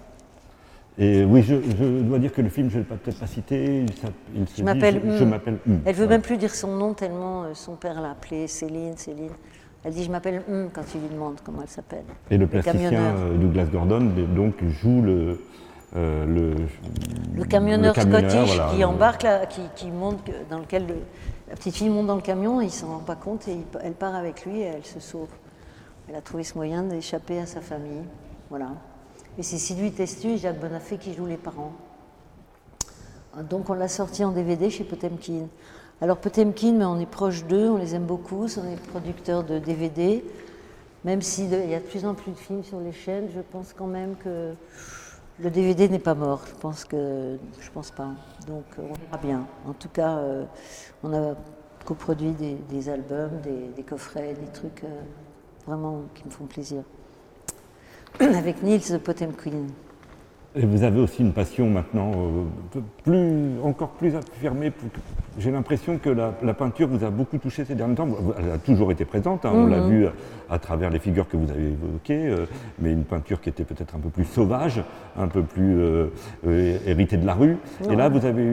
Et 0.97 1.23
oui, 1.23 1.41
je, 1.41 1.55
dois 2.01 2.19
dire 2.19 2.31
que 2.31 2.41
le 2.41 2.49
film, 2.49 2.69
je 2.69 2.77
ne 2.77 2.83
l'ai 2.83 2.87
peut-être 2.87 3.19
pas 3.19 3.27
cité. 3.27 3.85
Il, 4.35 4.45
je 4.55 4.63
m'appelle 4.63 5.01
je, 5.17 5.23
m'appelle 5.23 5.57
Elle 5.85 5.95
veut 5.95 6.07
même 6.07 6.21
plus 6.21 6.37
dire 6.37 6.53
son 6.53 6.75
nom 6.75 6.93
tellement 6.93 7.43
euh, 7.43 7.53
son 7.53 7.75
père 7.75 7.99
l'a 7.99 8.11
appelée 8.11 8.47
Céline, 8.47 8.95
Céline. 8.95 9.31
Elle 9.83 9.93
dit 9.93 10.03
je 10.03 10.11
m'appelle 10.11 10.43
hum 10.47 10.69
quand 10.71 10.83
il 10.93 11.01
lui 11.01 11.09
demande 11.09 11.37
comment 11.43 11.63
elle 11.63 11.69
s'appelle. 11.69 12.05
Et 12.29 12.37
le 12.37 12.45
plasticien 12.45 12.93
euh, 12.93 13.37
Douglas 13.37 13.65
Gordon 13.65 14.11
donc 14.35 14.63
joue 14.65 15.01
le 15.01 15.41
euh, 15.95 16.25
le, 16.25 16.55
le, 17.35 17.45
camionneur, 17.45 17.95
scottish 17.95 18.59
qui 18.73 18.83
embarque 18.83 19.23
là, 19.23 19.45
qui, 19.45 19.61
qui, 19.75 19.91
monte 19.91 20.19
dans 20.49 20.57
lequel 20.57 20.87
la 21.49 21.55
petite 21.55 21.75
fille 21.75 21.89
monte 21.89 22.07
dans 22.07 22.15
le 22.15 22.21
camion, 22.21 22.61
il 22.61 22.71
s'en 22.71 22.87
rend 22.87 22.99
pas 22.99 23.15
compte 23.15 23.47
et 23.47 23.57
elle 23.83 23.93
part 23.93 24.15
avec 24.15 24.45
lui 24.45 24.61
et 24.61 24.63
elle 24.63 24.85
se 24.85 24.99
sauve. 24.99 25.29
Elle 26.09 26.15
a 26.15 26.21
trouvé 26.21 26.43
ce 26.43 26.55
moyen 26.55 26.81
d'échapper 26.81 27.39
à 27.39 27.45
sa 27.45 27.61
famille. 27.61 28.03
Voilà. 28.49 28.69
Et 29.37 29.43
c'est 29.43 29.57
Sylvie 29.57 29.91
Testu 29.91 30.29
et 30.29 30.37
Jacques 30.37 30.59
Bonafé 30.59 30.97
qui 30.97 31.13
jouent 31.13 31.27
les 31.27 31.37
parents. 31.37 31.73
Donc 33.49 33.69
on 33.69 33.73
l'a 33.73 33.87
sorti 33.87 34.23
en 34.23 34.31
DVD 34.31 34.69
chez 34.69 34.83
Potemkin. 34.83 35.47
Alors 36.01 36.17
Potemkin, 36.17 36.73
mais 36.73 36.85
on 36.85 36.99
est 36.99 37.05
proche 37.05 37.45
d'eux, 37.45 37.69
on 37.69 37.77
les 37.77 37.95
aime 37.95 38.05
beaucoup, 38.05 38.45
on 38.45 38.71
est 38.71 38.87
producteurs 38.89 39.43
de 39.43 39.59
DVD. 39.59 40.23
Même 41.03 41.21
s'il 41.21 41.49
y 41.49 41.75
a 41.75 41.79
de 41.79 41.85
plus 41.85 42.05
en 42.05 42.13
plus 42.13 42.31
de 42.31 42.37
films 42.37 42.63
sur 42.63 42.79
les 42.79 42.93
chaînes, 42.93 43.27
je 43.33 43.41
pense 43.41 43.73
quand 43.73 43.87
même 43.87 44.15
que 44.15 44.53
le 45.39 45.49
DVD 45.49 45.89
n'est 45.89 45.99
pas 45.99 46.13
mort. 46.13 46.41
Je 46.47 46.53
pense 46.55 46.85
que 46.85 47.37
je 47.59 47.71
pense 47.71 47.91
pas. 47.91 48.09
Donc 48.47 48.65
on 48.77 48.93
verra 48.93 49.17
bien. 49.21 49.47
En 49.67 49.73
tout 49.73 49.89
cas, 49.89 50.17
euh, 50.17 50.45
on 51.03 51.13
a 51.13 51.35
coproduit 51.85 52.33
des, 52.69 52.89
albums, 52.89 53.41
des, 53.41 53.83
coffrets, 53.83 54.33
des 54.33 54.51
trucs 54.53 54.83
euh, 54.85 55.01
vraiment 55.67 56.03
qui 56.13 56.25
me 56.25 56.31
font 56.31 56.45
plaisir. 56.45 56.83
avec 58.19 58.61
Niels 58.63 58.99
Potemkin. 58.99 59.67
Et 60.55 60.67
vous 60.67 60.83
avez 60.83 60.99
aussi 60.99 61.21
une 61.21 61.33
passion 61.33 61.67
maintenant 61.67 62.11
euh, 62.75 62.79
plus, 63.03 63.59
encore 63.63 63.89
plus 63.89 64.15
affirmée. 64.15 64.71
J'ai 65.39 65.49
l'impression 65.49 65.97
que 65.97 66.09
la, 66.09 66.53
peinture 66.53 66.87
vous 66.87 67.03
a 67.03 67.09
beaucoup 67.09 67.39
touché 67.39 67.65
ces 67.65 67.73
derniers 67.73 67.95
temps. 67.95 68.07
Elle 68.37 68.51
a 68.51 68.57
toujours 68.59 68.91
été 68.91 69.03
présente, 69.03 69.45
hein, 69.45 69.51
on 69.51 69.65
l'a 69.65 69.81
mhm. 69.81 69.89
vu 69.89 70.07
à, 70.51 70.59
travers 70.59 70.91
les 70.91 70.99
figures 70.99 71.27
que 71.27 71.37
vous 71.37 71.49
avez 71.49 71.71
évoquées, 71.71 72.27
euh, 72.27 72.45
mais 72.77 72.91
une 72.91 73.03
peinture 73.03 73.41
qui 73.41 73.49
était 73.49 73.63
peut-être 73.63 73.95
un 73.95 73.99
peu 73.99 74.09
plus 74.09 74.25
sauvage, 74.25 74.83
un 75.17 75.27
peu 75.27 75.41
plus 75.41 75.79
euh, 75.79 76.09
héritée 76.85 77.17
de 77.17 77.25
la 77.25 77.33
rue. 77.33 77.57
Et 77.89 77.95
là, 77.95 78.09
vous 78.09 78.23
avez 78.23 78.45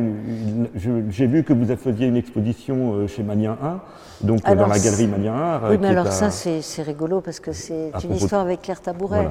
j'ai 1.10 1.26
vu 1.26 1.44
que 1.44 1.52
vous 1.52 1.66
faisiez 1.76 2.06
une 2.06 2.16
exposition 2.16 3.06
chez 3.08 3.22
Manien 3.22 3.58
1, 3.62 4.26
donc 4.26 4.42
dans 4.42 4.66
la 4.66 4.78
galerie 4.78 5.06
Manien 5.06 5.34
1. 5.34 5.70
Oui, 5.70 5.78
mais 5.78 5.88
alors 5.88 6.10
ça, 6.12 6.30
c'est 6.30 6.82
rigolo 6.82 7.20
parce 7.20 7.40
que 7.40 7.52
c'est 7.52 7.92
une 8.04 8.14
histoire 8.14 8.40
avec 8.40 8.62
Claire 8.62 8.80
Tabouret. 8.80 9.28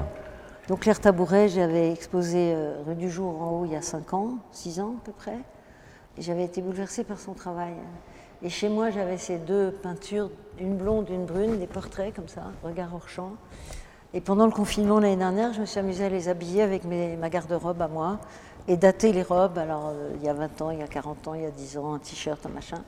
Donc 0.68 0.80
Claire 0.80 1.00
Tabouret, 1.00 1.48
j'avais 1.48 1.92
exposé 1.92 2.52
euh, 2.54 2.82
rue 2.86 2.94
du 2.94 3.10
Jour 3.10 3.40
en 3.42 3.50
haut 3.50 3.64
il 3.64 3.72
y 3.72 3.76
a 3.76 3.82
5 3.82 4.14
ans, 4.14 4.38
6 4.52 4.80
ans 4.80 4.94
à 5.00 5.04
peu 5.04 5.12
près, 5.12 5.38
et 6.16 6.22
j'avais 6.22 6.44
été 6.44 6.62
bouleversée 6.62 7.04
par 7.04 7.18
son 7.18 7.34
travail. 7.34 7.74
Et 8.42 8.48
chez 8.48 8.68
moi, 8.68 8.90
j'avais 8.90 9.18
ces 9.18 9.38
deux 9.38 9.70
peintures, 9.70 10.30
une 10.58 10.76
blonde, 10.76 11.10
une 11.10 11.26
brune, 11.26 11.58
des 11.58 11.66
portraits 11.66 12.14
comme 12.14 12.28
ça, 12.28 12.44
regard 12.62 12.94
hors 12.94 13.08
champ. 13.08 13.32
Et 14.14 14.20
pendant 14.20 14.46
le 14.46 14.52
confinement 14.52 14.98
l'année 14.98 15.16
dernière, 15.16 15.52
je 15.52 15.60
me 15.60 15.66
suis 15.66 15.78
amusée 15.78 16.04
à 16.04 16.08
les 16.08 16.28
habiller 16.28 16.62
avec 16.62 16.84
ma 16.84 17.28
garde-robe 17.28 17.82
à 17.82 17.88
moi 17.88 18.18
et 18.66 18.76
dater 18.76 19.12
les 19.12 19.22
robes. 19.22 19.58
Alors, 19.58 19.88
euh, 19.88 20.10
il 20.16 20.24
y 20.24 20.28
a 20.28 20.34
20 20.34 20.62
ans, 20.62 20.70
il 20.70 20.78
y 20.78 20.82
a 20.82 20.88
40 20.88 21.28
ans, 21.28 21.34
il 21.34 21.42
y 21.42 21.46
a 21.46 21.50
10 21.50 21.78
ans, 21.78 21.94
un 21.94 21.98
t-shirt, 21.98 22.44
un 22.46 22.48
machin. 22.48 22.82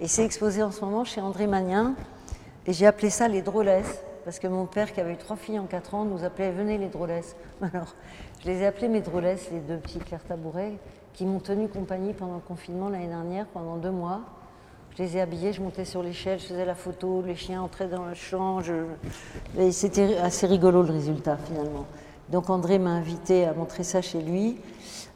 Et 0.00 0.08
c'est 0.08 0.24
exposé 0.24 0.62
en 0.62 0.70
ce 0.70 0.84
moment 0.84 1.04
chez 1.04 1.20
André 1.20 1.46
Magnin. 1.46 1.94
Et 2.66 2.72
j'ai 2.72 2.86
appelé 2.86 3.10
ça 3.10 3.28
les 3.28 3.42
drôlesses 3.42 4.02
parce 4.26 4.40
que 4.40 4.48
mon 4.48 4.66
père, 4.66 4.92
qui 4.92 5.00
avait 5.00 5.12
eu 5.12 5.16
trois 5.16 5.36
filles 5.36 5.60
en 5.60 5.66
quatre 5.66 5.94
ans, 5.94 6.04
nous 6.04 6.24
appelait 6.24 6.50
Venez 6.50 6.78
les 6.78 6.88
drôlesses. 6.88 7.36
Alors, 7.62 7.94
je 8.42 8.48
les 8.50 8.58
ai 8.58 8.66
appelées 8.66 8.88
mes 8.88 9.00
drôlesses, 9.00 9.48
les 9.52 9.60
deux 9.60 9.76
petits 9.76 10.00
Claire 10.00 10.24
Tabouret, 10.24 10.72
qui 11.14 11.24
m'ont 11.24 11.38
tenu 11.38 11.68
compagnie 11.68 12.12
pendant 12.12 12.34
le 12.34 12.40
confinement 12.40 12.88
l'année 12.88 13.06
dernière, 13.06 13.46
pendant 13.46 13.76
deux 13.76 13.92
mois. 13.92 14.22
Je 14.96 15.04
les 15.04 15.16
ai 15.16 15.20
habillées, 15.20 15.52
je 15.52 15.62
montais 15.62 15.84
sur 15.84 16.02
l'échelle, 16.02 16.40
je 16.40 16.46
faisais 16.46 16.64
la 16.64 16.74
photo, 16.74 17.22
les 17.24 17.36
chiens 17.36 17.62
entraient 17.62 17.86
dans 17.86 18.04
le 18.04 18.14
champ. 18.14 18.58
C'était 19.70 20.16
assez 20.16 20.48
rigolo 20.48 20.82
le 20.82 20.92
résultat 20.92 21.36
finalement. 21.36 21.86
Donc 22.28 22.50
André 22.50 22.80
m'a 22.80 22.90
invité 22.90 23.44
à 23.44 23.54
montrer 23.54 23.84
ça 23.84 24.02
chez 24.02 24.20
lui, 24.20 24.58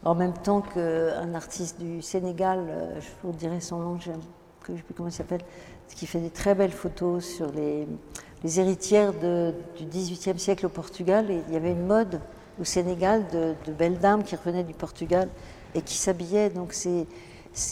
en 0.04 0.14
même 0.14 0.34
temps 0.34 0.60
qu'un 0.60 1.34
artiste 1.34 1.80
du 1.80 2.00
Sénégal, 2.00 2.60
euh, 2.68 3.00
je 3.00 3.08
vous 3.24 3.32
dirai 3.32 3.60
son 3.60 3.80
nom, 3.80 3.98
je 3.98 4.12
ne 4.12 4.76
sais 4.76 4.82
plus 4.84 4.94
comment 4.94 5.08
il 5.08 5.12
s'appelle, 5.12 5.40
qui 5.88 6.06
fait 6.06 6.20
des 6.20 6.30
très 6.30 6.54
belles 6.54 6.70
photos 6.70 7.24
sur 7.24 7.50
les, 7.50 7.88
les 8.44 8.60
héritières 8.60 9.12
du 9.12 9.84
XVIIIe 9.84 10.38
siècle 10.38 10.66
au 10.66 10.70
Portugal. 10.70 11.30
Et 11.30 11.40
il 11.48 11.54
y 11.54 11.56
avait 11.56 11.72
une 11.72 11.86
mode 11.86 12.20
au 12.60 12.64
Sénégal 12.64 13.24
de, 13.32 13.72
belles 13.72 13.98
dames 13.98 14.22
qui 14.22 14.36
revenaient 14.36 14.64
du 14.64 14.74
Portugal 14.74 15.28
et 15.74 15.82
qui 15.82 15.94
s'habillaient. 15.94 16.50
Donc 16.50 16.72
c'est, 16.72 17.06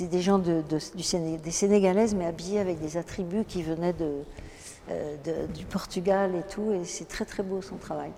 des 0.06 0.20
gens 0.20 0.38
de, 0.38 0.62
du 0.94 1.38
des 1.38 1.50
Sénégalaises, 1.50 2.14
mais 2.14 2.26
habillées 2.26 2.60
avec 2.60 2.80
des 2.80 2.96
attributs 2.96 3.44
qui 3.44 3.62
venaient 3.62 3.94
euh, 4.00 5.16
du 5.54 5.64
Portugal 5.64 6.32
et 6.38 6.52
tout. 6.52 6.72
Et 6.72 6.84
c'est 6.84 7.08
très 7.08 7.24
très 7.24 7.42
beau 7.42 7.62
son 7.62 7.76
travail. 7.76 8.10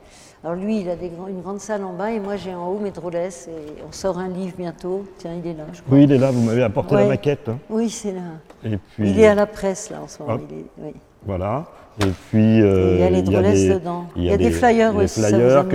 Alors 0.42 0.56
lui, 0.56 0.80
il 0.80 0.88
a 0.88 0.96
des, 0.96 1.10
une 1.28 1.42
grande 1.42 1.60
salle 1.60 1.84
en 1.84 1.92
bas 1.92 2.12
et 2.12 2.20
moi 2.20 2.36
j'ai 2.36 2.54
en 2.54 2.68
haut 2.68 2.78
mes 2.78 2.90
drôlesses 2.92 3.48
et 3.48 3.82
on 3.86 3.92
sort 3.92 4.18
un 4.18 4.28
livre 4.28 4.54
bientôt. 4.56 5.04
Tiens, 5.18 5.34
il 5.34 5.50
est 5.50 5.54
là, 5.54 5.64
je 5.72 5.82
crois. 5.82 5.98
Oui, 5.98 6.04
il 6.04 6.12
est 6.12 6.18
là, 6.18 6.30
vous 6.30 6.40
m'avez 6.40 6.62
apporté 6.62 6.94
la 6.94 7.06
maquette. 7.06 7.48
Hein. 7.48 7.58
Oui, 7.68 7.90
c'est 7.90 8.12
là. 8.12 8.22
Et 8.64 8.78
puis... 8.78 9.10
Il 9.10 9.20
est 9.20 9.26
à 9.26 9.34
la 9.34 9.46
presse 9.46 9.90
là 9.90 10.00
en 10.02 10.08
ce 10.08 10.22
moment. 10.22 10.38
oui. 10.78 10.94
Voilà. 11.26 11.64
Et 12.00 12.10
puis. 12.30 12.62
Euh, 12.62 12.94
il 12.94 13.00
y 13.00 13.02
a 13.02 13.10
les 13.10 13.22
drôlesses 13.22 13.68
dedans. 13.68 14.06
Il 14.16 14.24
y 14.24 14.30
a, 14.30 14.36
des, 14.36 14.50
flyers 14.50 14.92
des 14.92 15.04
aussi. 15.04 15.22
flyers 15.22 15.66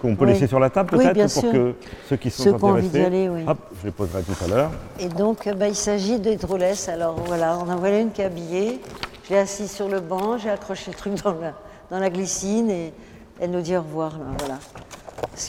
qu'on 0.00 0.16
peut 0.16 0.26
laisser 0.26 0.46
sur 0.46 0.60
la 0.60 0.70
table 0.70 0.90
peut-être 0.90 1.34
pour 1.34 1.52
que 1.52 1.74
ceux 2.08 2.16
qui 2.16 2.30
sont 2.30 2.42
ceux 2.42 2.54
intéressés. 2.54 2.88
Qui 2.88 2.96
ont 2.96 3.00
envie 3.00 3.04
aller, 3.04 3.28
oui. 3.28 3.44
Hop, 3.46 3.58
je 3.80 3.86
les 3.86 3.92
poserai 3.92 4.22
tout 4.22 4.44
à 4.44 4.48
l'heure. 4.48 4.70
Et 4.98 5.08
donc, 5.08 5.48
bah, 5.56 5.68
il 5.68 5.74
s'agit 5.74 6.18
des 6.18 6.36
drôlesses. 6.36 6.88
Alors 6.88 7.16
voilà, 7.26 7.58
on 7.58 7.70
en 7.70 7.76
voilà 7.76 8.00
une 8.00 8.10
qui 8.10 8.22
est 8.22 8.26
habillée. 8.26 8.80
Je 9.24 9.30
l'ai 9.30 9.38
assise 9.38 9.70
sur 9.70 9.88
le 9.88 10.00
banc, 10.00 10.36
j'ai 10.36 10.50
accroché 10.50 10.90
le 10.90 10.96
truc 10.96 11.14
dans 11.22 11.32
la, 11.32 11.54
dans 11.90 11.98
la 11.98 12.10
glycine 12.10 12.70
et 12.70 12.92
elle 13.40 13.50
nous 13.50 13.62
dit 13.62 13.76
au 13.76 13.80
revoir. 13.80 14.12
Là, 14.12 14.24
voilà. 14.38 14.58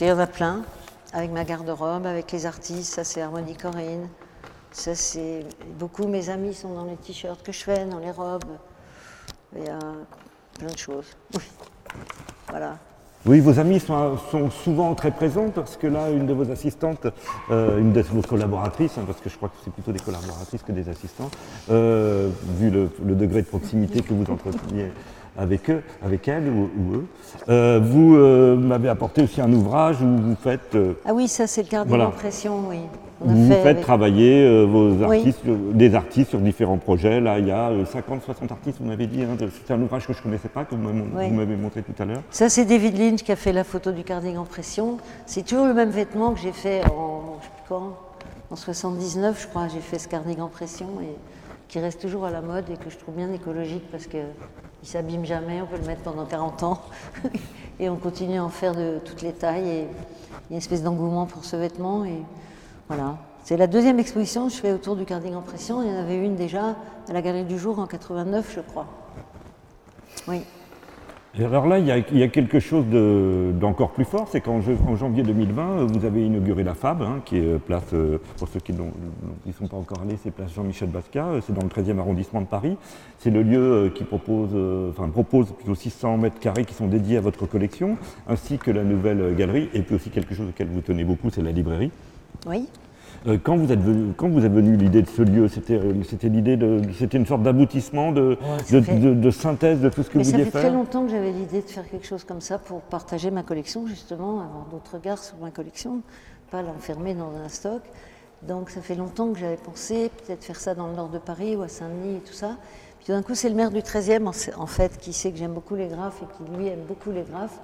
Il 0.00 0.06
y 0.06 0.12
en 0.12 0.18
a 0.18 0.26
plein, 0.26 0.62
avec 1.12 1.30
ma 1.30 1.44
garde-robe, 1.44 2.06
avec 2.06 2.32
les 2.32 2.46
artistes. 2.46 2.94
Ça, 2.94 3.04
c'est 3.04 3.20
Harmonie 3.20 3.56
Corinne. 3.56 4.08
Ça, 4.72 4.94
c'est 4.94 5.44
beaucoup. 5.78 6.06
Mes 6.06 6.30
amis 6.30 6.54
sont 6.54 6.72
dans 6.74 6.84
les 6.84 6.96
t-shirts 6.96 7.42
que 7.42 7.52
je 7.52 7.62
fais, 7.62 7.84
dans 7.84 7.98
les 7.98 8.10
robes. 8.10 8.44
Il 9.54 9.64
y 9.64 9.68
a 9.68 9.78
plein 10.58 10.72
de 10.72 10.78
choses. 10.78 11.16
Voilà. 12.48 12.78
Oui, 13.26 13.40
vos 13.40 13.58
amis 13.58 13.80
sont, 13.80 14.50
souvent 14.50 14.94
très 14.94 15.10
présentes 15.10 15.54
parce 15.54 15.76
que 15.76 15.88
là, 15.88 16.10
une 16.10 16.26
de 16.26 16.32
vos 16.32 16.48
assistantes, 16.52 17.08
euh, 17.50 17.78
une 17.78 17.92
de 17.92 18.00
vos 18.02 18.22
collaboratrices, 18.22 18.98
hein, 18.98 19.04
parce 19.04 19.20
que 19.20 19.28
je 19.28 19.36
crois 19.36 19.48
que 19.48 19.56
c'est 19.64 19.72
plutôt 19.72 19.90
des 19.90 19.98
collaboratrices 19.98 20.62
que 20.62 20.70
des 20.70 20.88
assistants, 20.88 21.30
euh, 21.70 22.30
vu 22.56 22.70
le, 22.70 22.88
degré 23.16 23.42
de 23.42 23.46
proximité 23.48 24.02
que 24.02 24.14
vous 24.14 24.30
entreteniez 24.30 24.92
avec 25.38 25.70
eux, 25.70 25.82
avec 26.04 26.28
elle 26.28 26.48
ou, 26.48 26.68
eux. 26.94 27.06
Euh, 27.48 27.80
vous 27.82 28.16
m'avez 28.60 28.88
apporté 28.88 29.22
aussi 29.22 29.40
un 29.40 29.52
ouvrage 29.52 30.00
où 30.00 30.16
vous 30.16 30.36
faites. 30.36 30.76
ah 31.04 31.12
oui, 31.12 31.28
ça 31.28 31.46
c'est 31.46 31.62
le 31.62 31.68
carnet 31.68 31.96
d'impression, 31.96 32.60
oui 32.68 32.78
vous 33.20 33.52
faites 33.52 33.80
travailler 33.80 34.44
euh, 34.44 34.64
vos 34.64 35.02
artistes, 35.02 35.46
des 35.46 35.94
artistes 35.94 36.30
sur 36.30 36.40
différents 36.40 36.76
projets. 36.76 37.20
Là, 37.20 37.38
il 37.38 37.46
y 37.46 37.50
a 37.50 37.70
50-60 37.70 37.74
euh, 37.90 38.50
artistes, 38.50 38.78
vous 38.80 38.86
m'avez 38.86 39.06
dit. 39.06 39.22
Hein, 39.22 39.36
c'est 39.38 39.72
un 39.72 39.80
ouvrage 39.80 40.06
que 40.06 40.12
je 40.12 40.18
ne 40.18 40.22
connaissais 40.24 40.48
pas, 40.48 40.64
que 40.64 40.74
vous 40.74 40.82
m'avez 40.82 41.56
montré 41.56 41.82
tout 41.82 42.00
à 42.00 42.04
l'heure. 42.04 42.22
Ça, 42.30 42.48
c'est 42.48 42.64
David 42.64 42.98
Lynch 42.98 43.22
qui 43.22 43.32
a 43.32 43.36
fait 43.36 43.52
la 43.52 43.64
photo 43.64 43.92
du 43.92 44.04
cardigan 44.04 44.44
pression. 44.44 44.98
C'est 45.24 45.46
toujours 45.46 45.66
le 45.66 45.74
même 45.74 45.90
vêtement 45.90 46.32
que 46.32 46.40
j'ai 46.40 46.52
fait 46.52 46.84
en, 46.86 47.38
quand, 47.68 47.96
en 48.50 48.56
79, 48.56 49.42
je 49.42 49.46
crois. 49.48 49.68
J'ai 49.68 49.80
fait 49.80 49.98
ce 49.98 50.08
cardigan 50.08 50.48
pression 50.48 50.86
et 51.02 51.16
qui 51.68 51.78
reste 51.78 52.00
toujours 52.00 52.26
à 52.26 52.30
la 52.30 52.42
mode 52.42 52.68
et 52.70 52.76
que 52.76 52.90
je 52.90 52.96
trouve 52.96 53.14
bien 53.14 53.32
écologique 53.32 53.84
parce 53.90 54.06
qu'il 54.06 54.20
ne 54.86 54.92
s'abîme 54.92 55.24
jamais. 55.24 55.60
On 55.60 55.66
peut 55.66 55.76
le 55.76 55.86
mettre 55.86 56.02
pendant 56.02 56.24
40 56.24 56.62
ans 56.62 56.80
et 57.80 57.88
on 57.88 57.96
continue 57.96 58.38
à 58.38 58.44
en 58.44 58.48
faire 58.48 58.74
de 58.74 58.98
toutes 59.04 59.22
les 59.22 59.32
tailles. 59.32 59.68
Et 59.68 59.80
il 59.80 59.82
y 59.82 59.84
a 59.84 60.52
une 60.52 60.56
espèce 60.58 60.82
d'engouement 60.82 61.26
pour 61.26 61.44
ce 61.44 61.56
vêtement. 61.56 62.04
Et, 62.04 62.22
voilà. 62.88 63.16
C'est 63.44 63.56
la 63.56 63.66
deuxième 63.66 63.98
exposition 63.98 64.46
que 64.48 64.54
je 64.54 64.58
fais 64.58 64.72
autour 64.72 64.96
du 64.96 65.04
cardigan 65.04 65.40
pression. 65.40 65.82
Il 65.82 65.88
y 65.88 65.92
en 65.92 66.00
avait 66.00 66.16
une 66.16 66.36
déjà 66.36 66.76
à 67.08 67.12
la 67.12 67.22
Galerie 67.22 67.44
du 67.44 67.58
Jour 67.58 67.78
en 67.78 67.86
89, 67.86 68.52
je 68.54 68.60
crois. 68.60 68.86
Oui. 70.28 70.42
Alors 71.44 71.66
là, 71.66 71.78
il 71.78 71.86
y 71.86 72.22
a, 72.22 72.28
quelque 72.28 72.60
chose 72.60 72.86
d'encore 72.88 73.90
plus 73.90 74.06
fort, 74.06 74.26
c'est 74.30 74.40
qu'en 74.40 74.62
janvier 74.96 75.22
2020, 75.22 75.84
vous 75.84 76.06
avez 76.06 76.24
inauguré 76.24 76.64
la 76.64 76.72
FAB, 76.72 77.02
hein, 77.02 77.20
qui 77.26 77.36
est 77.36 77.58
place, 77.58 77.82
euh, 77.92 78.18
pour 78.38 78.48
ceux 78.48 78.60
qui 78.60 78.72
ne 78.72 79.52
sont 79.52 79.66
pas 79.66 79.76
encore 79.76 80.00
allés, 80.00 80.16
c'est 80.22 80.30
place 80.30 80.54
Jean-Michel 80.54 80.88
euh, 80.94 81.40
c'est 81.46 81.52
dans 81.52 81.62
le 81.62 81.68
13e 81.68 81.98
arrondissement 81.98 82.40
de 82.40 82.46
Paris. 82.46 82.78
C'est 83.18 83.30
le 83.30 83.42
lieu 83.42 83.60
euh, 83.60 83.90
qui 83.90 84.04
propose, 84.04 84.56
enfin, 84.90 85.10
propose 85.10 85.52
plutôt 85.52 85.74
600 85.74 86.16
mètres 86.16 86.40
carrés 86.40 86.64
qui 86.64 86.72
sont 86.72 86.86
dédiés 86.86 87.18
à 87.18 87.20
votre 87.20 87.44
collection, 87.44 87.98
ainsi 88.26 88.56
que 88.56 88.70
la 88.70 88.84
nouvelle 88.84 89.34
galerie, 89.36 89.68
et 89.74 89.82
puis 89.82 89.94
aussi 89.94 90.08
quelque 90.08 90.34
chose 90.34 90.48
auquel 90.48 90.68
vous 90.68 90.80
tenez 90.80 91.04
beaucoup, 91.04 91.28
c'est 91.28 91.42
la 91.42 91.52
librairie. 91.52 91.90
Oui. 92.46 92.66
Euh, 93.26 93.38
quand 93.42 93.56
vous 93.56 93.72
êtes 93.72 93.80
venu, 93.80 94.12
quand 94.16 94.28
vous 94.28 94.44
êtes 94.44 94.52
venu 94.52 94.76
l'idée 94.76 95.02
de 95.02 95.08
ce 95.08 95.22
lieu, 95.22 95.48
c'était, 95.48 95.74
euh, 95.74 96.02
c'était 96.08 96.28
l'idée 96.28 96.56
de, 96.56 96.80
c'était 96.96 97.18
une 97.18 97.26
sorte 97.26 97.42
d'aboutissement, 97.42 98.12
de, 98.12 98.38
de, 98.70 99.30
synthèse 99.30 99.80
de 99.80 99.88
tout 99.88 100.02
ce 100.04 100.10
que 100.10 100.18
vous 100.18 100.24
vouliez 100.24 100.44
faire. 100.44 100.52
Ça 100.52 100.60
fait 100.60 100.66
très 100.68 100.76
longtemps 100.76 101.04
que 101.04 101.10
j'avais 101.10 101.32
l'idée 101.32 101.62
de 101.62 101.68
faire 101.68 101.88
quelque 101.88 102.06
chose 102.06 102.22
comme 102.22 102.40
ça 102.40 102.58
pour 102.58 102.82
partager 102.82 103.32
ma 103.32 103.42
collection, 103.42 103.86
justement, 103.86 104.40
avoir 104.40 104.66
d'autres 104.70 104.94
regards 104.94 105.22
sur 105.22 105.36
ma 105.38 105.50
collection, 105.50 106.02
pas 106.50 106.62
l'enfermer 106.62 107.14
dans 107.14 107.32
un 107.44 107.48
stock. 107.48 107.82
Donc 108.46 108.70
ça 108.70 108.80
fait 108.80 108.94
longtemps 108.94 109.32
que 109.32 109.38
j'avais 109.38 109.56
pensé 109.56 110.10
peut-être 110.24 110.44
faire 110.44 110.60
ça 110.60 110.74
dans 110.74 110.86
le 110.86 110.94
nord 110.94 111.08
de 111.08 111.18
Paris 111.18 111.56
ou 111.56 111.62
à 111.62 111.68
Saint-Denis 111.68 112.16
et 112.18 112.20
tout 112.20 112.34
ça. 112.34 112.56
Puis 113.00 113.12
d'un 113.12 113.22
coup, 113.22 113.34
c'est 113.34 113.48
le 113.48 113.56
maire 113.56 113.70
du 113.70 113.80
13e 113.80 114.26
en 114.56 114.66
fait 114.66 114.98
qui 114.98 115.12
sait 115.12 115.32
que 115.32 115.38
j'aime 115.38 115.52
beaucoup 115.52 115.74
les 115.74 115.88
graphes 115.88 116.22
et 116.22 116.26
qui 116.36 116.56
lui 116.56 116.68
aime 116.68 116.84
beaucoup 116.86 117.10
les 117.10 117.22
graphes 117.22 117.58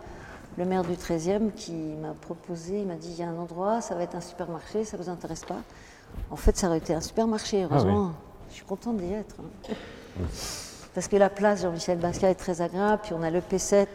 le 0.58 0.64
maire 0.64 0.82
du 0.82 0.94
13e 0.94 1.52
qui 1.52 1.72
m'a 1.72 2.12
proposé, 2.12 2.80
il 2.80 2.86
m'a 2.86 2.94
dit 2.94 3.10
il 3.10 3.18
y 3.18 3.22
a 3.22 3.28
un 3.28 3.36
endroit, 3.36 3.80
ça 3.80 3.94
va 3.94 4.02
être 4.02 4.14
un 4.14 4.20
supermarché, 4.20 4.84
ça 4.84 4.96
ne 4.96 5.02
vous 5.02 5.08
intéresse 5.08 5.44
pas 5.44 5.62
En 6.30 6.36
fait, 6.36 6.56
ça 6.56 6.68
aurait 6.68 6.78
été 6.78 6.94
un 6.94 7.00
supermarché, 7.00 7.62
ah 7.62 7.68
heureusement. 7.70 8.12
Je 8.50 8.56
suis 8.56 8.64
contente 8.64 8.98
d'y 8.98 9.12
être. 9.12 9.36
Hein. 9.40 10.24
Parce 10.94 11.08
que 11.08 11.16
la 11.16 11.30
place 11.30 11.62
Jean-Michel 11.62 11.98
Basquiat 11.98 12.30
est 12.30 12.34
très 12.34 12.60
agréable, 12.60 13.00
puis 13.02 13.14
on 13.14 13.22
a 13.22 13.30
le 13.30 13.40
P7, 13.40 13.86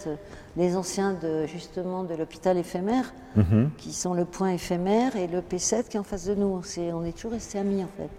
les 0.55 0.75
anciens 0.75 1.13
de, 1.13 1.45
justement 1.45 2.03
de 2.03 2.15
l'hôpital 2.15 2.57
éphémère, 2.57 3.13
mhm. 3.35 3.69
qui 3.77 3.93
sont 3.93 4.15
le 4.15 4.25
point 4.25 4.49
éphémère, 4.49 5.15
et 5.15 5.27
le 5.27 5.41
P7 5.41 5.89
qui 5.89 5.97
est 5.97 5.99
en 5.99 6.03
face 6.03 6.25
de 6.25 6.33
nous. 6.33 6.59
on 6.91 7.05
est 7.05 7.11
toujours 7.11 7.33
restés 7.33 7.59
amis 7.59 7.83
en 7.83 7.89
fait. 7.97 8.09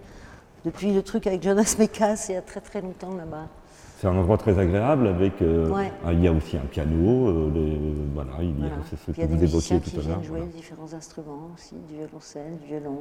Depuis 0.64 0.92
le 0.92 1.02
truc 1.02 1.26
avec 1.26 1.42
Jonas 1.42 1.74
Mekas, 1.78 2.26
il 2.28 2.34
y 2.34 2.36
a 2.36 2.42
très 2.42 2.60
très 2.60 2.80
longtemps 2.80 3.14
là-bas. 3.14 3.48
C'est 3.98 4.06
un 4.06 4.16
endroit 4.16 4.38
très 4.38 4.56
agréable 4.56 5.08
avec. 5.08 5.42
Euh, 5.42 5.72
il 6.12 6.22
y 6.22 6.28
a 6.28 6.32
aussi 6.32 6.56
un 6.56 6.66
piano, 6.70 7.28
euh, 7.28 7.50
voilà, 8.14 8.30
il 8.40 8.50
y 8.50 8.64
a, 8.64 8.70
ce 9.04 9.10
que 9.10 9.26
vous 9.26 9.42
évoquiez 9.42 9.80
tout 9.80 9.98
à 9.98 10.08
l'heure. 10.08 10.22
jouer 10.22 10.42
différents 10.54 10.94
instruments 10.94 11.50
aussi, 11.52 11.74
du 11.88 11.96
violoncelle, 11.96 12.58
du 12.62 12.68
violon, 12.68 13.00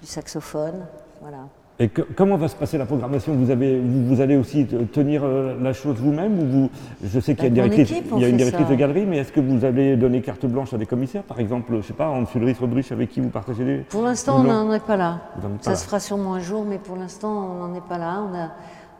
du 0.00 0.08
saxophone, 0.08 0.84
voilà. 1.20 1.46
Et 1.78 1.88
comment 1.88 2.36
va 2.36 2.48
se 2.48 2.56
passer 2.56 2.76
la 2.76 2.86
programmation? 2.86 3.34
Vous, 3.34 3.50
avez, 3.50 3.78
vous, 3.78 4.20
allez 4.20 4.36
aussi 4.36 4.66
tenir 4.92 5.22
euh, 5.22 5.54
la 5.62 5.74
chose 5.74 5.96
vous-même 5.98 6.38
ou 6.40 6.46
vous, 6.46 6.70
Je 7.04 7.20
sais 7.20 7.36
qu'il 7.36 7.44
y 7.44 7.60
a, 7.60 7.66
une 7.66 7.70
directrice, 7.70 8.02
il 8.16 8.22
y 8.22 8.24
a 8.24 8.28
une 8.28 8.38
directrice 8.38 8.68
de 8.68 8.74
galerie, 8.74 9.06
mais 9.06 9.18
est-ce 9.18 9.30
que 9.30 9.40
vous 9.40 9.64
allez 9.64 9.94
donner 9.96 10.22
carte 10.22 10.46
blanche 10.46 10.72
à 10.72 10.78
des 10.78 10.86
commissaires? 10.86 11.22
Par 11.22 11.38
exemple, 11.38 11.72
je 11.72 11.76
ne 11.76 11.82
sais 11.82 11.92
pas, 11.92 12.08
Hans 12.08 12.24
Ulrich 12.34 12.58
Rodrich 12.58 12.90
avec 12.90 13.10
qui 13.10 13.20
vous 13.20 13.28
partagez 13.28 13.64
des... 13.64 13.76
Pour 13.90 14.02
l'instant, 14.02 14.40
on 14.40 14.44
n'en 14.44 14.72
est 14.72 14.84
pas 14.84 14.96
là. 14.96 15.20
Ça 15.60 15.76
se 15.76 15.84
fera 15.84 16.00
sûrement 16.00 16.34
un 16.34 16.40
jour, 16.40 16.64
mais 16.64 16.78
pour 16.78 16.96
l'instant, 16.96 17.30
on 17.30 17.68
n'en 17.68 17.74
est 17.74 17.86
pas 17.86 17.98
là. 17.98 18.24
On 18.28 18.34
a 18.34 18.50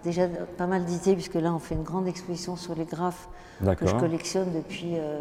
déjà 0.06 0.26
pas 0.56 0.66
mal 0.66 0.84
d'idées, 0.84 1.14
puisque 1.14 1.34
là, 1.34 1.52
on 1.52 1.58
fait 1.58 1.74
une 1.74 1.82
grande 1.82 2.08
exposition 2.08 2.56
sur 2.56 2.74
les 2.74 2.84
graphes 2.84 3.28
que 3.60 3.86
je 3.86 3.94
collectionne 3.94 4.48
depuis. 4.54 4.94
Euh, 4.94 5.20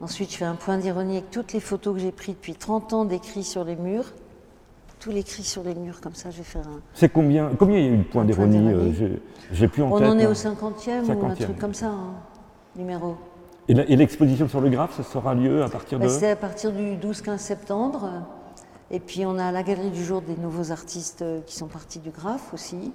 ensuite, 0.00 0.30
je 0.30 0.36
fais 0.36 0.44
un 0.44 0.54
point 0.54 0.78
d'ironie 0.78 1.16
avec 1.16 1.30
toutes 1.30 1.52
les 1.52 1.60
photos 1.60 1.94
que 1.94 2.00
j'ai 2.00 2.12
prises 2.12 2.34
depuis 2.34 2.54
30 2.54 2.92
ans 2.92 3.04
d'écrits 3.04 3.44
sur 3.44 3.64
les 3.64 3.76
murs. 3.76 4.12
Tous 5.00 5.10
les 5.10 5.22
cris 5.22 5.44
sur 5.44 5.62
les 5.62 5.74
murs, 5.74 6.02
comme 6.02 6.14
ça, 6.14 6.30
je 6.30 6.38
vais 6.38 6.44
faire 6.44 6.68
un. 6.68 6.80
C'est 6.92 7.08
combien 7.08 7.50
Combien 7.58 7.78
il 7.78 7.84
y 7.84 7.88
a 7.88 7.92
eu 7.92 7.96
de 7.96 8.02
points 8.02 8.24
d'ironie 8.26 8.70
euh, 8.70 9.16
J'ai 9.50 9.66
plus 9.66 9.82
en 9.82 9.90
on 9.90 9.98
tête. 9.98 10.08
On 10.08 10.12
en 10.12 10.18
est 10.18 10.26
au 10.26 10.34
50e, 10.34 11.06
ou 11.06 11.26
un 11.26 11.34
truc 11.34 11.58
comme 11.58 11.72
ça, 11.72 11.86
hein, 11.86 12.14
numéro. 12.76 13.16
Et 13.68 13.96
l'exposition 13.96 14.48
sur 14.48 14.60
le 14.60 14.68
graphe, 14.68 14.96
ça 14.96 15.02
sera 15.02 15.34
lieu 15.34 15.62
à 15.62 15.68
partir 15.68 15.98
de 15.98 16.08
C'est 16.08 16.32
à 16.32 16.36
partir 16.36 16.72
du 16.72 16.96
12-15 16.96 17.38
septembre. 17.38 18.10
Et 18.90 18.98
puis 18.98 19.24
on 19.24 19.38
a 19.38 19.52
la 19.52 19.62
galerie 19.62 19.90
du 19.90 20.04
jour 20.04 20.20
des 20.20 20.36
nouveaux 20.36 20.72
artistes 20.72 21.22
euh, 21.22 21.40
qui 21.46 21.56
sont 21.56 21.68
partis 21.68 22.00
du 22.00 22.10
graphe 22.10 22.52
aussi. 22.52 22.92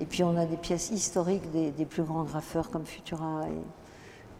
Et 0.00 0.06
puis 0.06 0.24
on 0.24 0.36
a 0.36 0.44
des 0.44 0.56
pièces 0.56 0.90
historiques 0.90 1.50
des, 1.52 1.84
plus 1.84 2.02
grands 2.02 2.24
graffeurs 2.24 2.70
comme 2.70 2.84
Futura 2.84 3.42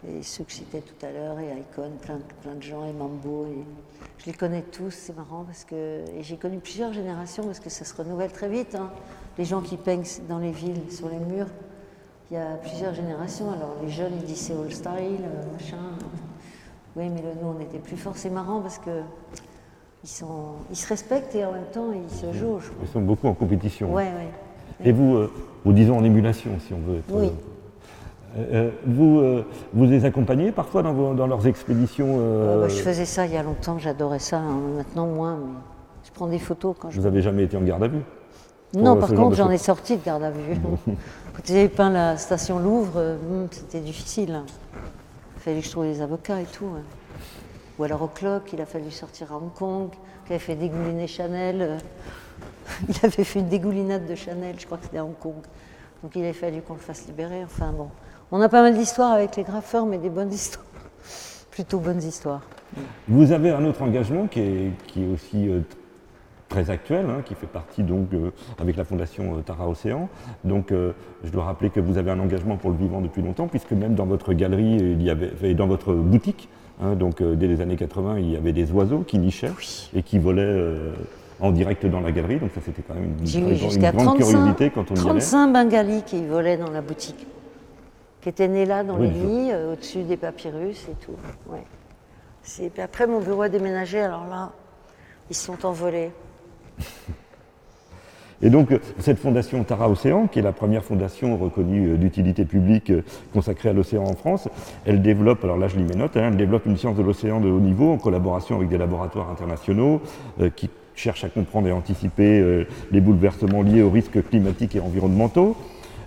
et, 0.06 0.22
ceux 0.22 0.44
que 0.44 0.52
j'étais 0.52 0.82
tout 0.82 1.06
à 1.06 1.10
l'heure, 1.10 1.38
et 1.38 1.46
Icon, 1.46 1.92
plein, 2.02 2.18
plein 2.42 2.54
de 2.54 2.62
gens, 2.62 2.84
et 2.84 2.92
Mambo. 2.92 3.46
Et 3.46 3.64
je 4.18 4.26
les 4.26 4.34
connais 4.34 4.60
tous, 4.60 4.90
c'est 4.90 5.16
marrant 5.16 5.44
parce 5.44 5.64
que. 5.64 6.04
Et 6.14 6.22
j'ai 6.22 6.36
connu 6.36 6.58
plusieurs 6.58 6.92
générations 6.92 7.44
parce 7.44 7.58
que 7.58 7.70
ça 7.70 7.86
se 7.86 7.94
renouvelle 7.94 8.30
très 8.30 8.50
vite. 8.50 8.74
Hein. 8.74 8.90
Les 9.38 9.46
gens 9.46 9.62
qui 9.62 9.78
peignent 9.78 10.04
dans 10.28 10.38
les 10.38 10.50
villes, 10.50 10.92
sur 10.92 11.08
les 11.08 11.18
murs, 11.18 11.46
il 12.30 12.34
y 12.34 12.36
a 12.36 12.56
plusieurs 12.56 12.92
générations. 12.92 13.50
Alors 13.50 13.76
les 13.82 13.88
jeunes, 13.88 14.12
ils 14.16 14.26
disent 14.26 14.40
c'est 14.40 14.52
old 14.52 14.72
style, 14.72 14.90
euh, 14.92 15.52
machin. 15.52 15.78
Oui, 16.96 17.08
mais 17.08 17.22
nous, 17.40 17.48
on 17.56 17.60
était 17.60 17.78
plus 17.78 17.96
forts. 17.96 18.18
C'est 18.18 18.28
marrant 18.28 18.60
parce 18.60 18.78
que. 18.78 19.00
Ils, 20.02 20.08
sont, 20.08 20.56
ils 20.68 20.76
se 20.76 20.86
respectent 20.86 21.34
et 21.34 21.46
en 21.46 21.52
même 21.52 21.70
temps 21.72 21.90
ils 21.90 22.14
se 22.14 22.30
jaugent. 22.34 22.70
Ils 22.82 22.88
sont 22.88 23.00
beaucoup 23.00 23.26
en 23.26 23.32
compétition. 23.32 23.90
Ouais, 23.90 24.12
ouais. 24.12 24.28
Et 24.82 24.92
vous, 24.92 25.16
euh, 25.16 25.30
vous 25.64 25.72
disons 25.72 25.98
en 25.98 26.04
émulation, 26.04 26.50
si 26.66 26.72
on 26.74 26.90
veut 26.90 26.98
être. 26.98 27.12
Oui. 27.12 27.30
Euh, 28.36 28.42
euh, 28.52 28.70
vous, 28.84 29.44
vous 29.72 29.84
les 29.84 30.04
accompagnez 30.04 30.50
parfois 30.50 30.82
dans, 30.82 31.14
dans 31.14 31.26
leurs 31.26 31.46
expéditions 31.46 32.16
bah, 32.60 32.68
Je 32.68 32.82
faisais 32.82 33.04
ça 33.04 33.26
il 33.26 33.32
y 33.32 33.36
a 33.36 33.42
longtemps, 33.42 33.78
j'adorais 33.78 34.18
ça. 34.18 34.38
Hein. 34.38 34.58
Maintenant, 34.76 35.06
moins, 35.06 35.36
mais 35.36 35.52
je 36.04 36.10
prends 36.12 36.26
des 36.26 36.40
photos 36.40 36.74
quand 36.78 36.90
je. 36.90 36.98
Vous 36.98 37.04
n'avez 37.04 37.22
jamais 37.22 37.44
été 37.44 37.56
en 37.56 37.62
garde 37.62 37.84
à 37.84 37.88
vue 37.88 38.02
Non, 38.74 38.96
par 38.96 39.14
contre, 39.14 39.36
j'en 39.36 39.50
ai 39.50 39.58
sorti 39.58 39.96
de 39.96 40.04
garde 40.04 40.24
à 40.24 40.30
vue. 40.30 40.56
quand 40.86 41.42
j'ai 41.44 41.68
peint 41.68 41.90
la 41.90 42.16
station 42.16 42.58
Louvre, 42.58 43.00
hmm, 43.00 43.46
c'était 43.52 43.80
difficile. 43.80 44.40
Il 45.36 45.40
fallait 45.40 45.60
que 45.60 45.66
je 45.66 45.70
trouve 45.70 45.84
des 45.84 46.02
avocats 46.02 46.40
et 46.40 46.46
tout. 46.46 46.66
Ou 47.78 47.84
alors 47.84 48.02
au 48.02 48.08
clock, 48.08 48.52
il 48.52 48.60
a 48.60 48.66
fallu 48.66 48.90
sortir 48.90 49.32
à 49.32 49.36
Hong 49.36 49.52
Kong, 49.52 49.90
qui 50.26 50.32
avait 50.32 50.40
fait 50.40 50.54
dégouliner 50.56 51.06
Chanel. 51.06 51.78
il 52.88 52.96
avait 53.02 53.24
fait 53.24 53.40
une 53.40 53.48
dégoulinade 53.48 54.06
de 54.06 54.14
Chanel, 54.14 54.56
je 54.58 54.66
crois 54.66 54.78
que 54.78 54.84
c'était 54.84 54.98
à 54.98 55.04
Hong 55.04 55.18
Kong. 55.18 55.42
Donc 56.02 56.14
il 56.16 56.22
avait 56.22 56.32
fallu 56.32 56.60
qu'on 56.60 56.74
le 56.74 56.80
fasse 56.80 57.06
libérer. 57.06 57.42
Enfin 57.44 57.72
bon, 57.72 57.88
on 58.30 58.40
a 58.40 58.48
pas 58.48 58.62
mal 58.62 58.76
d'histoires 58.76 59.12
avec 59.12 59.36
les 59.36 59.42
graffeurs, 59.42 59.86
mais 59.86 59.98
des 59.98 60.10
bonnes 60.10 60.32
histoires. 60.32 60.66
Plutôt 61.50 61.78
bonnes 61.78 62.02
histoires. 62.02 62.42
Vous 63.08 63.32
avez 63.32 63.50
un 63.50 63.64
autre 63.64 63.82
engagement 63.82 64.26
qui 64.26 64.40
est, 64.40 64.70
qui 64.86 65.04
est 65.04 65.06
aussi 65.06 65.48
euh, 65.48 65.60
très 66.48 66.68
actuel, 66.68 67.06
hein, 67.08 67.22
qui 67.24 67.34
fait 67.34 67.46
partie 67.46 67.82
donc 67.82 68.12
euh, 68.12 68.32
avec 68.58 68.76
la 68.76 68.84
fondation 68.84 69.38
euh, 69.38 69.40
Tara 69.40 69.68
Océan. 69.68 70.08
Donc 70.44 70.72
je 70.72 71.30
dois 71.30 71.44
rappeler 71.44 71.70
que 71.70 71.80
vous 71.80 71.96
avez 71.96 72.10
un 72.10 72.18
engagement 72.18 72.56
pour 72.56 72.70
le 72.70 72.76
vivant 72.76 73.00
depuis 73.00 73.22
longtemps, 73.22 73.46
puisque 73.46 73.72
même 73.72 73.94
dans 73.94 74.06
votre 74.06 74.34
galerie 74.34 74.76
il 74.76 75.02
y 75.02 75.08
avait, 75.08 75.32
et 75.42 75.54
dans 75.54 75.66
votre 75.66 75.94
boutique, 75.94 76.48
hein, 76.82 76.96
donc 76.96 77.22
dès 77.22 77.46
les 77.46 77.60
années 77.60 77.76
80, 77.76 78.18
il 78.18 78.30
y 78.30 78.36
avait 78.36 78.52
des 78.52 78.72
oiseaux 78.72 79.00
qui 79.00 79.18
nichaient 79.18 79.52
et 79.94 80.02
qui 80.02 80.18
volaient 80.18 80.68
en 81.44 81.52
direct 81.52 81.84
dans 81.84 82.00
la 82.00 82.10
galerie, 82.10 82.38
donc 82.38 82.50
ça 82.54 82.60
c'était 82.64 82.82
quand 82.82 82.94
même 82.94 83.04
une, 83.04 83.92
grande 83.92 84.16
curiosité 84.16 84.70
quand 84.70 84.90
on 84.90 84.94
y 84.94 84.98
allait. 84.98 85.08
35 85.08 85.52
bengalis 85.52 86.02
qui 86.02 86.24
volaient 86.24 86.56
dans 86.56 86.70
la 86.70 86.80
boutique, 86.80 87.26
qui 88.22 88.28
étaient 88.30 88.48
nés 88.48 88.64
là 88.64 88.82
dans 88.82 88.96
les 88.96 89.10
lits, 89.10 89.50
euh, 89.52 89.72
au-dessus 89.74 90.04
des 90.04 90.16
papyrus 90.16 90.86
et 90.90 91.04
tout. 91.04 91.12
Ouais. 91.48 91.62
Puis 92.42 92.82
après 92.82 93.06
mon 93.06 93.20
bureau 93.20 93.42
a 93.42 93.50
déménagé, 93.50 94.00
alors 94.00 94.26
là, 94.26 94.52
ils 95.28 95.36
se 95.36 95.44
sont 95.44 95.66
envolés. 95.66 96.12
Et 98.42 98.50
donc, 98.50 98.78
cette 98.98 99.18
fondation 99.18 99.62
Tara 99.64 99.88
Océan, 99.88 100.26
qui 100.26 100.38
est 100.38 100.42
la 100.42 100.52
première 100.52 100.84
fondation 100.84 101.36
reconnue 101.36 101.92
euh, 101.92 101.96
d'utilité 101.96 102.44
publique 102.44 102.90
euh, 102.90 103.02
consacrée 103.32 103.68
à 103.68 103.72
l'océan 103.72 104.04
en 104.04 104.14
France, 104.14 104.48
elle 104.84 105.02
développe, 105.02 105.44
alors 105.44 105.56
là 105.56 105.68
je 105.68 105.76
lis 105.76 105.84
mes 105.84 105.94
notes, 105.94 106.16
hein, 106.16 106.28
elle 106.28 106.36
développe 106.36 106.66
une 106.66 106.76
science 106.76 106.96
de 106.96 107.02
l'océan 107.02 107.40
de 107.40 107.48
haut 107.50 107.60
niveau 107.60 107.92
en 107.92 107.98
collaboration 107.98 108.56
avec 108.56 108.68
des 108.68 108.78
laboratoires 108.78 109.30
internationaux 109.30 110.02
qui 110.56 110.68
cherche 110.94 111.24
à 111.24 111.28
comprendre 111.28 111.68
et 111.68 111.72
anticiper 111.72 112.40
euh, 112.40 112.66
les 112.90 113.00
bouleversements 113.00 113.62
liés 113.62 113.82
aux 113.82 113.90
risques 113.90 114.22
climatiques 114.28 114.76
et 114.76 114.80
environnementaux. 114.80 115.56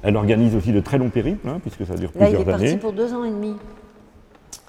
Elle 0.03 0.15
organise 0.15 0.55
aussi 0.55 0.71
de 0.71 0.79
très 0.79 0.97
longs 0.97 1.09
périples, 1.09 1.47
hein, 1.47 1.59
puisque 1.61 1.85
ça 1.85 1.95
dure 1.95 2.11
plusieurs 2.11 2.29
années. 2.29 2.45
Là, 2.45 2.57
il 2.57 2.65
est 2.65 2.71
parti 2.71 2.77
pour 2.77 2.93
deux 2.93 3.13
ans 3.13 3.23
et 3.23 3.31
demi. 3.31 3.55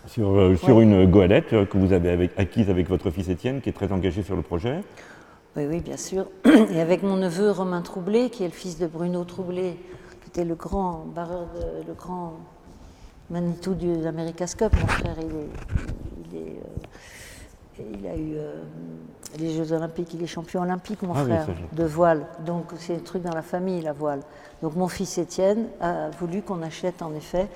Sur, 0.06 0.30
euh, 0.30 0.80
une 0.80 1.06
goélette 1.06 1.52
euh, 1.52 1.66
que 1.66 1.76
vous 1.76 1.92
avez 1.92 2.30
acquise 2.36 2.70
avec 2.70 2.88
votre 2.88 3.10
fils 3.10 3.28
Étienne, 3.28 3.60
qui 3.60 3.68
est 3.68 3.72
très 3.72 3.92
engagé 3.92 4.22
sur 4.22 4.36
le 4.36 4.42
projet. 4.42 4.80
Oui, 5.56 5.64
oui, 5.68 5.80
bien 5.80 5.96
sûr. 5.96 6.26
Et 6.72 6.80
avec 6.80 7.02
mon 7.02 7.16
neveu 7.16 7.50
Romain 7.50 7.82
Troublé, 7.82 8.30
qui 8.30 8.42
est 8.42 8.48
le 8.48 8.52
fils 8.52 8.78
de 8.78 8.86
Bruno 8.86 9.24
Troublé, 9.24 9.76
qui 10.22 10.28
était 10.28 10.44
le 10.44 10.54
grand 10.54 11.04
barreur, 11.14 11.48
le 11.86 11.94
grand 11.94 12.38
Manitou 13.30 13.74
de 13.74 14.02
l'America's 14.02 14.54
Cup. 14.54 14.72
Mon 14.80 14.86
frère, 14.86 15.16
il 15.18 15.26
est, 15.26 16.32
il 16.32 16.38
a 18.06 18.16
eu 18.16 18.36
les 19.38 19.54
Jeux 19.54 19.72
Olympiques, 19.72 20.14
il 20.14 20.22
est 20.22 20.26
champion 20.26 20.62
olympique, 20.62 21.02
mon 21.02 21.14
ah 21.14 21.24
frère, 21.24 21.46
de 21.72 21.84
voile. 21.84 22.26
Donc 22.46 22.72
c'est 22.78 22.96
un 22.96 23.00
truc 23.00 23.22
dans 23.22 23.34
la 23.34 23.42
famille, 23.42 23.82
la 23.82 23.92
voile. 23.92 24.20
Donc 24.62 24.74
mon 24.74 24.88
fils 24.88 25.18
Étienne 25.18 25.66
a 25.80 26.10
voulu 26.10 26.42
qu'on 26.42 26.62
achète 26.62 27.02
en 27.02 27.14
effet 27.14 27.48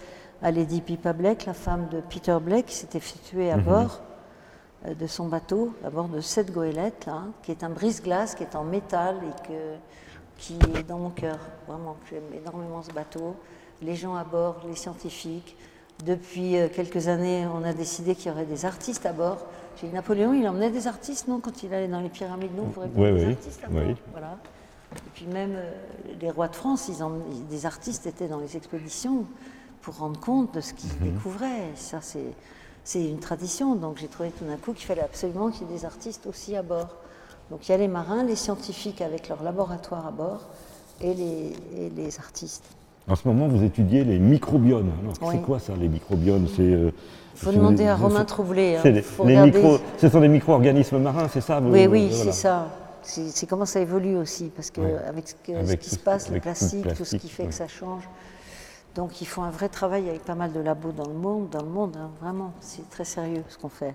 à 0.42 0.50
Lady 0.50 0.80
Pippa 0.80 1.12
Blake, 1.12 1.46
la 1.46 1.54
femme 1.54 1.88
de 1.90 2.00
Peter 2.00 2.36
Blake, 2.40 2.66
qui 2.66 2.74
s'était 2.74 3.00
située 3.00 3.50
à 3.50 3.56
mhm. 3.56 3.64
bord 3.64 4.00
euh, 4.86 4.94
de 4.94 5.06
son 5.06 5.28
bateau, 5.28 5.72
à 5.84 5.90
bord 5.90 6.08
de 6.08 6.20
cette 6.20 6.52
goélette, 6.52 7.06
là, 7.06 7.22
qui 7.42 7.52
est 7.52 7.62
un 7.62 7.70
brise-glace, 7.70 8.34
qui 8.34 8.42
est 8.42 8.56
en 8.56 8.64
métal 8.64 9.16
et 9.22 9.48
que, 9.48 9.76
qui 10.38 10.58
est 10.76 10.82
dans 10.82 10.98
mon 10.98 11.10
cœur. 11.10 11.38
Vraiment, 11.68 11.96
j'aime 12.10 12.24
énormément 12.34 12.82
ce 12.82 12.92
bateau. 12.92 13.36
Les 13.80 13.94
gens 13.94 14.16
à 14.16 14.24
bord, 14.24 14.60
les 14.66 14.76
scientifiques, 14.76 15.56
Depuis 16.04 16.56
euh, 16.56 16.68
quelques 16.68 17.06
années, 17.06 17.46
on 17.46 17.62
a 17.64 17.72
décidé 17.72 18.16
qu'il 18.16 18.32
y 18.32 18.34
aurait 18.34 18.44
des 18.44 18.64
artistes 18.64 19.06
à 19.06 19.12
bord. 19.12 19.38
J'ai 19.80 19.88
dit 19.88 19.94
Napoléon, 19.94 20.32
il 20.34 20.46
emmenait 20.48 20.70
des 20.70 20.86
artistes, 20.86 21.28
non 21.28 21.40
Quand 21.40 21.62
il 21.62 21.72
allait 21.74 21.88
dans 21.88 22.00
les 22.00 22.08
pyramides, 22.08 22.54
non 22.56 22.66
Pour 22.66 22.84
Oui, 22.84 22.90
des 23.12 23.24
oui, 23.24 23.30
artistes 23.32 23.60
oui. 23.70 23.94
Voilà. 24.12 24.36
Et 24.94 25.10
puis 25.14 25.26
même 25.26 25.52
euh, 25.56 25.70
les 26.20 26.30
rois 26.30 26.48
de 26.48 26.54
France, 26.54 26.88
ils 26.88 27.02
emmenaient- 27.02 27.24
des 27.50 27.66
artistes 27.66 28.06
étaient 28.06 28.28
dans 28.28 28.38
les 28.40 28.56
expéditions 28.56 29.24
pour 29.80 29.96
rendre 29.96 30.20
compte 30.20 30.54
de 30.54 30.60
ce 30.60 30.74
qu'ils 30.74 30.90
Mhm. 31.00 31.12
découvraient. 31.14 31.70
Ça, 31.74 31.98
c'est, 32.02 32.34
c'est 32.84 33.02
une 33.04 33.18
tradition. 33.18 33.74
Donc 33.74 33.96
j'ai 33.98 34.08
trouvé 34.08 34.30
tout 34.30 34.44
d'un 34.44 34.56
coup 34.56 34.72
qu'il 34.74 34.86
fallait 34.86 35.00
absolument 35.02 35.50
qu'il 35.50 35.66
y 35.66 35.70
ait 35.70 35.74
des 35.78 35.84
artistes 35.84 36.26
aussi 36.26 36.54
à 36.56 36.62
bord. 36.62 36.88
Donc 37.50 37.66
il 37.68 37.72
y 37.72 37.74
a 37.74 37.78
les 37.78 37.88
marins, 37.88 38.22
les 38.22 38.36
scientifiques 38.36 39.00
avec 39.00 39.28
leur 39.28 39.42
laboratoire 39.42 40.06
à 40.06 40.10
bord 40.10 40.42
et 41.00 41.14
les, 41.14 41.52
et 41.78 41.90
les 41.96 42.18
artistes. 42.18 42.64
En 43.08 43.16
ce 43.16 43.26
moment, 43.26 43.48
vous 43.48 43.64
étudiez 43.64 44.04
les 44.04 44.18
microbiomes. 44.20 44.92
Alors, 45.02 45.14
Oui. 45.22 45.28
C'est 45.32 45.42
quoi 45.42 45.58
ça, 45.58 45.74
les 45.74 45.88
microbiomes? 45.88 46.46
C'est. 46.54 46.62
euh, 46.62 46.92
faut 47.34 47.52
demander 47.52 47.86
à 47.86 47.96
Romain 47.96 48.24
Troublé. 48.24 48.76
hein. 48.76 48.82
les- 48.84 49.36
micro- 49.36 49.78
ce 49.98 50.08
sont 50.08 50.20
des 50.20 50.28
micro-organismes 50.28 50.98
marins, 50.98 51.28
c'est 51.32 51.40
ça 51.40 51.60
Oui, 51.62 51.86
oui, 51.86 52.08
voilà. 52.10 52.24
c'est 52.24 52.32
ça. 52.32 52.66
C'est 53.04 53.46
comment 53.48 53.64
ça 53.66 53.80
évolue 53.80 54.16
aussi, 54.16 54.50
parce 54.54 54.70
que 54.70 54.80
Ouais. 54.80 54.94
avec 55.08 55.28
ce, 55.28 55.34
que- 55.34 55.56
Avec 55.56 55.82
ce 55.82 55.88
qui 55.88 55.90
se 55.90 55.98
passe, 55.98 56.30
le 56.30 56.38
plastique, 56.40 56.86
tout 56.94 57.04
ce 57.04 57.16
qui 57.16 57.28
fait 57.28 57.46
que 57.46 57.54
ça 57.54 57.66
change. 57.68 58.08
Donc 58.94 59.20
ils 59.22 59.26
font 59.26 59.42
un 59.42 59.50
vrai 59.50 59.68
travail 59.68 60.08
avec 60.08 60.22
pas 60.24 60.34
mal 60.34 60.52
de 60.52 60.60
labos 60.60 60.92
dans 60.92 61.06
le 61.08 61.14
monde, 61.14 61.48
dans 61.50 61.62
le 61.62 61.68
monde, 61.68 61.96
hein, 61.98 62.10
vraiment. 62.20 62.52
C'est 62.60 62.88
très 62.90 63.04
sérieux 63.04 63.42
ce 63.48 63.56
qu'on 63.58 63.70
fait. 63.70 63.94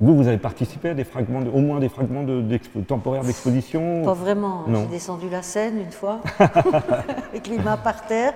Vous, 0.00 0.16
vous 0.16 0.26
avez 0.28 0.38
participé 0.38 0.88
à 0.90 0.94
des 0.94 1.04
fragments, 1.04 1.42
de- 1.42 1.50
au 1.50 1.58
moins 1.58 1.78
des 1.78 1.88
fragments 1.90 2.22
de- 2.22 2.42
temporaires 2.88 3.24
d'exposition 3.24 4.02
Pas 4.04 4.14
vraiment. 4.14 4.64
J'ai 4.72 4.86
descendu 4.86 5.28
la 5.28 5.42
Seine 5.42 5.78
une 5.78 5.92
fois, 5.92 6.20
avec 7.30 7.46
les 7.48 7.58
mains 7.58 7.76
par 7.76 8.06
terre. 8.06 8.32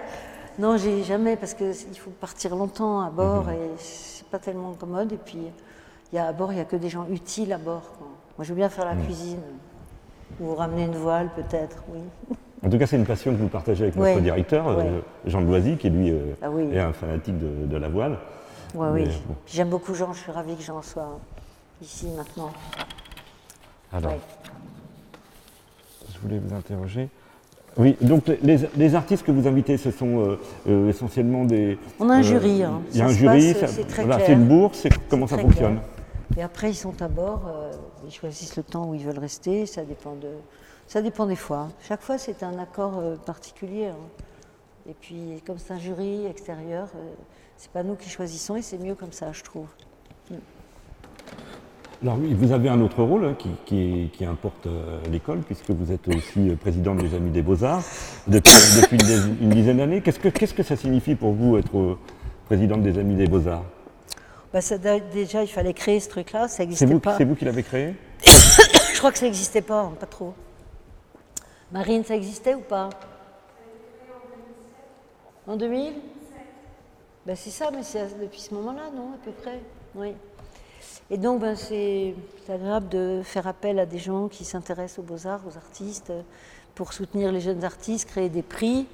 Non, 0.58 0.76
j'ai 0.76 1.02
jamais, 1.02 1.36
parce 1.36 1.54
qu'il 1.54 1.72
faut 1.98 2.10
partir 2.20 2.54
longtemps 2.56 3.00
à 3.00 3.10
bord 3.10 3.44
Mhm. 3.44 3.52
et 3.52 3.78
c'est 4.26 4.30
pas 4.30 4.38
tellement 4.44 4.72
commode. 4.74 5.12
Et 5.12 5.16
puis, 5.16 5.38
il 6.12 6.16
y 6.16 6.18
a 6.18 6.26
à 6.26 6.32
bord, 6.32 6.52
il 6.52 6.56
n'y 6.56 6.60
a 6.60 6.64
que 6.64 6.76
des 6.76 6.88
gens 6.88 7.06
utiles 7.10 7.52
à 7.52 7.58
bord. 7.58 7.82
quoi. 7.98 8.08
Moi, 8.36 8.44
je 8.44 8.48
veux 8.50 8.56
bien 8.56 8.68
faire 8.68 8.84
la 8.84 8.94
Mhm. 8.94 9.04
cuisine. 9.04 9.40
Ou 10.40 10.54
ramener 10.54 10.84
une 10.84 10.96
voile, 10.96 11.30
peut-être, 11.34 11.82
oui. 11.88 12.00
En 12.64 12.70
tout 12.70 12.78
cas, 12.78 12.86
c'est 12.86 12.96
une 12.96 13.06
passion 13.06 13.32
que 13.32 13.36
vous 13.38 13.48
partagez 13.48 13.84
avec 13.84 13.96
Ouais. 13.96 14.12
notre 14.14 14.24
directeur, 14.24 14.66
euh, 14.66 14.76
Ouais. 14.76 14.90
Jean 15.26 15.40
de 15.42 15.46
Loisy, 15.46 15.76
qui 15.76 15.88
lui 15.90 16.10
euh, 16.10 16.32
Ah 16.42 16.50
oui. 16.50 16.68
est 16.72 16.80
un 16.80 16.92
fanatique 16.92 17.38
de, 17.38 17.66
de 17.66 17.76
la 17.76 17.88
voile. 17.88 18.18
Ouais, 18.74 18.90
Mais 18.92 19.04
oui. 19.06 19.22
bon. 19.28 19.34
J'aime 19.46 19.68
beaucoup 19.68 19.94
Jean, 19.94 20.12
je 20.12 20.20
suis 20.20 20.32
ravie 20.32 20.56
que 20.56 20.62
Jean 20.62 20.82
soit 20.82 21.18
ici 21.80 22.08
maintenant. 22.08 22.50
Alors, 23.92 24.14
je 26.12 26.18
voulais 26.18 26.38
vous 26.38 26.54
interroger. 26.54 27.08
Oui, 27.78 27.96
donc 28.00 28.26
les, 28.42 28.56
les- 28.76 28.94
artistes 28.94 29.22
que 29.24 29.30
vous 29.32 29.46
invitez, 29.46 29.76
ce 29.76 29.90
sont 29.90 30.18
euh, 30.20 30.38
euh, 30.68 30.88
essentiellement 30.88 31.44
des. 31.44 31.78
On 32.00 32.08
a 32.08 32.14
un 32.14 32.20
euh, 32.20 32.22
jury, 32.22 32.62
hein. 32.62 32.80
Il 32.92 32.98
y 32.98 33.00
a 33.02 33.04
Ça 33.04 33.10
un 33.10 33.14
jury, 33.14 33.54
c'est 33.66 33.86
très 33.86 34.04
voilà, 34.04 34.30
une 34.30 34.46
bourse, 34.46 34.78
c'est- 34.78 35.08
comment 35.10 35.26
ça 35.26 35.36
fonctionne 35.36 35.74
clair. 35.76 36.38
Et 36.38 36.42
après, 36.42 36.70
ils 36.70 36.74
sont 36.74 37.00
à 37.02 37.08
bord, 37.08 37.42
ils 38.06 38.12
choisissent 38.12 38.56
le 38.56 38.62
temps 38.62 38.88
où 38.90 38.94
ils 38.94 39.04
veulent 39.04 39.18
rester, 39.18 39.66
ça 39.66 39.84
dépend, 39.84 40.14
de, 40.14 40.28
ça 40.86 41.02
dépend 41.02 41.26
des 41.26 41.36
fois. 41.36 41.68
Chaque 41.86 42.00
fois, 42.02 42.18
c'est 42.18 42.42
un 42.42 42.58
accord 42.58 43.02
particulier. 43.26 43.86
hein. 43.86 43.96
Et 44.88 44.94
puis, 44.98 45.42
comme 45.46 45.58
c'est 45.58 45.72
un 45.74 45.78
jury 45.78 46.26
extérieur, 46.26 46.88
c'est 47.56 47.70
pas 47.70 47.82
nous 47.82 47.94
qui 47.94 48.08
choisissons 48.08 48.56
et 48.56 48.62
c'est 48.62 48.78
mieux 48.78 48.94
comme 48.94 49.12
ça, 49.12 49.32
je 49.32 49.42
trouve. 49.42 49.66
Alors 52.02 52.18
oui, 52.18 52.34
vous 52.34 52.52
avez 52.52 52.68
un 52.68 52.80
autre 52.82 53.02
rôle 53.02 53.24
hein, 53.24 53.34
qui, 53.38 53.48
qui- 53.64 54.10
qui 54.12 54.24
importe 54.24 54.66
euh, 54.66 55.00
l'école, 55.10 55.38
puisque 55.40 55.70
vous 55.70 55.90
êtes 55.92 56.06
aussi 56.08 56.50
euh, 56.50 56.56
présidente 56.56 56.98
des 56.98 57.14
Amis 57.14 57.30
des 57.30 57.40
Beaux-Arts 57.42 57.82
depuis, 58.26 58.52
depuis 58.80 58.98
une, 59.40 59.50
dizaine 59.50 59.78
d'années. 59.78 60.02
Qu'est-ce 60.02 60.18
que, 60.18 60.28
qu'est-ce 60.28 60.52
que 60.54 60.62
ça 60.62 60.76
signifie 60.76 61.14
pour 61.14 61.32
vous 61.32 61.56
être 61.56 61.76
euh, 61.76 61.98
présidente 62.46 62.82
des 62.82 62.98
Amis 62.98 63.14
des 63.14 63.26
Beaux-Arts? 63.26 63.64
Bah, 64.52 64.60
ça 64.60 64.76
déjà, 64.78 65.42
il 65.42 65.48
fallait 65.48 65.72
créer 65.72 65.98
ce 66.00 66.08
truc-là, 66.10 66.48
ça 66.48 66.56
C'est 66.56 66.62
n'existait 66.64 66.86
vous, 66.86 67.00
pas. 67.00 67.16
c'est 67.16 67.24
vous 67.24 67.34
qui 67.34 67.46
l'avez 67.46 67.62
créé? 67.62 67.94
Je 68.92 68.98
crois 68.98 69.10
que 69.10 69.18
ça 69.18 69.24
n'existait 69.24 69.62
pas, 69.62 69.80
hein, 69.82 69.92
pas 69.98 70.06
trop. 70.06 70.34
Marine, 71.72 72.04
ça 72.04 72.14
existait 72.14 72.54
ou 72.54 72.60
pas? 72.60 72.90
En 75.46 75.56
2000 75.56 75.94
ben, 77.26 77.34
C'est 77.36 77.50
ça, 77.50 77.70
mais 77.72 77.82
c'est 77.82 78.20
depuis 78.20 78.40
ce 78.40 78.52
moment-là, 78.54 78.90
non, 78.94 79.12
à 79.14 79.24
peu 79.24 79.30
près? 79.32 79.60
Oui. 79.94 80.12
Et 81.10 81.18
donc, 81.18 81.40
ben, 81.40 81.54
c'est 81.54 82.14
agréable 82.48 82.88
de 82.88 83.20
faire 83.24 83.46
appel 83.46 83.78
à 83.78 83.86
des 83.86 83.98
gens 83.98 84.28
qui 84.28 84.44
s'intéressent 84.44 84.98
aux 85.00 85.02
beaux-arts, 85.02 85.40
aux 85.46 85.56
artistes, 85.56 86.12
pour 86.74 86.92
soutenir 86.92 87.32
les 87.32 87.40
jeunes 87.40 87.64
artistes, 87.64 88.08
créer 88.08 88.28
des 88.28 88.42
prix. 88.42 88.86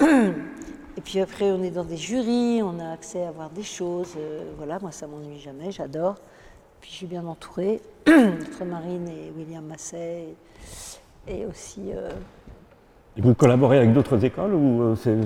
Et 0.00 1.00
puis 1.04 1.20
après, 1.20 1.52
on 1.52 1.62
est 1.62 1.70
dans 1.70 1.84
des 1.84 1.96
jurys, 1.96 2.62
on 2.62 2.78
a 2.80 2.92
accès 2.92 3.24
à 3.24 3.30
voir 3.30 3.50
des 3.50 3.62
choses. 3.62 4.14
euh, 4.18 4.52
voilà, 4.56 4.78
moi, 4.80 4.90
ça 4.92 5.06
m'ennuie 5.06 5.38
jamais, 5.38 5.70
j'adore. 5.70 6.16
Puis 6.80 6.90
je 6.90 6.96
suis 6.96 7.06
bien 7.06 7.26
entourée, 7.26 7.80
entre 8.08 8.64
Marine 8.64 9.08
et 9.08 9.30
William 9.36 9.64
Masset, 9.64 10.28
et, 11.28 11.40
et 11.40 11.46
aussi... 11.46 11.92
euh, 11.92 12.10
Et 13.16 13.22
Vous 13.22 13.34
collaborez 13.34 13.78
avec 13.78 13.92
d'autres 13.94 14.22
écoles 14.24 14.52
ou 14.52 14.82
euh, 14.82 14.96
euh, 15.06 15.24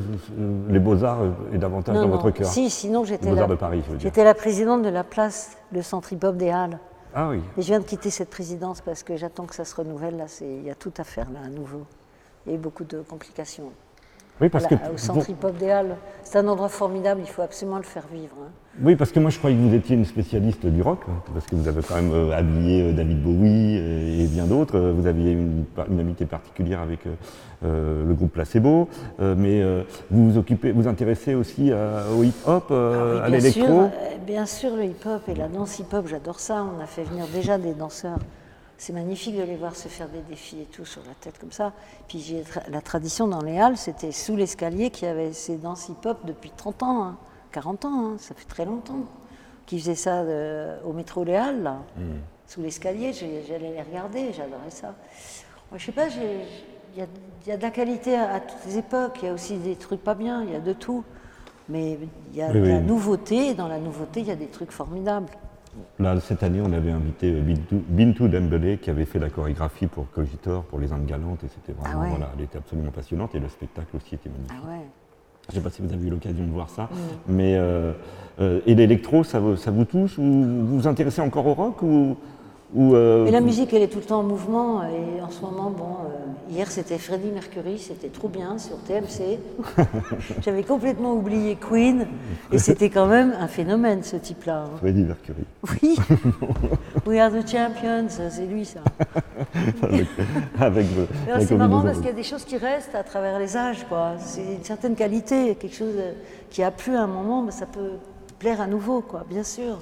les 0.68 0.78
Beaux-Arts 0.78 1.22
euh, 1.22 1.54
est 1.54 1.58
davantage 1.58 1.96
non, 1.96 2.02
dans 2.02 2.08
non, 2.08 2.16
votre 2.16 2.30
cœur 2.30 2.46
si, 2.46 2.70
sinon 2.70 3.02
Les 3.02 3.08
j'étais 3.08 3.28
Beaux-Arts 3.28 3.48
la, 3.48 3.54
de 3.54 3.58
Paris, 3.58 3.82
je 3.84 3.90
veux 3.90 3.96
dire. 3.98 4.08
j'étais 4.08 4.22
la 4.22 4.34
présidente 4.34 4.82
de 4.82 4.88
la 4.88 5.02
place, 5.02 5.56
le 5.72 5.82
centre 5.82 6.12
hip-hop 6.12 6.36
des 6.36 6.50
Halles. 6.50 6.78
Ah 7.14 7.28
oui. 7.30 7.40
Et 7.58 7.62
je 7.62 7.66
viens 7.66 7.80
de 7.80 7.84
quitter 7.84 8.10
cette 8.10 8.30
présidence 8.30 8.80
parce 8.80 9.02
que 9.02 9.16
j'attends 9.16 9.46
que 9.46 9.56
ça 9.56 9.64
se 9.64 9.74
renouvelle. 9.74 10.16
Là, 10.16 10.26
il 10.40 10.62
y 10.62 10.70
a 10.70 10.76
tout 10.76 10.92
à 10.98 11.04
faire 11.04 11.28
là, 11.32 11.40
à 11.44 11.48
nouveau. 11.48 11.82
Il 12.46 12.52
y 12.52 12.54
a 12.54 12.58
eu 12.58 12.60
beaucoup 12.60 12.84
de 12.84 13.00
complications. 13.00 13.72
Oui, 14.40 14.48
parce 14.48 14.66
que 14.66 14.74
au 14.74 14.96
centre 14.96 15.20
vous- 15.20 15.30
hip-hop 15.32 15.56
des 15.58 15.70
Halles, 15.70 15.96
c'est 16.22 16.38
un 16.38 16.48
endroit 16.48 16.68
formidable, 16.68 17.20
il 17.24 17.28
faut 17.28 17.42
absolument 17.42 17.76
le 17.76 17.82
faire 17.82 18.04
vivre. 18.12 18.34
hein. 18.42 18.48
Oui, 18.82 18.96
parce 18.96 19.10
que 19.12 19.20
moi 19.20 19.30
je 19.30 19.38
croyais 19.38 19.56
que 19.56 19.60
vous 19.62 19.74
étiez 19.74 19.96
une 19.96 20.04
spécialiste 20.06 20.64
du 20.64 20.80
rock, 20.80 21.00
hein, 21.08 21.20
parce 21.34 21.44
que 21.46 21.56
vous 21.56 21.68
avez 21.68 21.82
quand 21.82 21.96
même 21.96 22.12
euh, 22.12 22.32
habillé 22.36 22.82
euh, 22.84 22.92
David 22.92 23.22
Bowie 23.22 23.76
euh, 23.78 24.22
et 24.24 24.26
bien 24.26 24.44
d'autres. 24.46 24.78
Vous 24.78 25.06
aviez 25.06 25.32
une, 25.32 25.64
amitié 25.98 26.24
particulière 26.24 26.80
avec 26.80 27.00
euh, 27.64 28.06
le 28.06 28.14
groupe 28.14 28.32
Placebo, 28.32 28.88
mais 29.18 29.62
vous 30.10 30.30
vous 30.30 30.38
occupez, 30.38 30.72
vous 30.72 30.88
intéressez 30.88 31.34
aussi 31.34 31.72
à- 31.72 32.04
au 32.16 32.22
hip-hop, 32.22 32.64
Ah 32.70 33.24
à 33.24 33.30
oui, 33.30 33.40
sûr, 33.42 33.62
l'électro. 33.64 33.90
bien 34.26 34.46
sûr, 34.46 34.74
le 34.76 34.84
hip-hop 34.84 35.22
et 35.28 35.34
la 35.34 35.48
danse 35.48 35.78
hip-hop, 35.78 36.06
j'adore 36.08 36.40
ça. 36.40 36.64
On 36.78 36.82
a 36.82 36.86
fait 36.86 37.02
venir 37.02 37.26
déjà 37.34 37.58
des 37.58 37.74
danseurs. 37.74 38.18
C'est 38.82 38.94
magnifique 38.94 39.36
de 39.36 39.42
les 39.42 39.56
voir 39.56 39.76
se 39.76 39.88
faire 39.88 40.08
des 40.08 40.22
défis 40.22 40.58
et 40.62 40.64
tout 40.64 40.86
sur 40.86 41.02
la 41.06 41.12
tête 41.20 41.38
comme 41.38 41.52
ça. 41.52 41.74
Puis 42.08 42.18
j'ai 42.20 42.42
la 42.70 42.80
tradition 42.80 43.28
dans 43.28 43.42
les 43.42 43.58
halles, 43.58 43.76
c'était 43.76 44.10
sous 44.10 44.36
l'escalier 44.36 44.88
qu'il 44.88 45.06
y 45.06 45.10
avait 45.10 45.34
ces 45.34 45.56
danses 45.58 45.90
hip-hop 45.90 46.16
depuis 46.24 46.50
30 46.56 46.82
ans, 46.82 47.02
hein, 47.04 47.16
40 47.52 47.84
ans, 47.84 48.06
hein, 48.06 48.16
ça 48.18 48.34
fait 48.34 48.46
très 48.48 48.64
longtemps. 48.64 49.04
Qui 49.66 49.78
faisaient 49.78 49.94
ça 49.94 50.20
euh, 50.22 50.78
au 50.86 50.94
métro 50.94 51.24
Les 51.24 51.36
Halles, 51.36 51.62
là, 51.62 51.76
sous 52.46 52.62
l'escalier. 52.62 53.12
J'allais 53.12 53.70
les 53.74 53.82
regarder, 53.82 54.32
j'adorais 54.32 54.70
ça. 54.70 54.94
Moi, 55.70 55.76
je 55.78 55.84
sais 55.84 55.92
pas, 55.92 56.06
il 56.08 56.98
y, 56.98 57.02
a- 57.02 57.06
il 57.44 57.48
y 57.50 57.52
a 57.52 57.56
de 57.58 57.62
la 57.62 57.70
qualité 57.70 58.16
à, 58.16 58.32
à 58.36 58.40
toutes 58.40 58.64
les 58.66 58.78
époques. 58.78 59.18
Il 59.22 59.26
y 59.26 59.28
a 59.28 59.34
aussi 59.34 59.58
des 59.58 59.76
trucs 59.76 60.02
pas 60.02 60.14
bien, 60.14 60.42
il 60.42 60.52
y 60.52 60.56
a 60.56 60.60
de 60.60 60.72
tout. 60.72 61.04
Mais 61.68 61.98
il 62.32 62.36
y 62.38 62.42
a 62.42 62.48
Oui, 62.48 62.54
de 62.54 62.58
la 62.66 62.76
oui. 62.78 62.82
nouveauté, 62.82 63.48
et 63.50 63.54
dans 63.54 63.68
la 63.68 63.78
nouveauté, 63.78 64.20
il 64.20 64.26
y 64.26 64.30
a 64.32 64.36
des 64.36 64.48
trucs 64.48 64.72
formidables. 64.72 65.28
Là, 65.98 66.18
cette 66.20 66.42
année, 66.42 66.60
on 66.60 66.72
avait 66.72 66.90
invité 66.90 67.32
euh, 67.32 67.40
Bintou, 67.40 67.82
Bintou 67.88 68.28
Dembélé, 68.28 68.78
qui 68.78 68.90
avait 68.90 69.04
fait 69.04 69.18
la 69.18 69.30
chorégraphie 69.30 69.86
pour 69.86 70.10
Cogitor, 70.10 70.64
pour 70.64 70.78
Les 70.80 70.92
Indes 70.92 71.06
Galantes, 71.06 71.44
et 71.44 71.48
c'était 71.48 71.72
vraiment, 71.78 72.00
Ah 72.00 72.04
ouais. 72.04 72.10
voilà, 72.10 72.30
elle 72.36 72.44
était 72.44 72.58
absolument 72.58 72.90
passionnante, 72.90 73.34
et 73.34 73.38
le 73.40 73.48
spectacle 73.48 73.96
aussi 73.96 74.14
était 74.16 74.28
magnifique. 74.30 74.58
Ah 74.64 74.68
ouais. 74.68 74.84
Je 75.48 75.54
ne 75.56 75.60
sais 75.60 75.64
pas 75.64 75.70
si 75.70 75.82
vous 75.82 75.92
avez 75.92 76.06
eu 76.06 76.10
l'occasion 76.10 76.44
de 76.44 76.50
voir 76.50 76.68
ça, 76.70 76.88
mais 77.26 77.56
euh, 77.56 77.92
euh, 78.40 78.60
et 78.66 78.74
l'électro, 78.74 79.24
ça, 79.24 79.40
vous- 79.40 79.56
ça 79.56 79.70
vous 79.70 79.84
touche 79.84 80.16
ou 80.18 80.22
vous 80.22 80.78
vous 80.78 80.86
intéressez 80.86 81.20
encore 81.22 81.46
au 81.46 81.54
rock 81.54 81.82
ou, 81.82 82.16
ou, 82.74 82.94
euh, 82.94 83.24
Mais 83.24 83.30
la 83.32 83.40
musique, 83.40 83.72
elle 83.72 83.82
est 83.82 83.88
tout 83.88 83.98
le 83.98 84.04
temps 84.04 84.20
en 84.20 84.22
mouvement. 84.22 84.82
Et 84.84 85.20
en 85.20 85.30
ce 85.30 85.40
moment, 85.40 85.70
bon, 85.70 85.84
euh, 86.04 86.52
hier 86.52 86.70
c'était 86.70 86.98
Freddie 86.98 87.30
Mercury, 87.30 87.78
c'était 87.78 88.08
trop 88.08 88.28
bien 88.28 88.58
sur 88.58 88.76
TMC. 88.84 89.40
J'avais 90.42 90.62
complètement 90.62 91.14
oublié 91.14 91.56
Queen. 91.56 92.06
Et 92.52 92.58
c'était 92.58 92.88
quand 92.90 93.06
même 93.06 93.34
un 93.40 93.48
phénomène, 93.48 94.02
ce 94.04 94.16
type-là. 94.16 94.64
hein. 94.66 94.76
Freddie 94.78 95.02
Mercury. 95.02 95.44
Oui. 95.82 95.96
We 97.06 97.18
are 97.18 97.30
the 97.30 97.46
champions, 97.48 98.06
c'est 98.08 98.46
lui 98.46 98.64
ça. 98.64 98.80
avec, 100.60 100.86
avec, 101.28 101.48
C'est 101.48 101.56
marrant 101.56 101.82
parce 101.82 101.96
qu'il 101.98 102.06
y 102.06 102.10
a 102.10 102.12
des 102.12 102.22
choses 102.22 102.44
qui 102.44 102.56
restent 102.56 102.94
à 102.94 103.02
travers 103.02 103.38
les 103.38 103.56
âges, 103.56 103.84
quoi. 103.88 104.12
C'est 104.18 104.42
une 104.42 104.64
certaine 104.64 104.94
qualité, 104.94 105.56
quelque 105.56 105.74
chose 105.74 105.94
euh, 105.96 106.12
qui 106.50 106.62
a 106.62 106.70
plu 106.70 106.94
à 106.94 107.02
un 107.02 107.06
moment, 107.08 107.42
mais 107.42 107.52
ça 107.52 107.66
peut 107.66 107.92
plaire 108.38 108.60
à 108.60 108.66
nouveau, 108.66 109.00
quoi, 109.00 109.24
bien 109.28 109.42
sûr. 109.42 109.78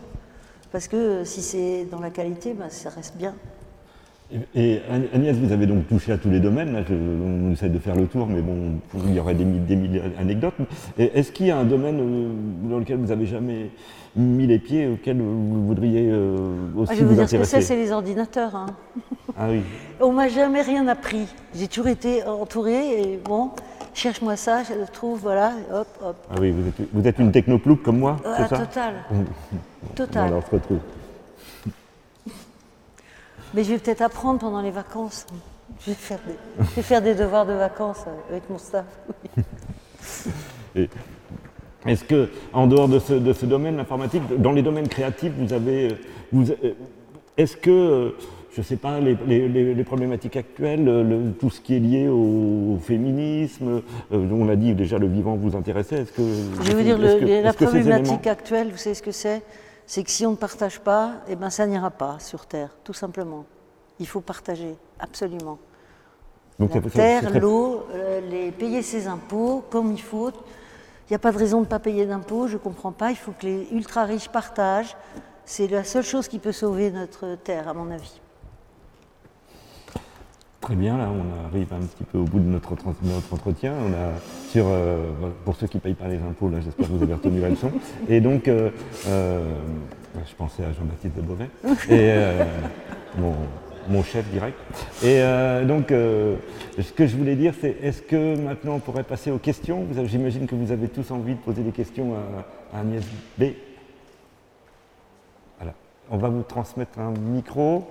Parce 0.73 0.89
que 0.89 0.97
euh, 0.97 1.25
si 1.25 1.43
c'est 1.43 1.87
dans 1.91 2.01
la 2.01 2.11
qualité, 2.11 2.55
ben, 2.55 2.67
ça 2.69 2.91
reste 2.91 3.17
bien. 3.17 3.35
Et, 4.55 4.81
Agnès, 5.15 5.35
vous 5.37 5.53
avez 5.53 5.67
donc 5.67 5.89
touché 5.89 6.13
à 6.13 6.19
tous 6.19 6.29
les 6.29 6.41
domaines. 6.41 6.75
Là, 6.75 6.83
je- 6.87 6.93
on 6.95 7.51
essaie 7.53 7.71
de 7.71 7.79
faire 7.79 7.97
le 7.97 8.07
tour, 8.07 8.27
mais 8.27 8.43
bon, 8.43 8.73
il 9.07 9.15
y 9.15 9.21
aurait 9.21 9.35
des, 9.35 9.47
mi- 9.47 9.59
des 9.61 9.75
milliers 9.75 10.03
d'anecdotes. 10.19 10.53
Et 10.99 11.19
Est-ce 11.19 11.33
qu'il 11.33 11.47
y 11.47 11.51
a 11.51 11.57
un 11.57 11.65
domaine 11.65 11.99
euh, 11.99 12.69
dans 12.71 12.79
lequel 12.79 12.99
vous 12.99 13.07
n'avez 13.07 13.25
jamais 13.25 13.71
mis 14.15 14.47
les 14.47 14.59
pieds, 14.59 14.87
auquel 14.87 15.17
vous 15.23 15.67
voudriez 15.67 16.11
euh, 16.11 16.37
aussi 16.77 16.91
Ah, 16.93 16.95
je 16.95 16.99
vais 17.01 17.05
vous 17.05 17.09
vous 17.15 17.15
dire 17.15 17.27
ce 17.27 17.37
que 17.37 17.37
intéresser 17.43 17.61
c'est, 17.63 17.75
c'est 17.75 17.77
les 17.77 17.91
ordinateurs. 17.91 18.55
hein. 18.55 18.67
Ah 19.39 19.47
oui. 19.49 19.63
On 20.03 20.13
m'a 20.13 20.29
jamais 20.29 20.61
rien 20.61 20.87
appris. 20.89 21.27
J'ai 21.55 21.67
toujours 21.69 21.89
été 21.89 22.23
entourée 22.25 23.01
et 23.01 23.19
bon, 23.25 23.53
cherche-moi 23.99 24.37
ça, 24.37 24.63
je 24.63 24.75
le 24.75 24.87
trouve, 24.87 25.21
voilà, 25.21 25.53
hop, 25.73 25.89
hop. 26.03 26.17
Ah 26.31 26.37
oui, 26.41 26.51
vous 26.53 26.69
êtes, 26.69 26.75
vous 26.93 27.07
êtes 27.07 27.19
une 27.19 27.33
technoploupe 27.33 27.83
comme 27.83 27.99
moi, 27.99 28.17
Ah, 28.25 28.49
ça 28.49 28.59
total, 28.59 28.95
total. 29.95 30.29
alors, 30.29 30.43
on 30.45 30.47
se 30.47 30.55
retrouve. 30.55 30.79
Mais 33.55 33.65
je 33.65 33.71
vais 33.71 33.79
peut-être 33.79 34.03
apprendre 34.03 34.39
pendant 34.39 34.61
les 34.61 34.71
vacances. 34.71 35.27
Je 35.81 35.91
vais 35.91 35.97
faire 35.97 36.19
des, 36.27 36.65
je 36.65 36.77
vais 36.77 36.83
faire 36.83 37.03
des 37.03 37.15
devoirs 37.15 37.45
de 37.47 37.53
vacances 37.53 38.05
euh, 38.07 38.31
avec 38.31 38.49
mon 38.49 38.59
staff. 38.59 38.87
Est-ce 41.87 42.05
que, 42.05 42.29
en 42.53 42.67
dehors 42.67 42.89
de 42.89 42.99
ce, 42.99 43.15
de 43.15 43.33
ce 43.33 43.47
domaine 43.47 43.77
l'informatique, 43.77 44.23
dans 44.39 44.53
les 44.53 44.63
domaines 44.63 44.89
créatifs, 44.89 45.33
vous 45.39 45.53
avez, 45.53 45.93
euh, 45.93 45.95
vous, 46.33 46.51
euh, 46.51 46.73
est-ce 47.37 47.57
que, 47.57 48.15
je 48.59 48.63
ne 48.65 48.67
sais 48.67 48.77
pas, 48.77 48.99
les, 48.99 49.17
les- 49.25 49.73
les- 49.73 49.85
problématiques 49.85 50.37
actuelles, 50.37 50.85
le- 50.85 51.05
le- 51.05 51.31
tout 51.33 51.49
ce 51.49 51.61
qui 51.61 51.77
est 51.77 51.79
lié 51.79 52.09
au, 52.09 52.75
au 52.75 52.79
féminisme, 52.83 53.83
euh, 54.13 54.29
on 54.33 54.45
l'a 54.45 54.57
dit 54.57 54.75
déjà, 54.75 54.99
le 54.99 55.07
vivant 55.07 55.37
vous 55.37 55.55
intéressait, 55.57 56.01
est-ce 56.03 56.11
que 56.11 56.23
Je 56.25 56.63
vais 56.73 56.75
vous 56.75 56.83
dire, 56.83 56.99
le- 56.99 57.21
que- 57.21 57.43
la 57.45 57.53
problématique 57.53 58.07
éléments- 58.15 58.33
actuelle, 58.33 58.71
vous 58.73 58.77
savez 58.77 58.95
ce 58.97 59.03
que 59.03 59.13
c'est? 59.13 59.43
C'est 59.87 60.03
que 60.03 60.11
si 60.11 60.27
on 60.27 60.33
ne 60.33 60.37
partage 60.37 60.81
pas, 60.81 61.13
eh 61.29 61.37
ben, 61.37 61.51
ça 61.51 61.69
n'ira 61.69 61.93
pas 61.93 62.17
sur 62.19 62.47
Terre, 62.47 62.71
tout 62.83 62.93
simplement. 62.93 63.45
Il 64.01 64.09
faut 64.09 64.21
partager, 64.21 64.75
absolument. 64.99 65.59
Donc, 66.59 66.75
La 66.75 66.81
terre, 66.81 67.31
très- 67.31 67.39
l'eau, 67.39 67.85
euh, 67.95 68.21
les, 68.29 68.51
payer 68.51 68.83
ses 68.83 69.07
impôts 69.07 69.63
comme 69.71 69.93
il 69.93 70.03
faut. 70.03 70.31
Il 70.31 71.13
n'y 71.13 71.15
a 71.15 71.21
pas 71.21 71.31
de 71.31 71.39
raison 71.39 71.59
de 71.59 71.67
ne 71.67 71.71
pas 71.71 71.79
payer 71.79 72.07
d'impôts, 72.07 72.49
je 72.49 72.55
ne 72.55 72.59
comprends 72.59 72.91
pas. 72.91 73.11
Il 73.13 73.17
faut 73.17 73.31
que 73.39 73.47
les 73.47 73.69
ultra 73.71 74.03
riches 74.05 74.29
partagent. 74.29 74.97
C'est 75.45 75.69
la 75.69 75.85
seule 75.85 76.03
chose 76.03 76.27
qui 76.27 76.41
peut 76.41 76.51
sauver 76.53 76.91
notre 76.91 77.37
terre, 77.37 77.69
à 77.69 77.73
mon 77.75 77.89
avis. 77.93 78.21
Très 80.69 80.77
bien, 80.77 80.99
là 80.99 81.09
on 81.11 81.47
arrive 81.47 81.73
un 81.73 81.81
petit 81.81 82.05
peu 82.05 82.19
au 82.19 82.25
bout 82.25 82.41
de 82.41 82.45
notre, 82.45 82.75
notre 83.03 83.33
entretien. 83.33 83.73
On 83.87 83.91
a 83.95 84.13
sur, 84.51 84.67
euh, 84.69 84.99
pour 85.47 85.57
ceux 85.57 85.67
qui 85.67 85.79
ne 85.79 85.81
payent 85.81 85.95
pas 85.95 86.09
les 86.09 86.19
impôts, 86.19 86.51
là 86.51 86.61
j'espère 86.61 86.89
que 86.89 86.93
vous 86.93 87.03
avez 87.03 87.15
retenu 87.15 87.41
la 87.41 87.49
leçon. 87.49 87.73
Et 88.07 88.21
donc, 88.21 88.49
euh, 88.49 88.69
euh, 89.07 89.55
je 90.29 90.35
pensais 90.35 90.63
à 90.65 90.73
Jean-Baptiste 90.75 91.17
de 91.17 91.23
Beauvais, 91.23 91.49
et, 91.89 92.13
mon, 93.19 93.33
mon 93.89 94.03
chef 94.03 94.31
direct. 94.31 94.59
Et 95.03 95.23
donc, 95.67 95.87
ce 95.89 96.93
que 96.93 97.07
je 97.07 97.17
voulais 97.17 97.35
dire, 97.35 97.55
c'est 97.59 97.75
est-ce 97.83 98.03
que 98.03 98.37
maintenant 98.37 98.75
on 98.75 98.81
pourrait 98.81 99.05
passer 99.05 99.31
aux 99.31 99.39
questions? 99.39 99.87
J'imagine 100.05 100.47
que 100.47 100.55
vous 100.55 100.71
avez 100.71 100.89
tous 100.89 101.11
envie 101.13 101.33
de 101.33 101.41
poser 101.41 101.63
des 101.63 101.73
questions 101.73 102.13
à, 102.13 102.77
à 102.77 102.81
Agnès 102.83 103.05
B. 103.39 103.45
Voilà. 105.57 105.73
On 106.11 106.19
va 106.19 106.29
vous 106.29 106.43
transmettre 106.43 106.99
un 106.99 107.13
micro. 107.13 107.89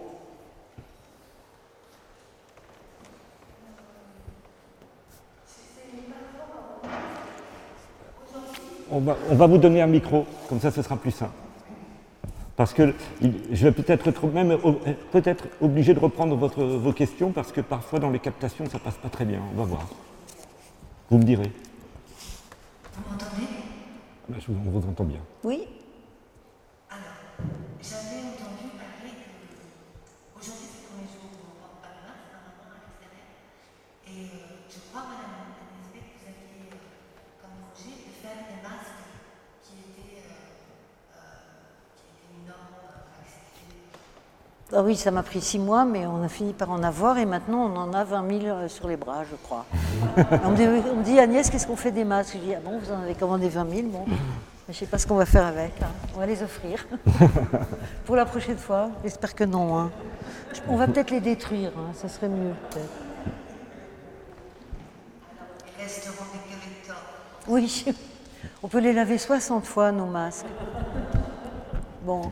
On 8.91 8.99
va, 8.99 9.17
on 9.29 9.35
va 9.35 9.47
vous 9.47 9.57
donner 9.57 9.81
un 9.81 9.87
micro, 9.87 10.25
comme 10.47 10.59
ça 10.59 10.71
ce 10.71 10.81
sera 10.81 10.95
plus 10.97 11.11
simple. 11.11 11.31
Parce 12.55 12.73
que 12.73 12.93
je 13.21 13.63
vais 13.67 13.71
peut-être 13.71 14.07
être 14.07 14.25
même 14.27 14.57
peut-être 15.11 15.45
obligé 15.61 15.93
de 15.93 15.99
reprendre 15.99 16.35
votre- 16.35 16.63
vos 16.63 16.91
questions 16.93 17.31
parce 17.31 17.51
que 17.51 17.61
parfois 17.61 17.99
dans 17.99 18.09
les 18.09 18.19
captations 18.19 18.65
ça 18.69 18.79
passe 18.79 18.95
pas 18.95 19.09
très 19.09 19.25
bien. 19.25 19.41
On 19.53 19.57
va 19.57 19.63
voir. 19.65 19.87
Vous 21.11 21.17
me 21.19 21.23
direz. 21.23 21.51
Vous 22.95 23.03
m'entendez? 23.11 23.47
Vous- 24.29 24.55
on 24.65 24.69
vous 24.79 24.87
entend 24.89 25.03
bien. 25.03 25.19
Oui 25.43 25.67
J'avais 27.79 28.25
entendu 28.25 28.73
parler 28.73 29.13
que 29.13 30.39
aujourd'hui 30.41 30.65
c'est 30.65 30.81
le 30.81 30.87
premier 30.89 31.07
jour 31.13 31.29
où 31.29 31.45
on 31.45 31.55
porte 31.61 31.77
pas 31.85 31.93
le 31.93 32.01
masque, 32.09 32.27
normalement 32.33 32.73
à 32.73 32.81
l'extérieur. 32.81 33.29
Et 34.09 34.33
euh, 34.33 34.65
je 34.67 34.79
crois, 34.89 35.05
Madame 35.07 35.45
Agnès 35.45 35.87
Beck, 35.93 36.03
que 36.09 36.25
vous 36.25 36.27
aviez 36.27 36.73
euh, 36.73 36.81
comme 37.39 37.55
projet 37.69 37.95
de 38.01 38.11
faire 38.17 38.41
des 38.49 38.59
masques 38.65 39.07
qui 39.63 39.77
étaient, 39.87 40.25
euh, 40.25 41.15
euh, 41.15 41.95
qui 41.95 42.03
étaient 42.11 42.33
une 42.33 42.49
norme 42.49 42.75
euh, 42.75 43.21
acceptée. 43.23 43.87
Ah 44.73 44.81
oui, 44.83 44.97
ça 44.97 45.11
m'a 45.11 45.23
pris 45.23 45.39
six 45.39 45.59
mois, 45.59 45.85
mais 45.85 46.05
on 46.05 46.21
a 46.21 46.27
fini 46.27 46.51
par 46.51 46.69
en 46.71 46.83
avoir 46.83 47.17
et 47.17 47.25
maintenant 47.25 47.71
on 47.71 47.75
en 47.77 47.93
a 47.93 48.03
20 48.03 48.39
000 48.41 48.45
euh, 48.45 48.67
sur 48.67 48.89
les 48.89 48.97
bras, 48.97 49.23
je 49.23 49.35
crois. 49.37 49.65
on, 50.43 50.51
me 50.51 50.55
dit, 50.57 50.67
on 50.91 50.97
me 50.97 51.03
dit, 51.03 51.17
Agnès, 51.19 51.49
qu'est-ce 51.49 51.65
qu'on 51.65 51.77
fait 51.77 51.91
des 51.91 52.03
masques? 52.03 52.33
Je 52.33 52.39
dis, 52.39 52.53
ah 52.53 52.59
bon, 52.63 52.77
vous 52.77 52.91
en 52.91 53.01
avez 53.01 53.15
commandé 53.15 53.47
20 53.47 53.69
000, 53.69 53.87
bon. 53.87 54.03
Mais 54.07 54.15
je 54.67 54.71
ne 54.71 54.75
sais 54.75 54.85
pas 54.87 54.97
ce 54.97 55.07
qu'on 55.07 55.15
va 55.15 55.25
faire 55.25 55.45
avec. 55.45 55.79
là. 55.79 55.87
On 56.15 56.19
va 56.19 56.25
les 56.25 56.43
offrir 56.43 56.85
pour 58.05 58.17
la 58.17 58.25
prochaine 58.25 58.57
fois. 58.57 58.89
J'espère 59.03 59.33
que 59.35 59.45
non. 59.45 59.77
hein. 59.77 59.89
On 60.67 60.75
va 60.75 60.87
peut-être 60.87 61.11
les 61.11 61.21
détruire, 61.21 61.71
hein, 61.77 61.93
ça 61.93 62.09
serait 62.09 62.27
mieux 62.27 62.51
peut-être. 62.69 62.89
Oui, 67.47 67.85
on 68.63 68.67
peut 68.67 68.79
les 68.79 68.91
laver 68.91 69.17
60 69.17 69.65
fois, 69.65 69.93
nos 69.93 70.07
masques. 70.07 70.45
Bon, 72.03 72.29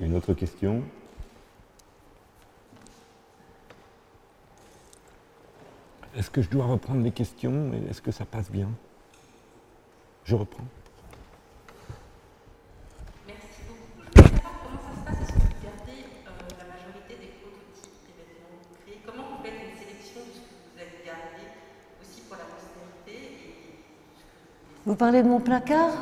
Une 0.00 0.14
autre 0.16 0.34
question 0.34 0.82
Est-ce 6.16 6.30
que 6.30 6.42
je 6.42 6.50
dois 6.50 6.66
reprendre 6.66 7.02
les 7.02 7.10
questions 7.10 7.72
et 7.72 7.90
Est-ce 7.90 8.02
que 8.02 8.10
ça 8.10 8.24
passe 8.24 8.50
bien? 8.50 8.68
Je 10.24 10.34
reprends. 10.36 10.64
Merci 13.26 13.60
beaucoup. 13.66 13.80
Je 14.16 14.22
pas 14.22 14.50
comment 14.62 14.78
ça 14.78 14.92
se 15.00 15.04
passe. 15.06 15.28
Est-ce 15.28 15.32
que 15.32 15.40
vous 15.40 15.64
gardez 15.64 16.00
euh, 16.26 16.30
la 16.58 16.64
majorité 16.68 17.14
des 17.16 17.32
prototypes 17.40 18.06
des 18.06 18.14
vêtements 18.20 18.60
que 18.60 18.68
vous 18.68 18.76
créez 18.84 18.98
Comment 19.06 19.24
vous 19.36 19.42
faites 19.42 19.54
une 19.56 19.78
sélection 19.78 20.20
de 20.20 20.32
ce 20.32 20.40
que 20.40 20.52
vous 20.74 20.78
avez 20.80 21.00
gardé 21.04 21.44
aussi 22.02 22.20
pour 22.28 22.36
la 22.36 22.44
postérité 22.44 23.16
et 23.16 23.74
Vous 24.84 24.94
parlez 24.96 25.22
de 25.22 25.28
mon 25.28 25.40
placard? 25.40 25.92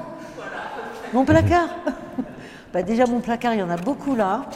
Mon 1.12 1.24
placard? 1.24 1.68
Bah, 2.72 2.82
Déjà, 2.82 3.06
mon 3.06 3.20
placard, 3.20 3.54
il 3.54 3.60
y 3.60 3.62
en 3.62 3.70
a 3.70 3.76
beaucoup 3.76 4.14
là. 4.14 4.46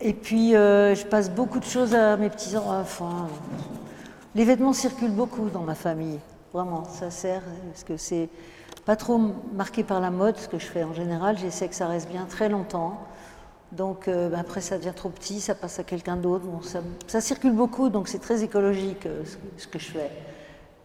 Et 0.00 0.14
puis, 0.14 0.56
euh, 0.56 0.94
je 0.94 1.04
passe 1.04 1.30
beaucoup 1.30 1.58
de 1.58 1.64
choses 1.64 1.94
à 1.94 2.16
mes 2.16 2.30
petits-enfants. 2.30 3.28
Les 4.34 4.44
vêtements 4.44 4.72
circulent 4.72 5.14
beaucoup 5.14 5.50
dans 5.50 5.60
ma 5.60 5.74
famille. 5.74 6.18
Vraiment, 6.52 6.84
ça 6.84 7.10
sert. 7.10 7.42
Parce 7.70 7.84
que 7.84 7.96
c'est 7.96 8.28
pas 8.86 8.96
trop 8.96 9.20
marqué 9.52 9.84
par 9.84 10.00
la 10.00 10.10
mode, 10.10 10.36
ce 10.38 10.48
que 10.48 10.58
je 10.58 10.66
fais 10.66 10.84
en 10.84 10.94
général. 10.94 11.36
J'essaie 11.38 11.68
que 11.68 11.74
ça 11.74 11.86
reste 11.86 12.08
bien 12.10 12.24
très 12.24 12.48
longtemps. 12.48 12.98
Donc 13.72 14.08
euh, 14.08 14.30
bah, 14.30 14.38
après, 14.40 14.60
ça 14.62 14.78
devient 14.78 14.92
trop 14.94 15.10
petit, 15.10 15.40
ça 15.40 15.54
passe 15.54 15.78
à 15.78 15.84
quelqu'un 15.84 16.16
d'autre. 16.16 16.44
Bon, 16.46 16.60
ça, 17.06 17.20
circule 17.20 17.52
beaucoup, 17.52 17.90
donc 17.90 18.08
c'est 18.08 18.20
très 18.20 18.42
écologique 18.42 19.04
euh, 19.06 19.22
ce, 19.24 19.62
ce 19.62 19.68
que 19.68 19.78
je 19.78 19.90
fais. 19.90 20.10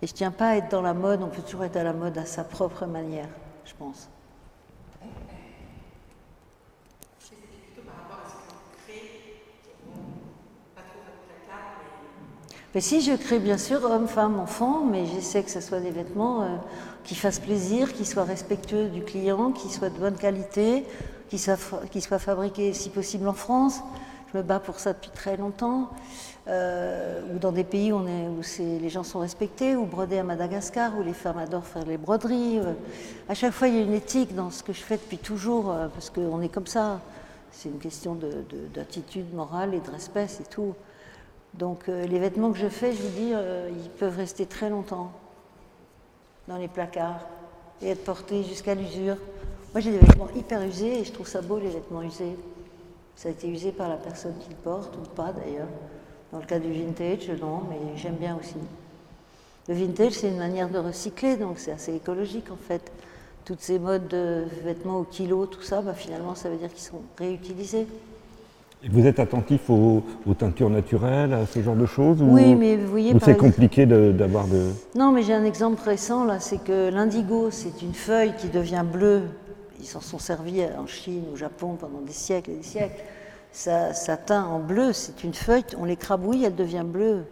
Et 0.01 0.07
je 0.07 0.13
tiens 0.13 0.31
pas 0.31 0.49
à 0.49 0.55
être 0.55 0.71
dans 0.71 0.81
la 0.81 0.93
mode, 0.93 1.21
on 1.21 1.27
peut 1.27 1.41
toujours 1.41 1.63
être 1.63 1.77
à 1.77 1.83
la 1.83 1.93
mode 1.93 2.17
à 2.17 2.25
sa 2.25 2.43
propre 2.43 2.85
manière, 2.85 3.27
je 3.65 3.73
pense. 3.77 4.09
Mais 12.75 12.81
si, 12.81 13.01
je 13.01 13.13
crée 13.13 13.39
bien 13.39 13.57
sûr 13.57 13.83
homme, 13.83 14.07
femme, 14.07 14.39
enfant, 14.39 14.83
mais 14.85 15.05
j'essaie 15.07 15.41
que 15.43 15.49
ce 15.49 15.59
soit 15.61 15.79
des 15.79 15.89
vêtements 15.89 16.43
euh, 16.43 16.47
qui 17.03 17.15
fassent 17.15 17.39
plaisir, 17.39 17.93
qui 17.93 18.05
soient 18.05 18.23
respectueux 18.25 18.87
du 18.89 19.01
client, 19.01 19.51
qui 19.51 19.69
soient 19.69 19.89
de 19.89 19.97
bonne 19.97 20.15
qualité, 20.15 20.85
qui 21.29 21.39
soient, 21.39 21.57
fabriqués 22.19 22.73
si 22.73 22.89
possible 22.89 23.27
en 23.27 23.33
France. 23.33 23.81
Je 24.31 24.37
me 24.37 24.43
bats 24.43 24.59
pour 24.59 24.79
ça 24.79 24.93
depuis 24.93 25.09
très 25.09 25.35
longtemps. 25.37 25.89
Euh, 26.47 27.21
ou 27.33 27.39
dans 27.39 27.51
des 27.51 27.63
pays 27.63 27.91
où, 27.91 27.99
les 28.59 28.89
gens 28.89 29.03
sont 29.03 29.19
respectés, 29.19 29.75
ou 29.75 29.85
brodés 29.85 30.19
à 30.19 30.23
Madagascar, 30.23 30.97
où 30.97 31.03
les 31.03 31.13
femmes 31.13 31.37
adorent 31.39 31.65
faire 31.65 31.85
les 31.85 31.97
broderies. 31.97 32.59
euh. 32.59 32.73
À 33.27 33.33
chaque 33.33 33.51
fois, 33.53 33.67
il 33.67 33.75
y 33.75 33.79
a 33.79 33.81
une 33.81 33.93
éthique 33.93 34.35
dans 34.35 34.49
ce 34.51 34.61
que 34.63 34.73
je 34.73 34.81
fais 34.81 34.97
depuis 34.97 35.17
toujours, 35.17 35.71
euh, 35.71 35.87
parce 35.87 36.09
qu'on 36.11 36.41
est 36.41 36.49
comme 36.49 36.67
ça. 36.67 36.99
C'est 37.51 37.69
une 37.69 37.79
question 37.79 38.13
de- 38.15 38.27
de- 38.27 38.67
d'attitude 38.73 39.33
morale 39.33 39.73
et 39.73 39.79
de 39.79 39.89
respect, 39.91 40.27
c'est 40.27 40.47
tout. 40.49 40.73
Donc 41.53 41.89
euh, 41.89 42.05
les 42.05 42.19
vêtements 42.19 42.51
que 42.51 42.57
je 42.57 42.67
fais, 42.67 42.93
je 42.93 43.01
vous 43.01 43.09
dis, 43.09 43.31
euh, 43.33 43.69
ils 43.71 43.89
peuvent 43.89 44.15
rester 44.15 44.45
très 44.45 44.69
longtemps 44.69 45.11
dans 46.47 46.57
les 46.57 46.67
placards 46.67 47.25
et 47.81 47.89
être 47.89 48.03
portés 48.03 48.43
jusqu'à 48.43 48.75
l'usure. 48.75 49.17
Moi 49.73 49.81
j'ai 49.81 49.91
des 49.91 49.97
vêtements 49.97 50.29
hyper 50.35 50.61
usés 50.63 50.99
et 50.99 51.03
je 51.03 51.11
trouve 51.11 51.27
ça 51.27 51.41
beau 51.41 51.59
les 51.59 51.69
vêtements 51.69 52.01
usés. 52.01 52.35
Ça 53.15 53.29
a 53.29 53.31
été 53.31 53.47
usé 53.47 53.71
par 53.71 53.89
la 53.89 53.97
personne 53.97 54.33
qui 54.39 54.49
le 54.49 54.55
porte 54.55 54.95
ou 54.95 55.01
pas 55.15 55.33
d'ailleurs. 55.33 55.67
Dans 56.31 56.39
le 56.39 56.45
cas 56.45 56.59
du 56.59 56.71
vintage, 56.71 57.29
non, 57.41 57.63
mais 57.69 57.97
j'aime 57.97 58.15
bien 58.15 58.37
aussi. 58.39 58.55
Le 59.67 59.73
vintage, 59.73 60.13
c'est 60.13 60.29
une 60.29 60.37
manière 60.37 60.69
de 60.69 60.77
recycler, 60.77 61.35
donc 61.37 61.59
c'est 61.59 61.71
assez 61.71 61.93
écologique 61.93 62.51
en 62.51 62.55
fait. 62.55 62.91
Toutes 63.45 63.61
ces 63.61 63.79
modes 63.79 64.07
de 64.07 64.45
vêtements 64.63 64.99
au 64.99 65.03
kilo, 65.03 65.47
tout 65.47 65.63
ça, 65.63 65.81
bah, 65.81 65.93
finalement, 65.93 66.35
ça 66.35 66.49
veut 66.49 66.57
dire 66.57 66.69
qu'ils 66.69 66.83
sont 66.83 67.01
réutilisés. 67.17 67.87
Vous 68.89 69.05
êtes 69.05 69.19
attentif 69.19 69.69
aux, 69.69 70.03
aux 70.25 70.33
teintures 70.33 70.69
naturelles, 70.69 71.33
à 71.33 71.45
ce 71.45 71.61
genre 71.61 71.75
de 71.75 71.85
choses 71.85 72.21
ou- 72.21 72.29
Oui, 72.33 72.55
mais 72.55 72.77
vous 72.77 72.87
voyez, 72.87 73.09
c'est 73.11 73.31
exemple- 73.31 73.39
compliqué 73.39 73.85
de- 73.85 74.13
d'avoir 74.13 74.47
de. 74.47 74.67
Non, 74.95 75.11
mais 75.11 75.21
j'ai 75.21 75.33
un 75.33 75.43
exemple 75.43 75.81
récent 75.83 76.23
là, 76.23 76.39
c'est 76.39 76.63
que 76.63 76.89
l'indigo, 76.89 77.49
c'est 77.51 77.81
une 77.81 77.93
feuille 77.93 78.33
qui 78.37 78.47
devient 78.47 78.85
bleue. 78.89 79.23
Ils 79.81 79.85
s'en 79.85 79.99
sont 79.99 80.19
servis 80.19 80.61
en 80.77 80.87
Chine, 80.87 81.23
au 81.33 81.35
Japon 81.35 81.75
pendant 81.79 81.99
des 81.99 82.13
siècles 82.13 82.51
et 82.51 82.55
des 82.57 82.63
siècles. 82.63 83.01
ça, 83.51 83.93
ça 83.93 84.15
teint 84.15 84.45
en 84.45 84.59
bleu, 84.59 84.93
c'est 84.93 85.23
une 85.23 85.33
feuille, 85.33 85.63
on 85.77 85.83
l'écrabouille, 85.83 86.45
elle 86.45 86.55
devient 86.55 86.85
bleue. 86.85 87.23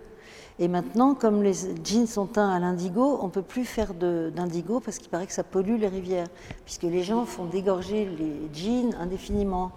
Et 0.60 0.68
maintenant, 0.68 1.14
comme 1.14 1.44
les 1.44 1.54
jeans 1.84 2.08
sont 2.08 2.26
teints 2.26 2.50
à 2.50 2.60
l'indigo, 2.60 3.20
on 3.22 3.28
ne 3.28 3.32
peut 3.32 3.44
plus 3.44 3.64
faire 3.64 3.94
d'indigo 3.94 4.80
parce 4.80 4.98
qu'il 4.98 5.10
paraît 5.10 5.28
que 5.28 5.34
ça 5.34 5.44
pollue 5.44 5.78
les 5.80 5.88
rivières, 5.88 6.28
puisque 6.66 6.84
les 6.84 7.04
gens 7.04 7.26
font 7.26 7.46
dégorger 7.46 8.06
les 8.06 8.50
jeans 8.54 8.96
indéfiniment. 9.00 9.72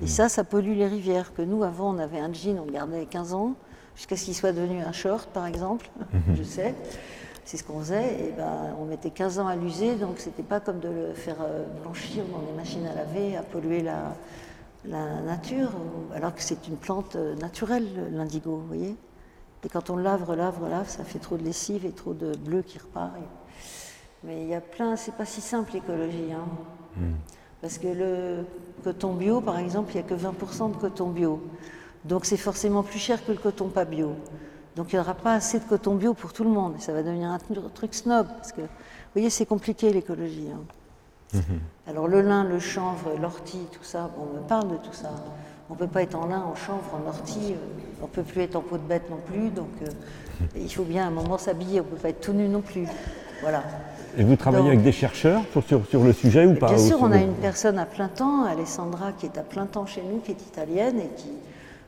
Et 0.00 0.06
ça, 0.06 0.28
ça 0.28 0.42
pollue 0.44 0.74
les 0.74 0.86
rivières. 0.86 1.34
Que 1.34 1.42
nous, 1.42 1.62
avant, 1.64 1.94
on 1.94 1.98
avait 1.98 2.18
un 2.18 2.32
jean, 2.32 2.58
on 2.60 2.64
le 2.64 2.72
gardait 2.72 3.04
15 3.04 3.34
ans, 3.34 3.54
jusqu'à 3.94 4.16
ce 4.16 4.24
qu'il 4.24 4.34
soit 4.34 4.52
devenu 4.52 4.80
un 4.80 4.92
short, 4.92 5.28
par 5.28 5.46
exemple, 5.46 5.90
je 6.34 6.42
sais. 6.42 6.74
C'est 7.44 7.56
ce 7.56 7.64
qu'on 7.64 7.80
faisait. 7.80 8.28
Et 8.28 8.32
ben, 8.36 8.74
on 8.80 8.86
mettait 8.86 9.10
15 9.10 9.38
ans 9.38 9.48
à 9.48 9.56
l'user, 9.56 9.96
donc 9.96 10.14
c'était 10.18 10.44
pas 10.44 10.60
comme 10.60 10.78
de 10.78 10.88
le 10.88 11.12
faire 11.12 11.36
euh, 11.42 11.64
blanchir 11.82 12.24
dans 12.32 12.38
des 12.38 12.52
machines 12.52 12.86
à 12.86 12.94
laver, 12.94 13.36
à 13.36 13.42
polluer 13.42 13.82
la, 13.82 14.14
la 14.86 15.20
nature, 15.20 15.70
alors 16.14 16.34
que 16.34 16.42
c'est 16.42 16.68
une 16.68 16.76
plante 16.76 17.16
euh, 17.16 17.34
naturelle, 17.34 17.86
l'indigo, 18.12 18.56
vous 18.56 18.66
voyez. 18.66 18.96
Et 19.64 19.68
quand 19.68 19.90
on 19.90 19.96
lave, 19.96 20.24
relave, 20.24 20.60
relave, 20.62 20.88
ça 20.88 21.04
fait 21.04 21.18
trop 21.20 21.36
de 21.36 21.44
lessive 21.44 21.86
et 21.86 21.92
trop 21.92 22.14
de 22.14 22.34
bleu 22.36 22.62
qui 22.62 22.78
repart. 22.78 23.12
Et- 23.16 24.26
Mais 24.26 24.42
il 24.42 24.48
y 24.48 24.54
a 24.54 24.60
plein, 24.60 24.96
c'est 24.96 25.14
pas 25.14 25.24
si 25.24 25.40
simple 25.40 25.72
l'écologie. 25.74 26.32
Hein. 26.32 26.44
Parce 27.60 27.78
que 27.78 27.86
le 27.88 28.44
coton 28.82 29.14
bio, 29.14 29.40
par 29.40 29.58
exemple, 29.58 29.92
il 29.92 29.94
n'y 29.94 30.00
a 30.00 30.02
que 30.08 30.14
20% 30.14 30.68
de 30.70 30.76
coton 30.76 31.08
bio. 31.10 31.40
Donc 32.04 32.24
c'est 32.24 32.36
forcément 32.36 32.82
plus 32.82 32.98
cher 32.98 33.24
que 33.24 33.30
le 33.32 33.38
coton 33.38 33.68
pas 33.68 33.84
bio. 33.84 34.12
Donc 34.74 34.92
il 34.92 34.96
n'y 34.96 35.00
aura 35.00 35.14
pas 35.14 35.34
assez 35.34 35.60
de 35.60 35.64
coton 35.64 35.94
bio 35.94 36.14
pour 36.14 36.32
tout 36.32 36.42
le 36.44 36.50
monde. 36.50 36.74
Et 36.78 36.80
ça 36.80 36.92
va 36.92 37.02
devenir 37.04 37.30
un 37.30 37.36
tru- 37.38 37.70
truc 37.72 37.94
snob. 37.94 38.26
Parce 38.26 38.50
que, 38.52 38.60
vous 38.62 38.68
voyez, 39.14 39.30
c'est 39.30 39.46
compliqué 39.46 39.92
l'écologie. 39.92 40.48
hein. 40.52 40.60
Alors 41.86 42.08
le 42.08 42.20
lin, 42.20 42.44
le 42.44 42.58
chanvre, 42.58 43.10
l'ortie, 43.20 43.66
tout 43.72 43.84
ça, 43.84 44.10
on 44.18 44.36
me 44.36 44.40
parle 44.46 44.68
de 44.72 44.76
tout 44.76 44.92
ça. 44.92 45.10
On 45.72 45.74
ne 45.74 45.78
peut 45.78 45.86
pas 45.86 46.02
être 46.02 46.16
en 46.16 46.26
lin, 46.26 46.42
en 46.42 46.54
chanvre, 46.54 46.84
en 47.02 47.08
ortie, 47.08 47.52
euh, 47.54 47.56
on 48.02 48.04
ne 48.04 48.10
peut 48.10 48.22
plus 48.24 48.42
être 48.42 48.56
en 48.56 48.60
peau 48.60 48.76
de 48.76 48.82
bête 48.82 49.08
non 49.08 49.16
plus, 49.26 49.48
donc 49.48 49.70
euh, 49.80 49.86
il 50.54 50.70
faut 50.70 50.82
bien 50.82 51.04
à 51.04 51.06
un 51.06 51.10
moment 51.10 51.38
s'habiller, 51.38 51.80
on 51.80 51.84
ne 51.84 51.88
peut 51.88 51.96
pas 51.96 52.10
être 52.10 52.20
tout 52.20 52.34
nu 52.34 52.46
non 52.46 52.60
plus. 52.60 52.86
Voilà. 53.40 53.62
Et 54.18 54.22
vous 54.22 54.36
travaillez 54.36 54.64
Donc- 54.64 54.72
avec 54.74 54.82
des 54.84 54.92
chercheurs 54.92 55.40
sur, 55.50 55.64
sur- 55.64 55.86
sur 55.86 56.04
le 56.04 56.12
sujet 56.12 56.44
ou 56.44 56.56
pas 56.56 56.66
Bien 56.68 56.76
sûr, 56.76 56.98
on 57.00 57.10
a 57.10 57.16
une 57.16 57.32
personne 57.32 57.78
à 57.78 57.86
plein 57.86 58.08
temps, 58.08 58.44
Alessandra, 58.44 59.12
qui 59.12 59.24
est 59.24 59.38
à 59.38 59.42
plein 59.42 59.64
temps 59.64 59.86
chez 59.86 60.02
nous, 60.02 60.18
qui 60.18 60.32
est 60.32 60.42
italienne 60.42 61.00
et 61.00 61.08
qui, 61.16 61.30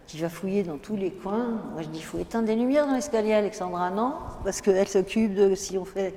qui 0.06 0.18
va 0.18 0.30
fouiller 0.30 0.62
dans 0.62 0.78
tous 0.78 0.96
les 0.96 1.10
coins. 1.10 1.60
Moi, 1.74 1.82
je 1.82 1.88
dis, 1.88 1.98
il 1.98 2.04
faut 2.04 2.16
éteindre 2.18 2.46
des 2.46 2.56
lumières 2.56 2.86
dans 2.86 2.94
l'escalier, 2.94 3.34
Alexandra. 3.34 3.90
Non, 3.90 4.14
parce 4.44 4.62
qu'elle 4.62 4.88
s'occupe 4.88 5.34
de 5.34 5.54
si 5.54 5.76
on 5.76 5.84
fait 5.84 6.14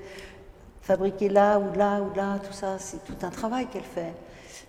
fabriquer 0.81 1.27
là 1.27 1.59
ou 1.59 1.77
là 1.77 1.99
ou 1.99 2.15
là, 2.15 2.39
tout 2.39 2.53
ça, 2.53 2.77
c'est 2.79 3.03
tout 3.03 3.25
un 3.25 3.29
travail 3.29 3.65
qu'elle 3.65 3.81
fait. 3.83 4.13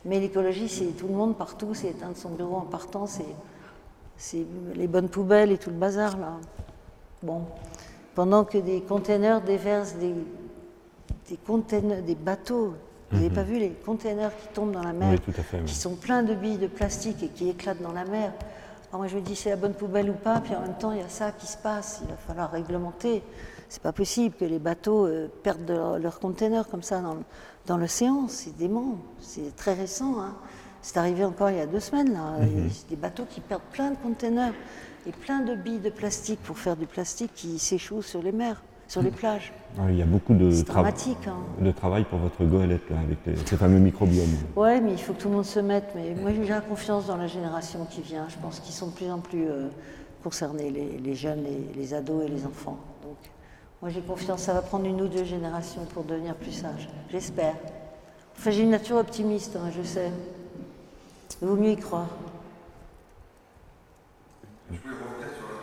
Mais 0.05 0.21
l'écologie, 0.21 0.69
c'est 0.69 0.97
tout 0.97 1.09
le 1.09 1.15
monde 1.15 1.37
partout, 1.37 1.75
c'est 1.75 1.89
éteindre 1.89 2.17
son 2.17 2.31
bureau 2.31 2.57
en 2.57 2.61
partant, 2.63 3.07
c'est 3.07 4.45
les 4.75 4.87
bonnes 4.87 5.09
poubelles 5.09 5.53
et 5.53 5.59
tout 5.59 5.71
le 5.71 5.77
bazar, 5.77 6.17
là. 6.19 6.33
Bon. 7.23 7.43
Pendant 8.15 8.45
que 8.45 8.59
des 8.59 8.81
containers 8.81 9.41
déversent 9.41 9.95
des, 9.97 10.15
des 11.29 11.37
containers, 11.37 12.03
des 12.03 12.15
bateaux, 12.15 12.75
vous 13.11 13.17
n'avez 13.17 13.31
pas 13.31 13.43
vu 13.43 13.59
les 13.59 13.71
containers 13.71 14.37
qui 14.37 14.49
tombent 14.49 14.73
dans 14.73 14.83
la 14.83 14.93
mer, 14.93 15.11
Oui, 15.13 15.21
tout 15.21 15.39
à 15.41 15.43
fait, 15.43 15.59
oui. 15.59 15.65
qui 15.65 15.75
sont 15.75 15.95
pleins 15.95 16.23
de 16.23 16.35
billes 16.35 16.59
de 16.59 16.67
plastique 16.67 17.23
et 17.23 17.29
qui 17.29 17.49
éclatent 17.49 17.83
dans 17.83 17.93
la 17.93 18.05
mer. 18.05 18.33
Alors 18.91 19.01
moi 19.01 19.07
je 19.07 19.17
me 19.17 19.21
dis 19.21 19.37
c'est 19.37 19.51
la 19.51 19.57
bonne 19.57 19.75
poubelle 19.75 20.09
ou 20.11 20.15
pas, 20.15 20.41
puis 20.41 20.55
en 20.55 20.61
même 20.63 20.77
temps 20.79 20.93
il 20.93 20.99
y 20.99 21.03
a 21.03 21.09
ça 21.09 21.31
qui 21.33 21.47
se 21.47 21.57
passe, 21.59 22.01
il 22.03 22.09
va 22.09 22.17
falloir 22.17 22.51
réglementer. 22.51 23.23
C'est 23.69 23.83
pas 23.83 23.93
possible 23.93 24.35
que 24.37 24.45
les 24.47 24.59
bateaux 24.59 25.07
euh, 25.07 25.29
perdent 25.43 25.65
de 25.67 25.75
leur- 25.75 25.99
leurs 25.99 26.19
containers 26.21 26.67
comme 26.69 26.83
ça 26.83 27.01
dans, 27.01 27.17
dans 27.69 27.77
l'océan, 27.77 28.27
c'est 28.29 28.57
dément, 28.57 28.97
c'est 29.21 29.55
très 29.55 29.75
récent. 29.75 30.19
hein. 30.21 30.35
C'est 30.81 30.97
arrivé 30.97 31.25
encore 31.25 31.51
il 31.51 31.59
y 31.59 31.61
a 31.61 31.67
deux 31.67 31.81
semaines 31.81 32.13
là, 32.15 32.39
Mhm. 32.41 32.49
Il 32.51 32.59
y 32.65 32.67
a 32.67 32.71
des 32.91 32.97
bateaux 32.97 33.27
qui 33.29 33.41
perdent 33.41 33.69
plein 33.73 33.91
de 33.91 33.97
containers 33.97 34.55
et 35.07 35.13
plein 35.13 35.41
de 35.41 35.55
billes 35.55 35.81
de 35.81 35.91
plastique 35.91 36.41
pour 36.43 36.57
faire 36.59 36.77
du 36.77 36.87
plastique 36.87 37.33
qui 37.35 37.59
s'échoue 37.59 38.01
sur 38.01 38.23
les 38.23 38.33
mers, 38.33 38.63
sur 38.87 39.03
les 39.03 39.11
plages. 39.11 39.53
Ah, 39.79 39.83
Il 39.91 39.97
y 39.97 40.03
a 40.03 40.07
beaucoup 40.07 40.33
de, 40.35 40.51
hein. 41.27 41.37
de 41.61 41.71
travail 41.73 42.05
pour 42.05 42.19
votre 42.21 42.43
goélette, 42.45 42.89
là, 42.89 42.97
avec 43.05 43.19
les- 43.27 43.37
ces 43.45 43.57
fameux 43.59 43.79
microbiomes. 43.81 44.37
Ouais, 44.57 44.81
mais 44.81 44.93
il 44.93 44.99
faut 44.99 45.13
que 45.13 45.21
tout 45.21 45.29
le 45.29 45.35
monde 45.35 45.45
se 45.45 45.61
mette. 45.61 45.93
Mais 45.95 46.15
moi, 46.15 46.31
j'ai 46.33 46.55
confiance 46.67 47.07
dans 47.07 47.17
la 47.19 47.27
génération 47.27 47.85
qui 47.91 48.01
vient. 48.01 48.27
Je 48.31 48.37
pense 48.39 48.61
qu'ils 48.61 48.75
sont 48.75 48.87
de 48.87 48.93
plus 48.93 49.11
en 49.11 49.19
plus 49.19 49.47
euh, 49.47 49.69
concernés, 50.25 50.71
les, 50.71 50.97
les 50.99 51.15
jeunes, 51.15 51.43
les, 51.43 51.69
les 51.79 51.93
ados 51.95 52.25
et 52.25 52.29
les 52.29 52.47
enfants. 52.47 52.79
Moi, 53.81 53.91
j'ai 53.91 54.01
confiance. 54.01 54.43
Ça 54.43 54.55
va 54.55 54.63
prendre 54.63 54.87
une 54.87 55.01
ou 55.01 55.09
deux 55.09 55.25
générations 55.25 55.85
pour 55.87 56.05
devenir 56.05 56.35
plus 56.35 56.53
sage. 56.53 56.89
J'espère. 57.11 57.55
Enfin, 58.37 58.51
j'ai 58.51 58.63
une 58.63 58.71
nature 58.71 58.97
optimiste, 58.97 59.57
hein, 59.57 59.71
je 59.77 59.83
sais. 59.83 60.13
Il 61.41 61.47
vaut 61.49 61.57
mieux 61.57 61.71
y 61.71 61.77
croire. 61.77 62.09
Je 64.71 64.77
voulais 64.79 64.95
revenir 64.99 65.31
sur 65.39 65.47
la, 65.49 65.59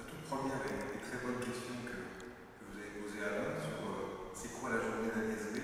la 0.00 0.04
toute 0.08 0.24
première 0.28 0.60
et, 0.64 0.96
et 0.96 1.00
très 1.04 1.20
bonne 1.20 1.38
question 1.44 1.72
que, 1.84 1.94
que 1.94 2.64
vous 2.72 2.76
avez 2.80 2.90
posée 3.00 3.20
à 3.22 3.28
Alain 3.36 3.54
sur 3.60 3.76
euh, 3.84 4.32
c'est 4.34 4.50
quoi 4.56 4.72
la 4.72 4.80
journée 4.82 5.12
d'Agnès 5.12 5.44
B 5.52 5.56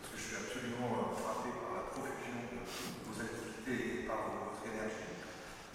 Parce 0.00 0.08
que 0.12 0.16
je 0.18 0.24
suis 0.24 0.36
absolument 0.40 0.88
euh, 0.88 1.12
frappé 1.20 1.52
par 1.60 1.72
la 1.78 1.82
profusion 1.92 2.36
de 2.48 2.58
vos 3.06 3.16
activités 3.20 3.76
et 3.76 4.00
par 4.08 4.18
votre 4.28 4.64
énergie. 4.66 5.12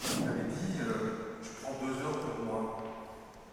Vous 0.01 0.25
avez 0.25 0.45
dit 0.49 0.77
euh, 0.83 1.37
je 1.45 1.49
prends 1.61 1.77
deux 1.79 1.95
heures 2.01 2.21
pour 2.21 2.37
moi. 2.43 2.59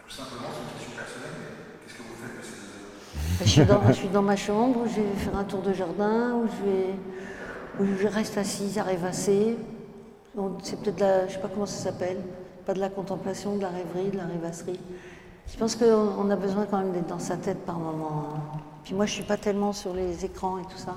Tout 0.02 0.12
simplement, 0.12 0.50
c'est 0.50 0.64
une 0.66 0.72
question 0.76 0.92
personnelle, 0.98 1.36
mais 1.40 1.52
qu'est-ce 1.84 1.96
que 2.00 2.04
vous 2.04 2.18
faites 2.18 2.34
de 2.36 2.42
ces 2.42 2.56
deux 2.58 2.74
heures 2.80 2.96
Je 3.46 3.49
je 3.88 3.92
suis 3.92 4.08
dans 4.08 4.22
ma 4.22 4.36
chambre, 4.36 4.84
je 4.86 5.00
vais 5.00 5.16
faire 5.16 5.36
un 5.36 5.44
tour 5.44 5.60
de 5.60 5.72
jardin, 5.72 6.42
je, 6.46 7.82
où 7.82 7.86
je 8.00 8.06
reste 8.06 8.38
assise 8.38 8.78
à 8.78 8.82
rêvasser. 8.82 9.56
C'est 10.62 10.80
peut-être 10.80 11.00
la, 11.00 11.26
je 11.26 11.34
sais 11.34 11.38
pas 11.40 11.48
comment 11.48 11.66
ça 11.66 11.90
s'appelle, 11.90 12.18
pas 12.64 12.74
de 12.74 12.80
la 12.80 12.88
contemplation, 12.88 13.56
de 13.56 13.62
la 13.62 13.68
rêverie, 13.68 14.10
de 14.10 14.16
la 14.16 14.24
rêvasserie. 14.26 14.80
Je 15.52 15.58
pense 15.58 15.74
qu'on 15.74 15.84
on 16.18 16.30
a 16.30 16.36
besoin 16.36 16.66
quand 16.66 16.78
même 16.78 16.92
d'être 16.92 17.08
dans 17.08 17.18
sa 17.18 17.36
tête 17.36 17.58
par 17.66 17.78
moment. 17.78 18.24
hein. 18.34 18.58
Puis 18.84 18.94
moi, 18.94 19.06
je 19.06 19.12
suis 19.12 19.24
pas 19.24 19.36
tellement 19.36 19.72
sur 19.72 19.92
les 19.92 20.24
écrans 20.24 20.58
et 20.58 20.62
tout 20.62 20.78
ça. 20.78 20.94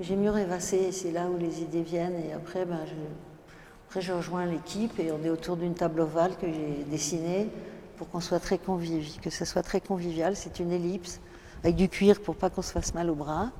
J'ai 0.00 0.16
mieux 0.16 0.30
rêvasser, 0.30 0.92
c'est 0.92 1.10
là 1.10 1.26
où 1.26 1.38
les 1.38 1.62
idées 1.62 1.82
viennent. 1.82 2.16
Et 2.28 2.32
après, 2.32 2.64
ben, 2.64 2.78
je, 2.86 2.94
après, 3.88 4.00
je 4.00 4.12
rejoins 4.12 4.46
l'équipe 4.46 4.98
et 4.98 5.12
on 5.12 5.24
est 5.24 5.30
autour 5.30 5.56
d'une 5.56 5.74
table 5.74 6.00
ovale 6.00 6.32
que 6.40 6.46
j'ai 6.46 6.84
dessinée 6.90 7.48
pour 7.96 8.08
qu'on 8.10 8.20
soit 8.20 8.40
très 8.40 8.58
convivial, 8.58 9.20
que 9.20 9.30
ce 9.30 9.44
soit 9.44 9.62
très 9.62 9.80
convivial. 9.80 10.36
C'est 10.36 10.60
une 10.60 10.72
ellipse 10.72 11.20
avec 11.64 11.76
du 11.76 11.88
cuir 11.88 12.20
pour 12.20 12.36
pas 12.36 12.50
qu'on 12.50 12.62
se 12.62 12.72
fasse 12.72 12.94
mal 12.94 13.10
au 13.10 13.14
bras. 13.14 13.50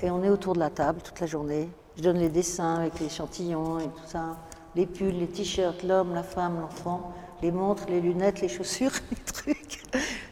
Et 0.00 0.10
on 0.10 0.22
est 0.22 0.30
autour 0.30 0.54
de 0.54 0.60
la 0.60 0.70
table 0.70 1.00
toute 1.02 1.18
la 1.20 1.26
journée. 1.26 1.68
Je 1.96 2.02
donne 2.02 2.18
les 2.18 2.28
dessins 2.28 2.76
avec 2.76 3.00
les 3.00 3.06
échantillons 3.06 3.80
et 3.80 3.84
tout 3.88 4.06
ça. 4.06 4.36
Les 4.76 4.86
pulls, 4.86 5.18
les 5.18 5.26
t-shirts, 5.26 5.82
l'homme, 5.82 6.14
la 6.14 6.22
femme, 6.22 6.60
l'enfant, 6.60 7.12
les 7.42 7.50
montres, 7.50 7.84
les 7.88 8.00
lunettes, 8.00 8.40
les 8.40 8.48
chaussures, 8.48 8.92
les 9.10 9.16
trucs. 9.16 9.82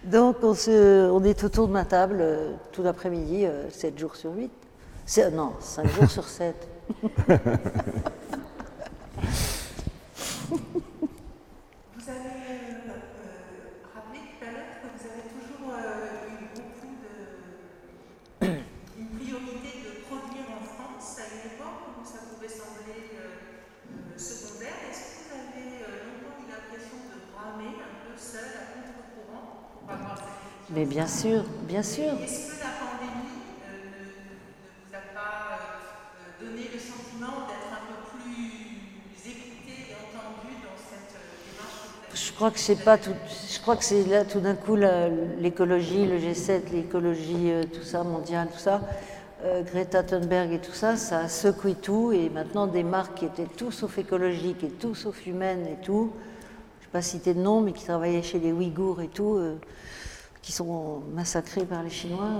Donc 0.05 0.37
on, 0.43 0.55
se, 0.55 1.11
on 1.11 1.24
est 1.24 1.43
autour 1.43 1.66
de 1.66 1.72
ma 1.72 1.85
table 1.85 2.18
euh, 2.20 2.53
tout 2.70 2.85
l'après-midi, 2.85 3.45
7 3.70 3.99
jours 3.99 4.14
sur 4.14 4.33
8. 4.33 4.51
C'est- 5.05 5.31
Non, 5.33 5.53
5 5.59 5.87
jours 5.89 6.09
sur 6.11 6.24
7. 6.29 6.68
Vous 10.49 12.09
avez 12.09 12.37
euh, 12.51 12.93
euh, 12.93 13.91
rappelé 13.95 14.20
tout 14.31 14.45
à 14.45 14.51
l'heure 14.53 14.74
que 14.83 14.89
vous 14.95 15.05
avez 15.09 15.27
toujours 15.33 15.72
euh, 15.72 16.31
eu 16.31 16.47
beaucoup 16.55 16.93
de. 17.03 17.12
une 19.01 19.11
priorité 19.18 19.70
de 19.83 19.93
produire 20.07 20.47
en 20.55 20.62
France 20.62 21.18
à 21.18 21.27
une 21.35 21.47
époque 21.57 21.83
où 21.99 22.05
ça 22.05 22.20
pouvait 22.31 22.49
sembler 22.53 23.16
euh, 23.16 23.24
euh, 23.91 24.18
secondaire. 24.18 24.77
Est-ce 24.91 25.01
que 25.03 25.14
vous 25.24 25.35
avez 25.35 25.83
euh, 25.83 26.07
longtemps 26.07 26.39
eu 26.45 26.47
l'impression 26.51 26.99
de 27.11 27.16
ramer 27.35 27.72
un 27.81 27.95
peu 28.05 28.14
seul 28.14 28.47
à 28.55 28.64
contre-courant 28.77 29.47
pour 29.81 29.91
avoir 29.91 30.18
cette 30.20 30.56
Mais 30.71 30.85
bien 30.85 31.07
sûr, 31.07 31.45
bien 31.62 31.83
sûr. 31.83 32.12
Est-ce 32.21 32.57
que 32.57 32.64
la 32.64 32.73
pandémie 32.81 33.39
euh, 33.62 33.87
ne, 33.93 34.89
vous 34.89 34.95
a 34.95 35.14
pas 35.14 35.61
euh, 35.62 36.45
donné 36.45 36.62
le 36.73 36.79
sentiment 36.81 37.47
d'être 37.47 37.71
un 37.71 37.87
peu 37.87 38.19
plus 38.19 39.31
écouté 39.31 39.91
et 39.91 39.95
entendu 39.95 40.55
dans 40.64 40.77
cette 40.77 41.14
euh, 41.14 41.53
démarche 41.53 42.27
Je 42.27 42.33
crois 42.33 42.51
que 42.51 42.59
c'est 42.59 42.83
pas 42.83 42.99
tout. 42.99 43.14
Je 43.49 43.61
crois 43.61 43.77
que 43.77 43.85
c'est 43.85 44.03
là 44.07 44.25
tout 44.25 44.41
d'un 44.41 44.57
coup 44.57 44.75
l'écologie, 44.75 46.05
le 46.05 46.19
G7, 46.19 46.73
l'écologie, 46.73 47.53
euh, 47.53 47.62
tout 47.62 47.85
ça 47.85 48.03
mondial, 48.03 48.49
tout 48.53 48.59
ça. 48.59 48.81
Greta 49.67 50.03
Thunberg 50.03 50.51
et 50.51 50.59
tout 50.59 50.73
ça, 50.73 50.97
ça 50.97 51.21
a 51.21 51.29
secoué 51.29 51.75
tout 51.75 52.11
et 52.11 52.31
maintenant 52.31 52.67
des 52.67 52.83
marques 52.83 53.19
qui 53.19 53.27
étaient 53.27 53.47
tout 53.47 53.71
sauf 53.71 53.99
écologiques 53.99 54.64
et 54.64 54.71
tout 54.71 54.97
sauf 54.97 55.25
humaines 55.27 55.67
et 55.67 55.85
tout, 55.85 56.11
je 56.81 56.85
ne 56.85 56.87
vais 56.87 56.91
pas 56.91 57.03
citer 57.03 57.33
de 57.33 57.41
nom, 57.41 57.61
mais 57.61 57.73
qui 57.73 57.85
travaillaient 57.85 58.23
chez 58.23 58.41
les 58.41 58.51
Ouïghours 58.51 59.03
et 59.03 59.09
tout, 59.09 59.39
qui 60.47 60.53
sont 60.53 61.03
massacrés 61.12 61.64
par 61.64 61.82
les 61.82 61.90
Chinois, 61.90 62.30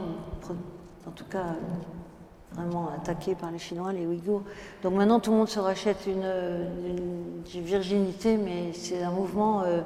en 1.09 1.11
tout 1.11 1.25
cas 1.25 1.57
vraiment 2.53 2.89
attaqués 2.89 3.35
par 3.35 3.51
les 3.51 3.59
Chinois, 3.59 3.93
les 3.93 4.07
Ouïghours. 4.07 4.43
Donc 4.85 4.95
maintenant 4.95 5.19
tout 5.19 5.33
le 5.33 5.39
monde 5.39 5.49
se 5.49 5.59
rachète 5.59 6.07
une, 6.07 7.43
virginité, 7.45 8.37
mais 8.37 8.73
c'est 8.75 9.03
un 9.03 9.11
mouvement 9.11 9.63
euh, 9.63 9.81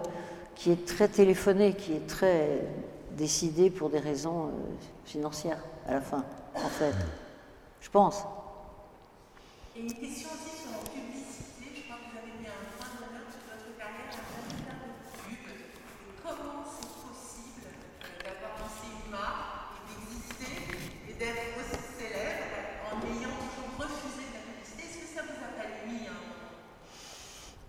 qui 0.54 0.70
est 0.70 0.86
très 0.86 1.08
téléphoné, 1.08 1.72
qui 1.72 1.94
est 1.94 2.06
très 2.06 2.68
décidé 3.16 3.70
pour 3.70 3.88
des 3.88 4.00
raisons 4.00 4.48
euh, 4.48 4.50
financières 5.06 5.64
à 5.88 5.94
la 5.94 6.02
fin, 6.02 6.22
en 6.56 6.68
fait. 6.68 6.94
Je 7.80 7.88
pense. 7.88 8.22
Une 9.74 9.94
question 9.94 10.28
aussi 10.28 10.60
sur 10.60 10.72
la 10.72 10.90
publicité. 10.90 11.72
Je 11.74 11.82
crois 11.84 11.96
que 11.96 12.12
vous 12.12 12.18
avez 12.18 12.38
mis 12.38 12.46
un 12.46 12.76
point 12.76 12.90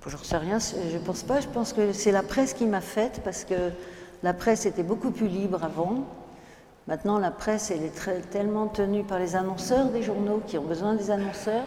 sais 0.10 0.38
rien, 0.38 0.58
je 0.60 0.98
pense 0.98 1.24
pas. 1.24 1.40
Je 1.40 1.48
pense 1.48 1.74
que 1.74 1.94
c'est 1.94 2.12
la 2.12 2.24
presse 2.24 2.54
qui 2.54 2.66
m'a 2.66 2.82
faite 2.82 3.22
parce 3.24 3.46
que 3.46 3.72
la 4.24 4.34
presse 4.34 4.66
était 4.66 4.84
beaucoup 4.84 5.12
plus 5.12 5.28
libre 5.28 5.64
avant. 5.64 6.06
Maintenant, 6.88 7.20
la 7.20 7.32
presse, 7.32 7.72
elle 7.72 7.84
est 7.84 8.30
tellement 8.32 8.68
tenue 8.68 9.04
par 9.04 9.20
les 9.20 9.36
annonceurs 9.36 9.90
des 9.90 10.02
journaux 10.04 10.42
qui 10.46 10.58
ont 10.58 10.64
besoin 10.64 10.96
des 10.96 11.12
annonceurs 11.12 11.66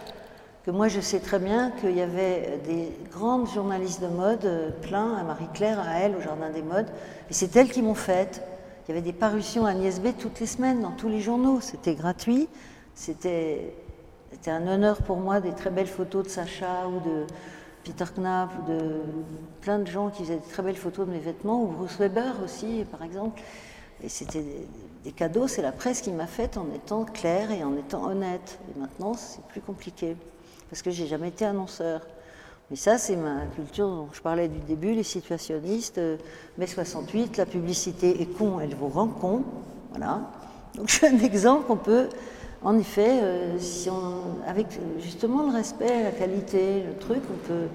que 0.65 0.71
moi, 0.71 0.87
je 0.87 0.99
sais 0.99 1.19
très 1.19 1.37
bien 1.37 1.69
qu'il 1.79 1.95
y 1.95 2.01
avait 2.01 2.59
des 2.65 2.91
grandes 3.11 3.47
journalistes 3.47 4.01
de 4.01 4.07
mode, 4.07 4.45
euh, 4.45 4.71
plein, 4.81 5.15
à 5.15 5.21
Marie-Claire, 5.21 5.79
à 5.79 5.99
elle, 5.99 6.15
au 6.15 6.21
Jardin 6.21 6.49
des 6.49 6.63
Modes, 6.63 6.87
et 7.29 7.33
c'est 7.35 7.55
elles 7.55 7.69
qui 7.69 7.83
m'ont 7.83 7.93
faite. 7.93 8.41
Il 8.83 8.89
y 8.89 8.91
avait 8.93 9.05
des 9.05 9.13
parutions 9.13 9.67
à 9.67 9.71
Agnès 9.71 10.01
toutes 10.17 10.39
les 10.39 10.47
semaines 10.47 10.81
dans 10.81 10.89
tous 10.89 11.07
les 11.07 11.21
journaux. 11.21 11.59
C'était 11.61 11.93
gratuit. 11.93 12.47
C'était 12.95 13.75
un 14.47 14.67
honneur 14.67 15.03
pour 15.03 15.17
moi 15.17 15.39
des 15.39 15.51
très 15.51 15.69
belles 15.69 15.85
photos 15.85 16.23
de 16.23 16.29
Sacha 16.29 16.87
ou 16.87 16.99
de 17.07 17.25
Peter 17.85 18.05
Knapp 18.17 18.49
de 18.67 19.01
plein 19.61 19.79
de 19.79 19.87
gens 19.87 20.09
qui 20.09 20.23
faisaient 20.23 20.37
des 20.37 20.49
très 20.51 20.63
belles 20.63 20.75
photos 20.75 21.05
de 21.05 21.11
mes 21.11 21.19
vêtements, 21.19 21.63
ou 21.63 21.67
Bruce 21.67 21.97
Weber 21.99 22.33
aussi, 22.43 22.83
par 22.91 23.03
exemple. 23.03 23.41
Et 24.03 24.09
c'était 24.09 24.43
des, 25.03 25.11
cadeaux, 25.11 25.47
c'est 25.47 25.61
la 25.61 25.71
presse 25.71 26.01
qui 26.01 26.11
m'a 26.11 26.27
fait 26.27 26.57
en 26.57 26.65
étant 26.75 27.05
claire 27.05 27.51
et 27.51 27.63
en 27.63 27.77
étant 27.77 28.03
honnête. 28.05 28.59
Et 28.69 28.79
maintenant, 28.79 29.13
c'est 29.13 29.41
plus 29.45 29.61
compliqué, 29.61 30.17
parce 30.69 30.81
que 30.81 30.89
j'ai 30.89 31.07
jamais 31.07 31.29
été 31.29 31.45
annonceur. 31.45 32.01
Mais 32.71 32.75
ça, 32.75 32.97
c'est 32.97 33.15
ma 33.15 33.45
culture 33.55 33.87
dont 33.87 34.09
je 34.11 34.21
parlais 34.21 34.47
du 34.47 34.59
début, 34.59 34.93
les 34.93 35.03
situationnistes. 35.03 35.99
Euh, 35.99 36.17
mai 36.57 36.65
68, 36.65 37.37
la 37.37 37.45
publicité 37.45 38.21
est 38.21 38.25
con, 38.25 38.59
elle 38.59 38.73
vous 38.73 38.89
rend 38.89 39.07
con. 39.07 39.43
Voilà. 39.91 40.21
Donc, 40.73 40.89
suis 40.89 41.05
un 41.05 41.19
exemple 41.19 41.67
qu'on 41.67 41.77
peut, 41.77 42.09
en 42.65 42.77
effet, 42.79 43.19
euh, 43.21 43.59
si 43.59 43.89
on, 43.89 44.43
avec 44.47 44.65
justement 44.99 45.43
le 45.43 45.53
respect, 45.53 46.03
la 46.03 46.11
qualité, 46.11 46.83
le 46.87 46.97
truc, 46.97 47.19
on 47.31 47.47
peut, 47.47 47.67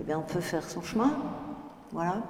eh 0.00 0.04
bien, 0.04 0.18
on 0.18 0.32
peut 0.32 0.40
faire 0.40 0.68
son 0.68 0.80
chemin. 0.80 1.12
Voilà. 1.92 2.22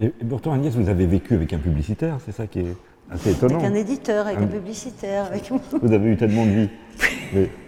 Et, 0.00 0.08
pourtant, 0.08 0.52
Agnès, 0.52 0.74
vous 0.74 0.88
avez 0.88 1.06
vécu 1.06 1.34
avec 1.34 1.52
un 1.52 1.58
publicitaire, 1.58 2.16
c'est 2.24 2.32
ça 2.32 2.46
qui 2.46 2.60
est 2.60 2.76
assez 3.10 3.32
étonnant. 3.32 3.58
Avec 3.58 3.70
un 3.70 3.74
éditeur, 3.74 4.26
avec 4.26 4.38
un, 4.38 4.46
publicitaire. 4.46 5.26
Avec... 5.26 5.50
Vous 5.82 5.92
avez 5.92 6.10
eu 6.10 6.16
tellement 6.16 6.46
de 6.46 6.50
vie. 6.50 6.68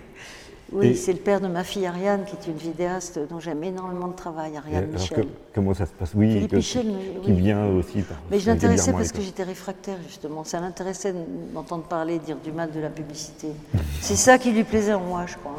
Oui, 0.73 0.97
c'est 0.97 1.13
le 1.13 1.19
père 1.19 1.41
de 1.41 1.49
ma 1.49 1.65
fille 1.65 1.87
Ariane, 1.87 2.25
qui 2.25 2.37
est 2.37 2.51
une 2.51 2.59
vidéaste 2.59 3.19
dont 3.31 3.41
j'aime 3.41 3.65
énormément 3.65 4.09
de 4.09 4.15
travail, 4.15 4.57
Ariane 4.57 4.89
Michel. 4.89 5.27
comment 5.55 5.73
ça 5.73 5.87
se 5.87 5.93
passe 5.93 6.11
Oui, 6.15 6.47
Michel, 6.53 6.95
qui 7.23 7.33
vient 7.33 7.67
aussi. 7.69 8.03
Par, 8.03 8.19
mais 8.31 8.39
je 8.39 8.51
l'intéressais 8.51 8.93
parce 8.93 9.13
que 9.13 9.23
j'étais 9.23 9.45
réfractaire, 9.45 9.97
justement. 10.07 10.45
Ça 10.45 10.61
l'intéressait 10.61 11.15
d'entendre 11.55 11.85
parler, 11.85 12.19
dire 12.19 12.37
du 12.37 12.53
mal 12.53 12.71
de 12.71 12.81
la 12.81 12.91
publicité. 12.91 13.49
c'est 14.01 14.17
ça 14.17 14.37
qui 14.39 14.53
lui 14.53 14.65
plaisait 14.65 14.95
en 14.95 15.01
moi, 15.01 15.25
je 15.27 15.37
crois. 15.37 15.57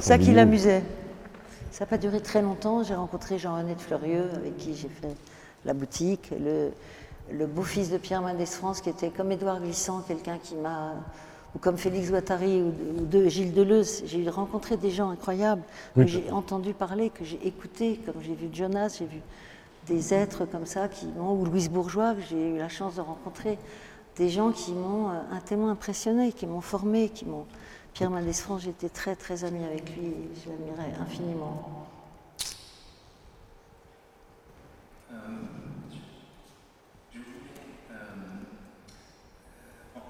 C'est 0.00 0.08
ça 0.08 0.18
qui 0.18 0.32
l'amusait. 0.32 0.82
Ça 1.70 1.84
n'a 1.84 1.88
pas 1.88 1.98
duré 1.98 2.20
très 2.20 2.42
longtemps. 2.42 2.82
J'ai 2.82 2.94
rencontré 2.94 3.38
Jean-René 3.38 3.74
de 3.74 3.80
Fleurieux, 3.80 4.30
avec 4.34 4.56
qui 4.56 4.74
j'ai 4.74 4.88
fait 4.88 5.14
la 5.64 5.74
boutique. 5.74 6.30
Le, 6.32 6.70
le 7.32 7.46
beau-fils 7.46 7.90
de 7.90 7.98
Pierre 7.98 8.22
Mendès 8.22 8.46
France, 8.46 8.80
qui 8.80 8.88
était 8.88 9.10
comme 9.10 9.30
Édouard 9.30 9.60
Glissant, 9.60 10.02
quelqu'un 10.06 10.38
qui 10.42 10.56
m'a 10.56 10.94
ou 11.56 11.58
comme 11.58 11.78
Félix 11.78 12.10
Guattari 12.10 12.60
ou, 12.60 13.06
de 13.06 13.28
Gilles 13.28 13.54
Deleuze. 13.54 14.02
J'ai 14.04 14.28
rencontré 14.28 14.76
des 14.76 14.90
gens 14.90 15.08
incroyables 15.08 15.62
que 15.94 16.06
j'ai 16.06 16.30
entendu 16.30 16.74
parler, 16.74 17.08
que 17.08 17.24
j'ai 17.24 17.40
écouté, 17.46 17.98
comme 18.04 18.22
j'ai 18.22 18.34
vu 18.34 18.50
Jonas, 18.52 18.96
j'ai 18.98 19.06
vu 19.06 19.22
des 19.86 20.12
êtres 20.12 20.44
comme 20.44 20.66
ça, 20.66 20.88
qui 20.88 21.06
ou 21.06 21.44
Louise 21.46 21.70
Bourgeois, 21.70 22.14
que 22.14 22.20
j'ai 22.28 22.50
eu 22.50 22.58
la 22.58 22.68
chance 22.68 22.96
de 22.96 23.00
rencontrer, 23.00 23.58
des 24.16 24.28
gens 24.28 24.52
qui 24.52 24.72
m'ont 24.72 25.08
euh, 25.08 25.20
un 25.32 25.40
témoin 25.40 25.70
impressionné, 25.70 26.32
qui 26.32 26.46
m'ont 26.46 26.60
formé, 26.60 27.08
qui 27.08 27.24
m'ont. 27.24 27.46
Pierre 27.94 28.10
Mendès 28.10 28.34
France, 28.34 28.62
j'étais 28.62 28.90
très 28.90 29.16
très 29.16 29.44
amie 29.44 29.64
avec 29.64 29.96
lui, 29.96 30.12
je 30.44 30.50
l'admirais 30.50 30.92
infiniment. 31.00 31.86
Euh, 35.10 35.16
je, 37.10 37.18
voulais, 37.18 37.30
euh, 37.90 37.96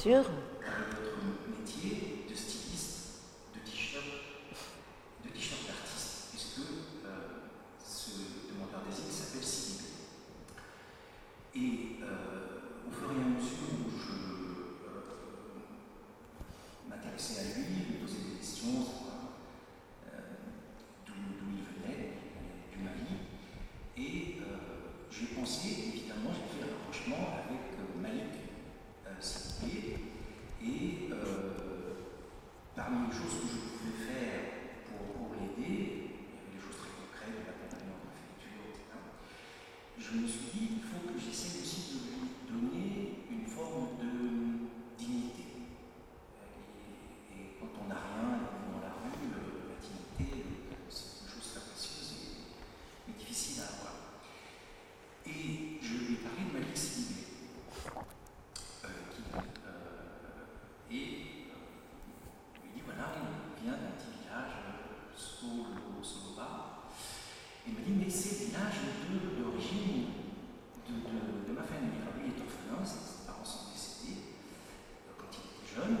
sûr. 0.00 0.24
métier 1.46 2.24
de 2.26 2.34
styliste, 2.34 3.20
de 3.54 3.60
t-shirt, 3.70 4.02
de 5.22 5.28
t-shirt 5.28 5.60
d'artiste, 5.66 6.28
puisque 6.30 6.60
euh, 7.04 7.52
ce 7.84 8.48
demandeur 8.48 8.80
d'asile 8.88 9.12
s'appelle 9.12 9.44
Sylvie. 9.44 10.08
Et 11.54 12.02
euh, 12.02 12.88
au 12.88 12.90
fur 12.90 13.10
et 13.12 13.20
à 13.20 13.28
mesure 13.28 13.60
où 13.76 13.90
je 14.00 14.12
euh, 14.88 15.04
m'intéressais 16.88 17.40
à 17.40 17.44
lui, 17.58 17.66
je 17.84 17.92
me 17.92 18.00
posais 18.00 18.24
des 18.24 18.38
questions, 18.38 18.80
d'où 21.06 21.12
il 21.52 21.64
venait, 21.84 22.16
du 22.72 22.78
Mali, 22.82 23.20
et 23.98 24.40
j'ai 25.10 25.26
pensé, 25.38 25.92
évidemment, 25.92 26.32
j'ai 26.32 26.56
fait 26.56 26.64
un 26.64 26.72
rapprochement 26.72 27.44
avec 27.44 27.60
Malik 28.00 28.40
et 30.62 31.08
euh, 31.12 31.94
parmi 32.74 33.08
les 33.08 33.12
choses 33.12 33.40
que 33.40 33.48
je 33.48 33.60
pouvais 33.76 34.04
faire 34.08 34.40
pour, 34.88 35.34
l'aider, 35.34 35.60
il 35.60 35.72
y 35.72 36.40
avait 36.40 36.56
des 36.56 36.60
choses 36.60 36.80
très 36.80 36.92
concrètes, 36.96 37.36
de 37.36 37.44
l'accompagnement 37.44 38.00
de 38.00 38.08
préfecture, 38.08 38.64
etc. 38.72 38.96
Je 39.98 40.10
me 40.16 40.26
suis 40.26 40.48
dit, 40.52 40.68
il 40.80 40.84
faut 40.84 41.04
que 41.04 41.20
j'essaie 41.20 41.60
aussi 41.60 41.80
de 41.92 42.08
lui 42.08 42.28
donner 42.48 43.24
une 43.30 43.46
forme 43.46 44.00
de 44.00 44.68
dignité. 44.96 45.68
Et, 47.36 47.60
quand 47.60 47.72
on 47.84 47.88
n'a 47.88 48.00
rien 48.00 48.48
dans 48.72 48.80
la 48.80 48.96
rue, 48.96 49.28
la 49.28 49.76
dignité, 49.76 50.44
c'est 50.88 51.24
une 51.24 51.28
chose 51.28 51.52
très 51.52 51.60
précieuse 51.68 52.16
et, 53.08 53.12
difficile 53.12 53.60
à 53.60 53.68
avoir. 53.76 53.96
Et 55.26 55.76
je 55.80 55.92
lui 55.92 56.14
ai 56.14 56.20
parlé 56.24 56.48
de 56.48 56.52
Malik 56.58 56.76
Sidibé. 56.76 57.20
Et 60.92 60.96
euh, 60.96 61.60
il 62.66 62.72
dit 62.74 62.82
voilà, 62.84 63.14
il 63.14 63.62
vient 63.62 63.78
d'un 63.78 63.94
petit 63.94 64.10
village, 64.18 64.58
Solo, 65.14 66.02
Soloba. 66.02 66.90
Il 67.64 67.74
me 67.74 67.80
dit 67.80 67.92
mais 67.94 68.10
c'est 68.10 68.40
le 68.40 68.46
village 68.50 68.74
d'origine 69.38 70.10
de, 70.88 70.94
de, 70.98 71.46
de, 71.46 71.52
ma 71.54 71.62
famille. 71.62 72.02
Alors 72.02 72.18
lui 72.18 72.34
est 72.34 72.42
orphelin, 72.42 72.82
ses 72.82 73.24
parents 73.24 73.44
sont 73.44 73.70
décédés 73.70 74.34
euh, 75.06 75.14
quand 75.14 75.30
il 75.30 75.46
était 75.46 75.70
jeune. 75.78 75.96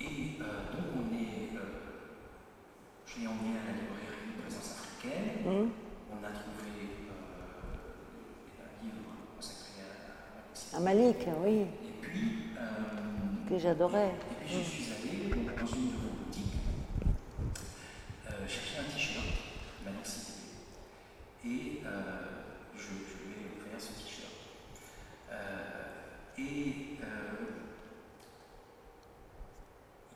Et 0.00 0.42
euh, 0.42 0.74
donc 0.74 0.98
on 0.98 1.14
est. 1.14 1.54
je 3.06 3.20
l'ai 3.20 3.26
emmené 3.28 3.62
à 3.62 3.70
la 3.70 3.78
librairie 3.78 4.26
de 4.34 4.42
présence 4.42 4.74
africaine. 4.74 5.46
Mmh. 5.46 5.70
On 6.10 6.18
a 6.18 6.34
trouvé 6.34 6.66
un 8.58 8.82
livre 8.82 9.06
consacré 9.36 9.86
Malik, 11.12 11.28
oui. 11.44 11.52
Et 11.52 11.66
puis, 12.00 13.58
j'adorais. 13.58 14.08
Et 14.08 14.44
puis 14.44 14.54
je 14.54 14.62
suis 14.62 14.92
allé 14.92 15.28
dans 15.30 15.66
une 15.66 15.88
de 15.88 15.96
vos 15.96 16.08
boutiques 16.24 16.54
euh, 18.26 18.48
chercher 18.48 18.78
un 18.80 18.84
t-shirt, 18.84 19.26
Cité. 20.04 20.32
Et 21.44 21.82
euh, 21.84 21.90
je, 22.76 22.82
je 22.82 22.88
lui 22.88 23.34
ai 23.34 23.60
offert 23.60 23.78
ce 23.78 23.92
t-shirt. 24.02 24.32
Euh, 25.30 26.38
et 26.38 26.96
euh, 27.02 27.06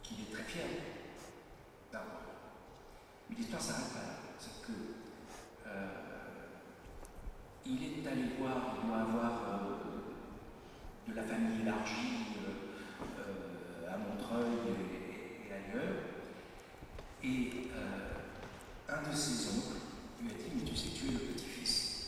qu'il 0.03 0.21
est 0.21 0.33
très 0.33 0.45
fier 0.45 0.65
d'avoir. 1.93 2.23
Mais 3.29 3.37
l'histoire 3.37 3.61
s'arrête 3.61 3.93
pas 3.93 3.99
là. 4.01 4.15
C'est 4.39 4.67
que 4.67 4.73
euh, 5.67 5.87
il 7.67 7.83
est 7.83 8.09
allé 8.09 8.23
voir, 8.39 8.77
il 8.83 8.89
doit 8.89 8.99
avoir 9.01 9.33
euh, 9.43 11.11
de 11.11 11.15
la 11.15 11.23
famille 11.23 11.61
élargie 11.63 12.27
euh, 13.19 13.93
à 13.93 13.97
Montreuil 13.99 14.59
et, 14.69 15.49
et 15.49 15.53
ailleurs. 15.53 16.03
Et 17.25 17.69
euh, 17.75 18.13
un 18.89 19.09
de 19.11 19.15
ses 19.15 19.49
oncles 19.49 19.81
lui 20.23 20.31
a 20.31 20.35
dit 20.35 20.51
Mais 20.57 20.63
tu 20.63 20.77
sais, 20.77 20.89
tu 20.95 21.07
es 21.09 21.13
le 21.13 21.19
petit-fils 21.19 22.07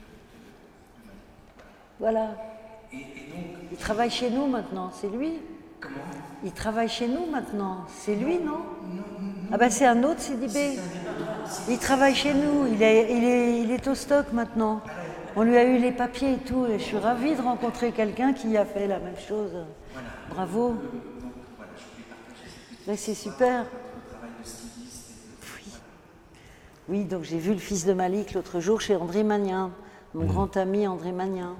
de, 0.00 0.04
de, 0.04 1.02
de 1.02 1.06
Malik. 1.06 1.20
Voilà. 2.10 2.34
Et, 2.92 2.96
et 2.96 2.98
donc, 3.00 3.06
Il 3.70 3.76
travaille 3.76 4.10
chez 4.10 4.30
nous 4.30 4.46
maintenant, 4.46 4.90
c'est 4.92 5.08
lui. 5.08 5.34
comment? 5.80 5.94
Il 6.42 6.50
travaille 6.50 6.88
chez 6.88 7.06
nous 7.06 7.26
maintenant, 7.26 7.84
c'est 7.88 8.16
lui, 8.16 8.38
non? 8.40 8.58
Ah 9.52 9.58
ben 9.58 9.70
c'est 9.70 9.86
un 9.86 10.02
autre 10.02 10.18
Sidibé. 10.20 10.76
Il 11.68 11.78
travaille 11.78 12.16
chez 12.16 12.34
nous, 12.34 12.66
il 12.66 12.82
est, 12.82 13.12
il, 13.16 13.24
est, 13.24 13.60
il 13.60 13.70
est 13.70 13.86
au 13.86 13.94
stock 13.94 14.32
maintenant. 14.32 14.80
On 15.36 15.42
lui 15.42 15.56
a 15.56 15.62
eu 15.64 15.78
les 15.78 15.92
papiers 15.92 16.32
et 16.32 16.38
tout, 16.38 16.66
et 16.66 16.80
je 16.80 16.84
suis 16.84 16.96
ravie 16.98 17.36
de 17.36 17.42
rencontrer 17.42 17.92
quelqu'un 17.92 18.32
qui 18.32 18.56
a 18.56 18.64
fait 18.64 18.88
la 18.88 18.98
même 18.98 19.18
chose. 19.28 19.52
Bravo. 20.30 20.70
Donc 20.70 20.78
voilà, 22.86 22.96
c'est 22.96 23.14
super. 23.14 23.66
Oui. 25.54 25.72
Oui, 26.88 27.04
donc 27.04 27.22
j'ai 27.22 27.38
vu 27.38 27.52
le 27.52 27.58
fils 27.58 27.84
de 27.86 27.92
Malik 27.92 28.34
l'autre 28.34 28.58
jour 28.58 28.80
chez 28.80 28.96
André 28.96 29.22
Magnin, 29.22 29.70
mon 30.14 30.24
grand 30.24 30.56
ami 30.56 30.88
André 30.88 31.12
Magnin, 31.12 31.54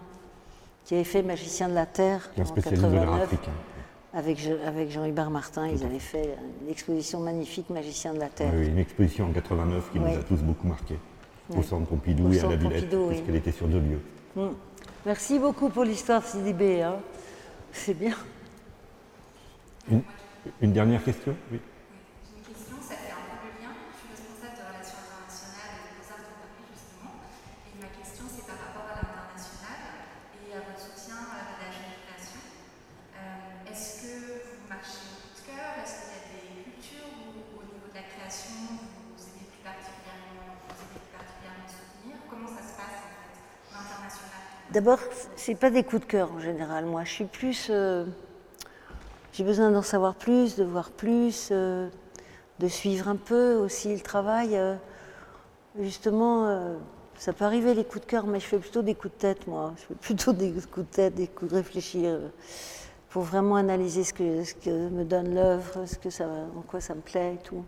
qui 0.91 0.97
avait 0.97 1.05
fait 1.05 1.23
Magicien 1.23 1.69
de 1.69 1.75
la 1.75 1.87
Terre 1.87 2.29
Un 2.37 2.43
en 2.43 2.47
spécialiste 2.47 2.83
de 2.83 2.89
l'art 2.97 3.05
89. 3.21 3.23
africain. 3.23 3.53
Avec, 4.13 4.45
avec 4.67 4.91
Jean-Hubert 4.91 5.31
Martin, 5.31 5.69
ils 5.69 5.85
avaient 5.85 6.01
fait 6.01 6.37
une 6.65 6.69
exposition 6.69 7.21
magnifique 7.21 7.71
Magicien 7.71 8.13
de 8.13 8.19
la 8.19 8.27
Terre. 8.27 8.51
Oui, 8.53 8.67
une 8.67 8.79
exposition 8.79 9.27
en 9.27 9.31
89 9.33 9.93
qui 9.93 10.01
Oui. 10.01 10.11
nous 10.11 10.19
a 10.19 10.23
tous 10.25 10.43
beaucoup 10.43 10.67
marqués. 10.67 10.99
Au 11.57 11.63
centre 11.63 11.87
Pompidou 11.87 12.27
Au 12.27 12.33
et 12.33 12.41
à 12.41 12.43
la 12.49 12.57
Villette, 12.57 12.81
Pompidou, 12.91 13.03
oui. 13.03 13.09
puisqu'elle 13.15 13.37
était 13.37 13.53
sur 13.53 13.69
deux 13.69 13.79
lieux. 13.79 14.01
Mm. 14.35 14.49
Merci 15.07 15.39
beaucoup 15.39 15.69
pour 15.69 15.85
l'histoire 15.85 16.25
Sidibé. 16.27 16.83
Hein. 16.83 16.97
C'est 17.71 17.95
bien. 17.95 18.17
Une, 19.93 20.03
une 20.61 20.73
dernière 20.73 21.05
question? 21.05 21.37
Oui. 21.53 21.61
C'est 45.41 45.55
pas 45.55 45.71
des 45.71 45.85
coups 45.85 46.03
de 46.03 46.07
cœur 46.07 46.31
en 46.33 46.39
général. 46.39 46.85
Moi, 46.85 47.05
je 47.05 47.13
suis 47.13 47.25
plus. 47.25 47.69
euh, 47.71 48.05
j'ai 49.33 49.43
besoin 49.43 49.71
d'en 49.71 49.81
savoir 49.81 50.15
plus, 50.15 50.57
de 50.57 50.65
voir 50.65 50.91
plus, 50.91 51.49
euh, 51.51 51.89
de 52.59 52.69
suivre 52.69 53.09
un 53.09 53.17
peu 53.17 53.55
aussi 53.55 53.95
le 53.95 54.01
travail. 54.01 54.57
euh. 54.57 54.75
justement, 55.79 56.77
ça 57.17 57.33
peut 57.33 57.45
arriver 57.47 57.73
les 57.75 57.85
coups 57.85 58.05
de 58.05 58.11
cœur, 58.11 58.27
mais 58.27 58.39
je 58.39 58.45
fais 58.47 58.59
plutôt 58.59 58.83
des 58.83 58.95
coups 58.95 59.15
de 59.15 59.19
tête, 59.19 59.47
moi. 59.47 59.73
Je 59.79 59.83
fais 59.87 59.95
plutôt 60.01 60.33
des 60.35 60.53
coups 60.53 60.87
de 60.87 60.93
tête, 60.95 61.15
des 61.15 61.27
coups 61.27 61.51
de 61.53 61.57
réfléchir, 61.57 62.19
pour 63.09 63.23
vraiment 63.23 63.57
analyser 63.57 64.05
ce 64.05 64.13
que, 64.13 64.45
ce 64.45 64.55
que 64.55 64.89
me 64.91 65.05
donne 65.05 65.35
l'œuvre, 65.35 65.85
en 66.57 66.61
quoi 66.63 66.81
ça 66.83 66.95
me 66.95 67.01
plaît 67.01 67.37
et 67.41 67.43
tout. 67.43 67.65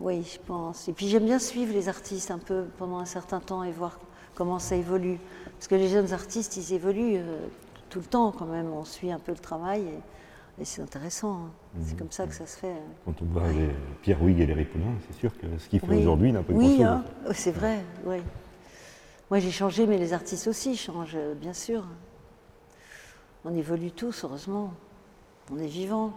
Oui, 0.00 0.22
je 0.22 0.38
pense. 0.44 0.86
Et 0.88 0.92
puis 0.92 1.08
j'aime 1.08 1.24
bien 1.24 1.38
suivre 1.38 1.72
les 1.72 1.88
artistes 1.88 2.30
un 2.30 2.38
peu 2.38 2.64
pendant 2.76 2.98
un 2.98 3.06
certain 3.06 3.40
temps 3.40 3.64
et 3.64 3.70
voir 3.72 3.98
comment 4.34 4.58
ça 4.58 4.76
évolue. 4.76 5.18
Parce 5.58 5.68
que 5.68 5.74
les 5.74 5.88
jeunes 5.88 6.12
artistes, 6.12 6.56
ils 6.56 6.72
évoluent 6.74 7.16
euh, 7.16 7.46
tout 7.90 8.00
le 8.00 8.04
temps 8.06 8.32
quand 8.32 8.46
même. 8.46 8.70
On 8.72 8.84
suit 8.84 9.10
un 9.10 9.18
peu 9.18 9.32
le 9.32 9.38
travail 9.38 9.82
et, 9.82 10.62
et 10.62 10.64
c'est 10.64 10.82
intéressant. 10.82 11.46
hein. 11.46 11.50
C'est 11.84 11.96
comme 11.98 12.10
ça 12.10 12.26
que 12.26 12.34
ça 12.34 12.46
se 12.46 12.58
fait. 12.58 12.72
hein. 12.72 12.92
Quand 13.04 13.20
on 13.22 13.24
voit 13.26 13.50
les 13.52 13.70
Pierre 14.02 14.22
Huyghe 14.22 14.40
et 14.40 14.46
les 14.46 14.54
Ripollin, 14.54 14.94
c'est 15.08 15.16
sûr 15.18 15.36
que 15.38 15.46
ce 15.58 15.68
qu'ils 15.68 15.80
font 15.80 15.88
Oui. 15.88 16.00
aujourd'hui 16.00 16.32
n'a 16.32 16.42
pas 16.42 16.52
Oui, 16.52 16.78
grand-chose. 16.78 17.04
hein, 17.26 17.32
c'est 17.32 17.52
vrai, 17.52 17.80
oui. 18.04 18.18
Moi 19.30 19.38
j'ai 19.38 19.50
changé, 19.50 19.86
mais 19.86 19.96
les 19.98 20.12
artistes 20.12 20.46
aussi 20.48 20.76
changent, 20.76 21.16
euh, 21.16 21.34
bien 21.34 21.54
sûr. 21.54 21.84
On 23.46 23.54
évolue 23.54 23.90
tous, 23.90 24.24
heureusement. 24.24 24.72
On 25.52 25.58
est 25.58 25.66
vivants. 25.66 26.12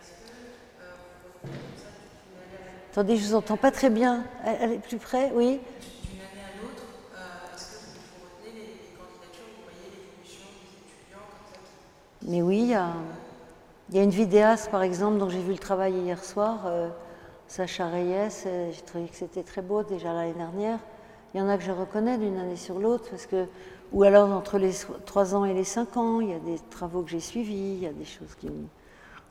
Est-ce 0.00 0.10
que 0.10 0.24
vous 0.24 1.44
revenez 1.44 1.50
comme 1.52 1.76
ça 1.78 1.88
à 1.88 1.90
l'autre 2.52 2.90
Attendez, 2.92 3.16
je 3.16 3.24
vous 3.28 3.34
entends 3.34 3.56
pas 3.56 3.70
très 3.70 3.90
bien. 3.90 4.24
Allez 4.44 4.78
plus 4.78 4.96
près, 4.98 5.30
oui. 5.34 5.60
d'une 6.10 6.20
année 6.20 6.42
à 6.42 6.62
l'autre, 6.62 6.82
euh, 7.14 7.54
est-ce 7.54 7.64
que 7.66 7.76
vous, 7.76 8.18
vous 8.18 8.26
retenez 8.36 8.52
les, 8.54 8.66
les 8.66 8.94
candidatures, 8.96 9.48
vous 9.56 9.62
voyez 9.64 9.88
l'évolution 9.94 10.48
des 10.58 10.72
étudiants 10.82 11.26
comme 11.30 11.46
ça 11.52 11.58
qui- 12.20 12.30
Mais 12.30 12.42
il 12.68 13.96
y 13.96 13.98
a, 13.98 14.02
une 14.02 14.10
vidéaste, 14.10 14.70
par 14.70 14.82
exemple, 14.82 15.16
dont 15.16 15.30
j'ai 15.30 15.40
vu 15.40 15.52
le 15.52 15.58
travail 15.58 15.94
hier 15.94 16.22
soir, 16.22 16.64
euh, 16.66 16.90
Sacha 17.46 17.88
Reyes. 17.88 18.44
euh, 18.44 18.70
J'ai 18.70 18.82
trouvé 18.82 19.06
que 19.06 19.16
c'était 19.16 19.42
très 19.42 19.62
beau 19.62 19.82
déjà 19.82 20.12
l'année 20.12 20.34
dernière. 20.34 20.78
Il 21.32 21.40
y 21.40 21.42
en 21.42 21.48
a 21.48 21.56
que 21.56 21.64
je 21.64 21.72
reconnais 21.72 22.18
d'une 22.18 22.36
année 22.36 22.56
sur 22.56 22.78
l'autre, 22.78 23.08
parce 23.08 23.24
que, 23.24 23.46
ou 23.92 24.02
alors 24.02 24.30
entre 24.30 24.58
les 24.58 24.72
3 25.06 25.34
ans 25.34 25.46
et 25.46 25.54
les 25.54 25.64
5 25.64 25.96
ans, 25.96 26.20
il 26.20 26.28
y 26.28 26.34
a 26.34 26.38
des 26.40 26.58
travaux 26.68 27.00
que 27.00 27.10
j'ai 27.10 27.20
suivis, 27.20 27.54
il 27.54 27.78
y 27.78 27.86
a 27.86 27.92
des 27.92 28.04
choses 28.04 28.34
qui 28.38 28.50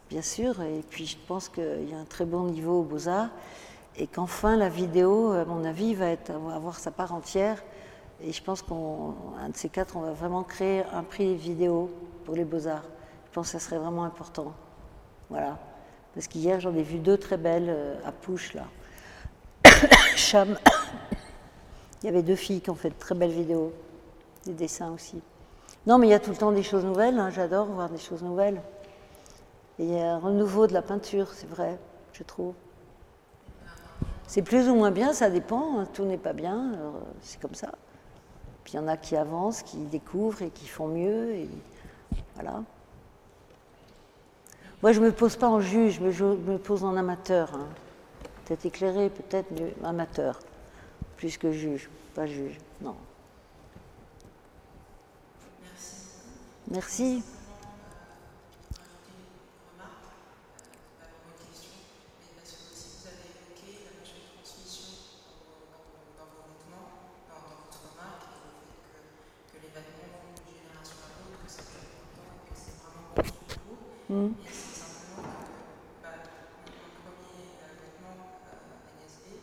Bien 0.09 0.21
sûr, 0.23 0.61
et 0.61 0.83
puis 0.89 1.05
je 1.05 1.17
pense 1.27 1.49
qu'il 1.49 1.89
y 1.89 1.93
a 1.93 1.97
un 1.97 2.05
très 2.05 2.25
bon 2.25 2.45
niveau 2.45 2.79
aux 2.79 2.83
beaux-arts, 2.83 3.29
et 3.97 4.07
qu'enfin 4.07 4.57
la 4.57 4.69
vidéo, 4.69 5.33
à 5.33 5.45
mon 5.45 5.63
avis, 5.63 5.93
va 5.93 6.15
va 6.15 6.55
avoir 6.55 6.79
sa 6.79 6.89
part 6.89 7.13
entière. 7.13 7.61
Et 8.23 8.31
je 8.31 8.41
pense 8.41 8.63
qu'un 8.63 9.49
de 9.49 9.55
ces 9.55 9.69
quatre, 9.69 9.95
on 9.95 10.01
va 10.01 10.13
vraiment 10.13 10.41
créer 10.41 10.83
un 10.91 11.03
prix 11.03 11.35
vidéo 11.35 11.91
pour 12.25 12.33
les 12.33 12.45
beaux-arts. 12.45 12.85
Ça 13.43 13.59
serait 13.59 13.77
vraiment 13.77 14.03
important. 14.03 14.53
Voilà. 15.29 15.57
Parce 16.13 16.27
qu'hier, 16.27 16.59
j'en 16.59 16.73
ai 16.75 16.83
vu 16.83 16.97
deux 16.99 17.17
très 17.17 17.37
belles 17.37 17.69
euh, 17.69 17.95
à 18.05 18.11
Pouche, 18.11 18.53
là. 18.53 18.63
Cham. 20.15 20.57
Il 22.03 22.05
y 22.05 22.09
avait 22.09 22.23
deux 22.23 22.35
filles 22.35 22.61
qui 22.61 22.69
ont 22.69 22.75
fait 22.75 22.89
de 22.89 22.95
très 22.97 23.15
belles 23.15 23.31
vidéos. 23.31 23.73
Des 24.45 24.53
dessins 24.53 24.91
aussi. 24.91 25.21
Non, 25.85 25.97
mais 25.97 26.07
il 26.07 26.09
y 26.11 26.13
a 26.13 26.19
tout 26.19 26.31
le 26.31 26.37
temps 26.37 26.51
des 26.51 26.63
choses 26.63 26.85
nouvelles. 26.85 27.17
hein, 27.19 27.29
J'adore 27.29 27.65
voir 27.67 27.89
des 27.89 27.97
choses 27.97 28.21
nouvelles. 28.23 28.61
Il 29.79 29.91
y 29.91 29.99
a 29.99 30.13
un 30.13 30.19
renouveau 30.19 30.67
de 30.67 30.73
la 30.73 30.81
peinture, 30.81 31.27
c'est 31.33 31.47
vrai, 31.49 31.77
je 32.13 32.23
trouve. 32.23 32.53
C'est 34.27 34.41
plus 34.41 34.69
ou 34.69 34.75
moins 34.75 34.91
bien, 34.91 35.13
ça 35.13 35.29
dépend. 35.29 35.79
hein, 35.79 35.87
Tout 35.93 36.03
n'est 36.05 36.17
pas 36.17 36.33
bien, 36.33 36.73
euh, 36.73 36.91
c'est 37.21 37.39
comme 37.39 37.55
ça. 37.55 37.71
Puis 38.63 38.73
il 38.73 38.77
y 38.77 38.79
en 38.79 38.87
a 38.87 38.97
qui 38.97 39.15
avancent, 39.15 39.61
qui 39.63 39.77
découvrent 39.77 40.41
et 40.41 40.49
qui 40.49 40.67
font 40.67 40.87
mieux. 40.87 41.47
Voilà. 42.35 42.63
Moi, 44.83 44.91
je 44.91 44.99
ne 44.99 45.05
me 45.07 45.11
pose 45.11 45.35
pas 45.35 45.47
en 45.47 45.59
juge, 45.59 45.99
me, 45.99 46.11
je 46.11 46.23
me 46.23 46.57
pose 46.57 46.83
en 46.83 46.95
amateur. 46.95 47.53
hein. 47.55 47.67
Peut-être 48.45 48.65
éclairé, 48.65 49.09
peut-être 49.09 49.47
amateur. 49.83 50.39
Plus 51.17 51.37
que 51.37 51.51
juge, 51.51 51.89
pas 52.13 52.27
juge, 52.27 52.57
non. 52.81 52.95
Merci. 56.69 57.23
Et 74.09 74.13
c'est 74.49 74.75
simplement 74.75 75.17
que 75.17 75.35
bah, 75.35 75.45
mon 75.47 75.67
mon 76.67 76.89
premier 77.03 77.41
euh, 77.59 77.73
vêtement 77.81 78.15
euh, 78.47 79.01
NSB, 79.03 79.37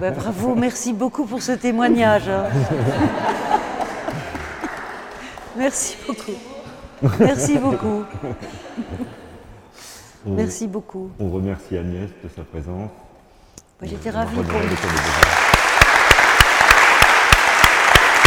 Bah, 0.00 0.10
merci 0.62 0.92
beaucoup 0.92 1.24
pour 1.26 1.42
ce 1.42 1.50
témoignage. 1.52 2.28
hein. 2.28 2.44
merci 5.56 5.96
beaucoup. 6.06 6.38
Merci 7.18 7.58
beaucoup. 7.58 8.04
On, 10.24 10.34
Merci 10.34 10.68
beaucoup. 10.68 11.10
on 11.18 11.30
remercie 11.30 11.76
Agnès 11.76 12.08
de 12.22 12.28
sa 12.36 12.42
présence. 12.44 12.90
Bah, 13.80 13.86
J'étais 13.90 14.10
ravie. 14.10 14.36
redemander 14.36 14.52
pour- 14.52 14.60
l'école 14.60 14.70
des 14.70 14.76
Beaux-Arts. 14.76 15.38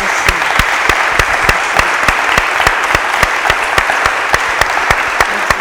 Merci. 0.02 0.32
Merci. 5.32 5.56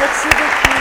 Merci 0.00 0.28
beaucoup. 0.28 0.74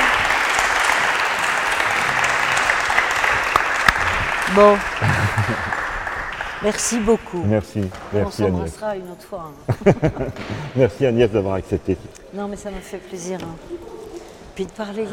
Bon. 4.55 4.75
Merci 6.63 6.99
beaucoup. 6.99 7.43
Merci, 7.45 7.81
On 8.13 8.17
merci 8.17 8.43
Agnès. 8.43 8.53
s'embrassera 8.71 8.95
une 8.95 9.11
autre 9.11 9.23
fois. 9.27 9.51
hein. 9.87 9.91
Merci 10.75 11.05
Agnès 11.05 11.29
d'avoir 11.29 11.55
accepté. 11.55 11.97
Non, 12.33 12.47
mais 12.47 12.55
ça 12.55 12.71
m'a 12.71 12.79
fait 12.79 12.97
plaisir. 12.99 13.39
hein. 13.43 13.55
Puis 14.55 14.65
de 14.65 14.71
parler 14.71 15.05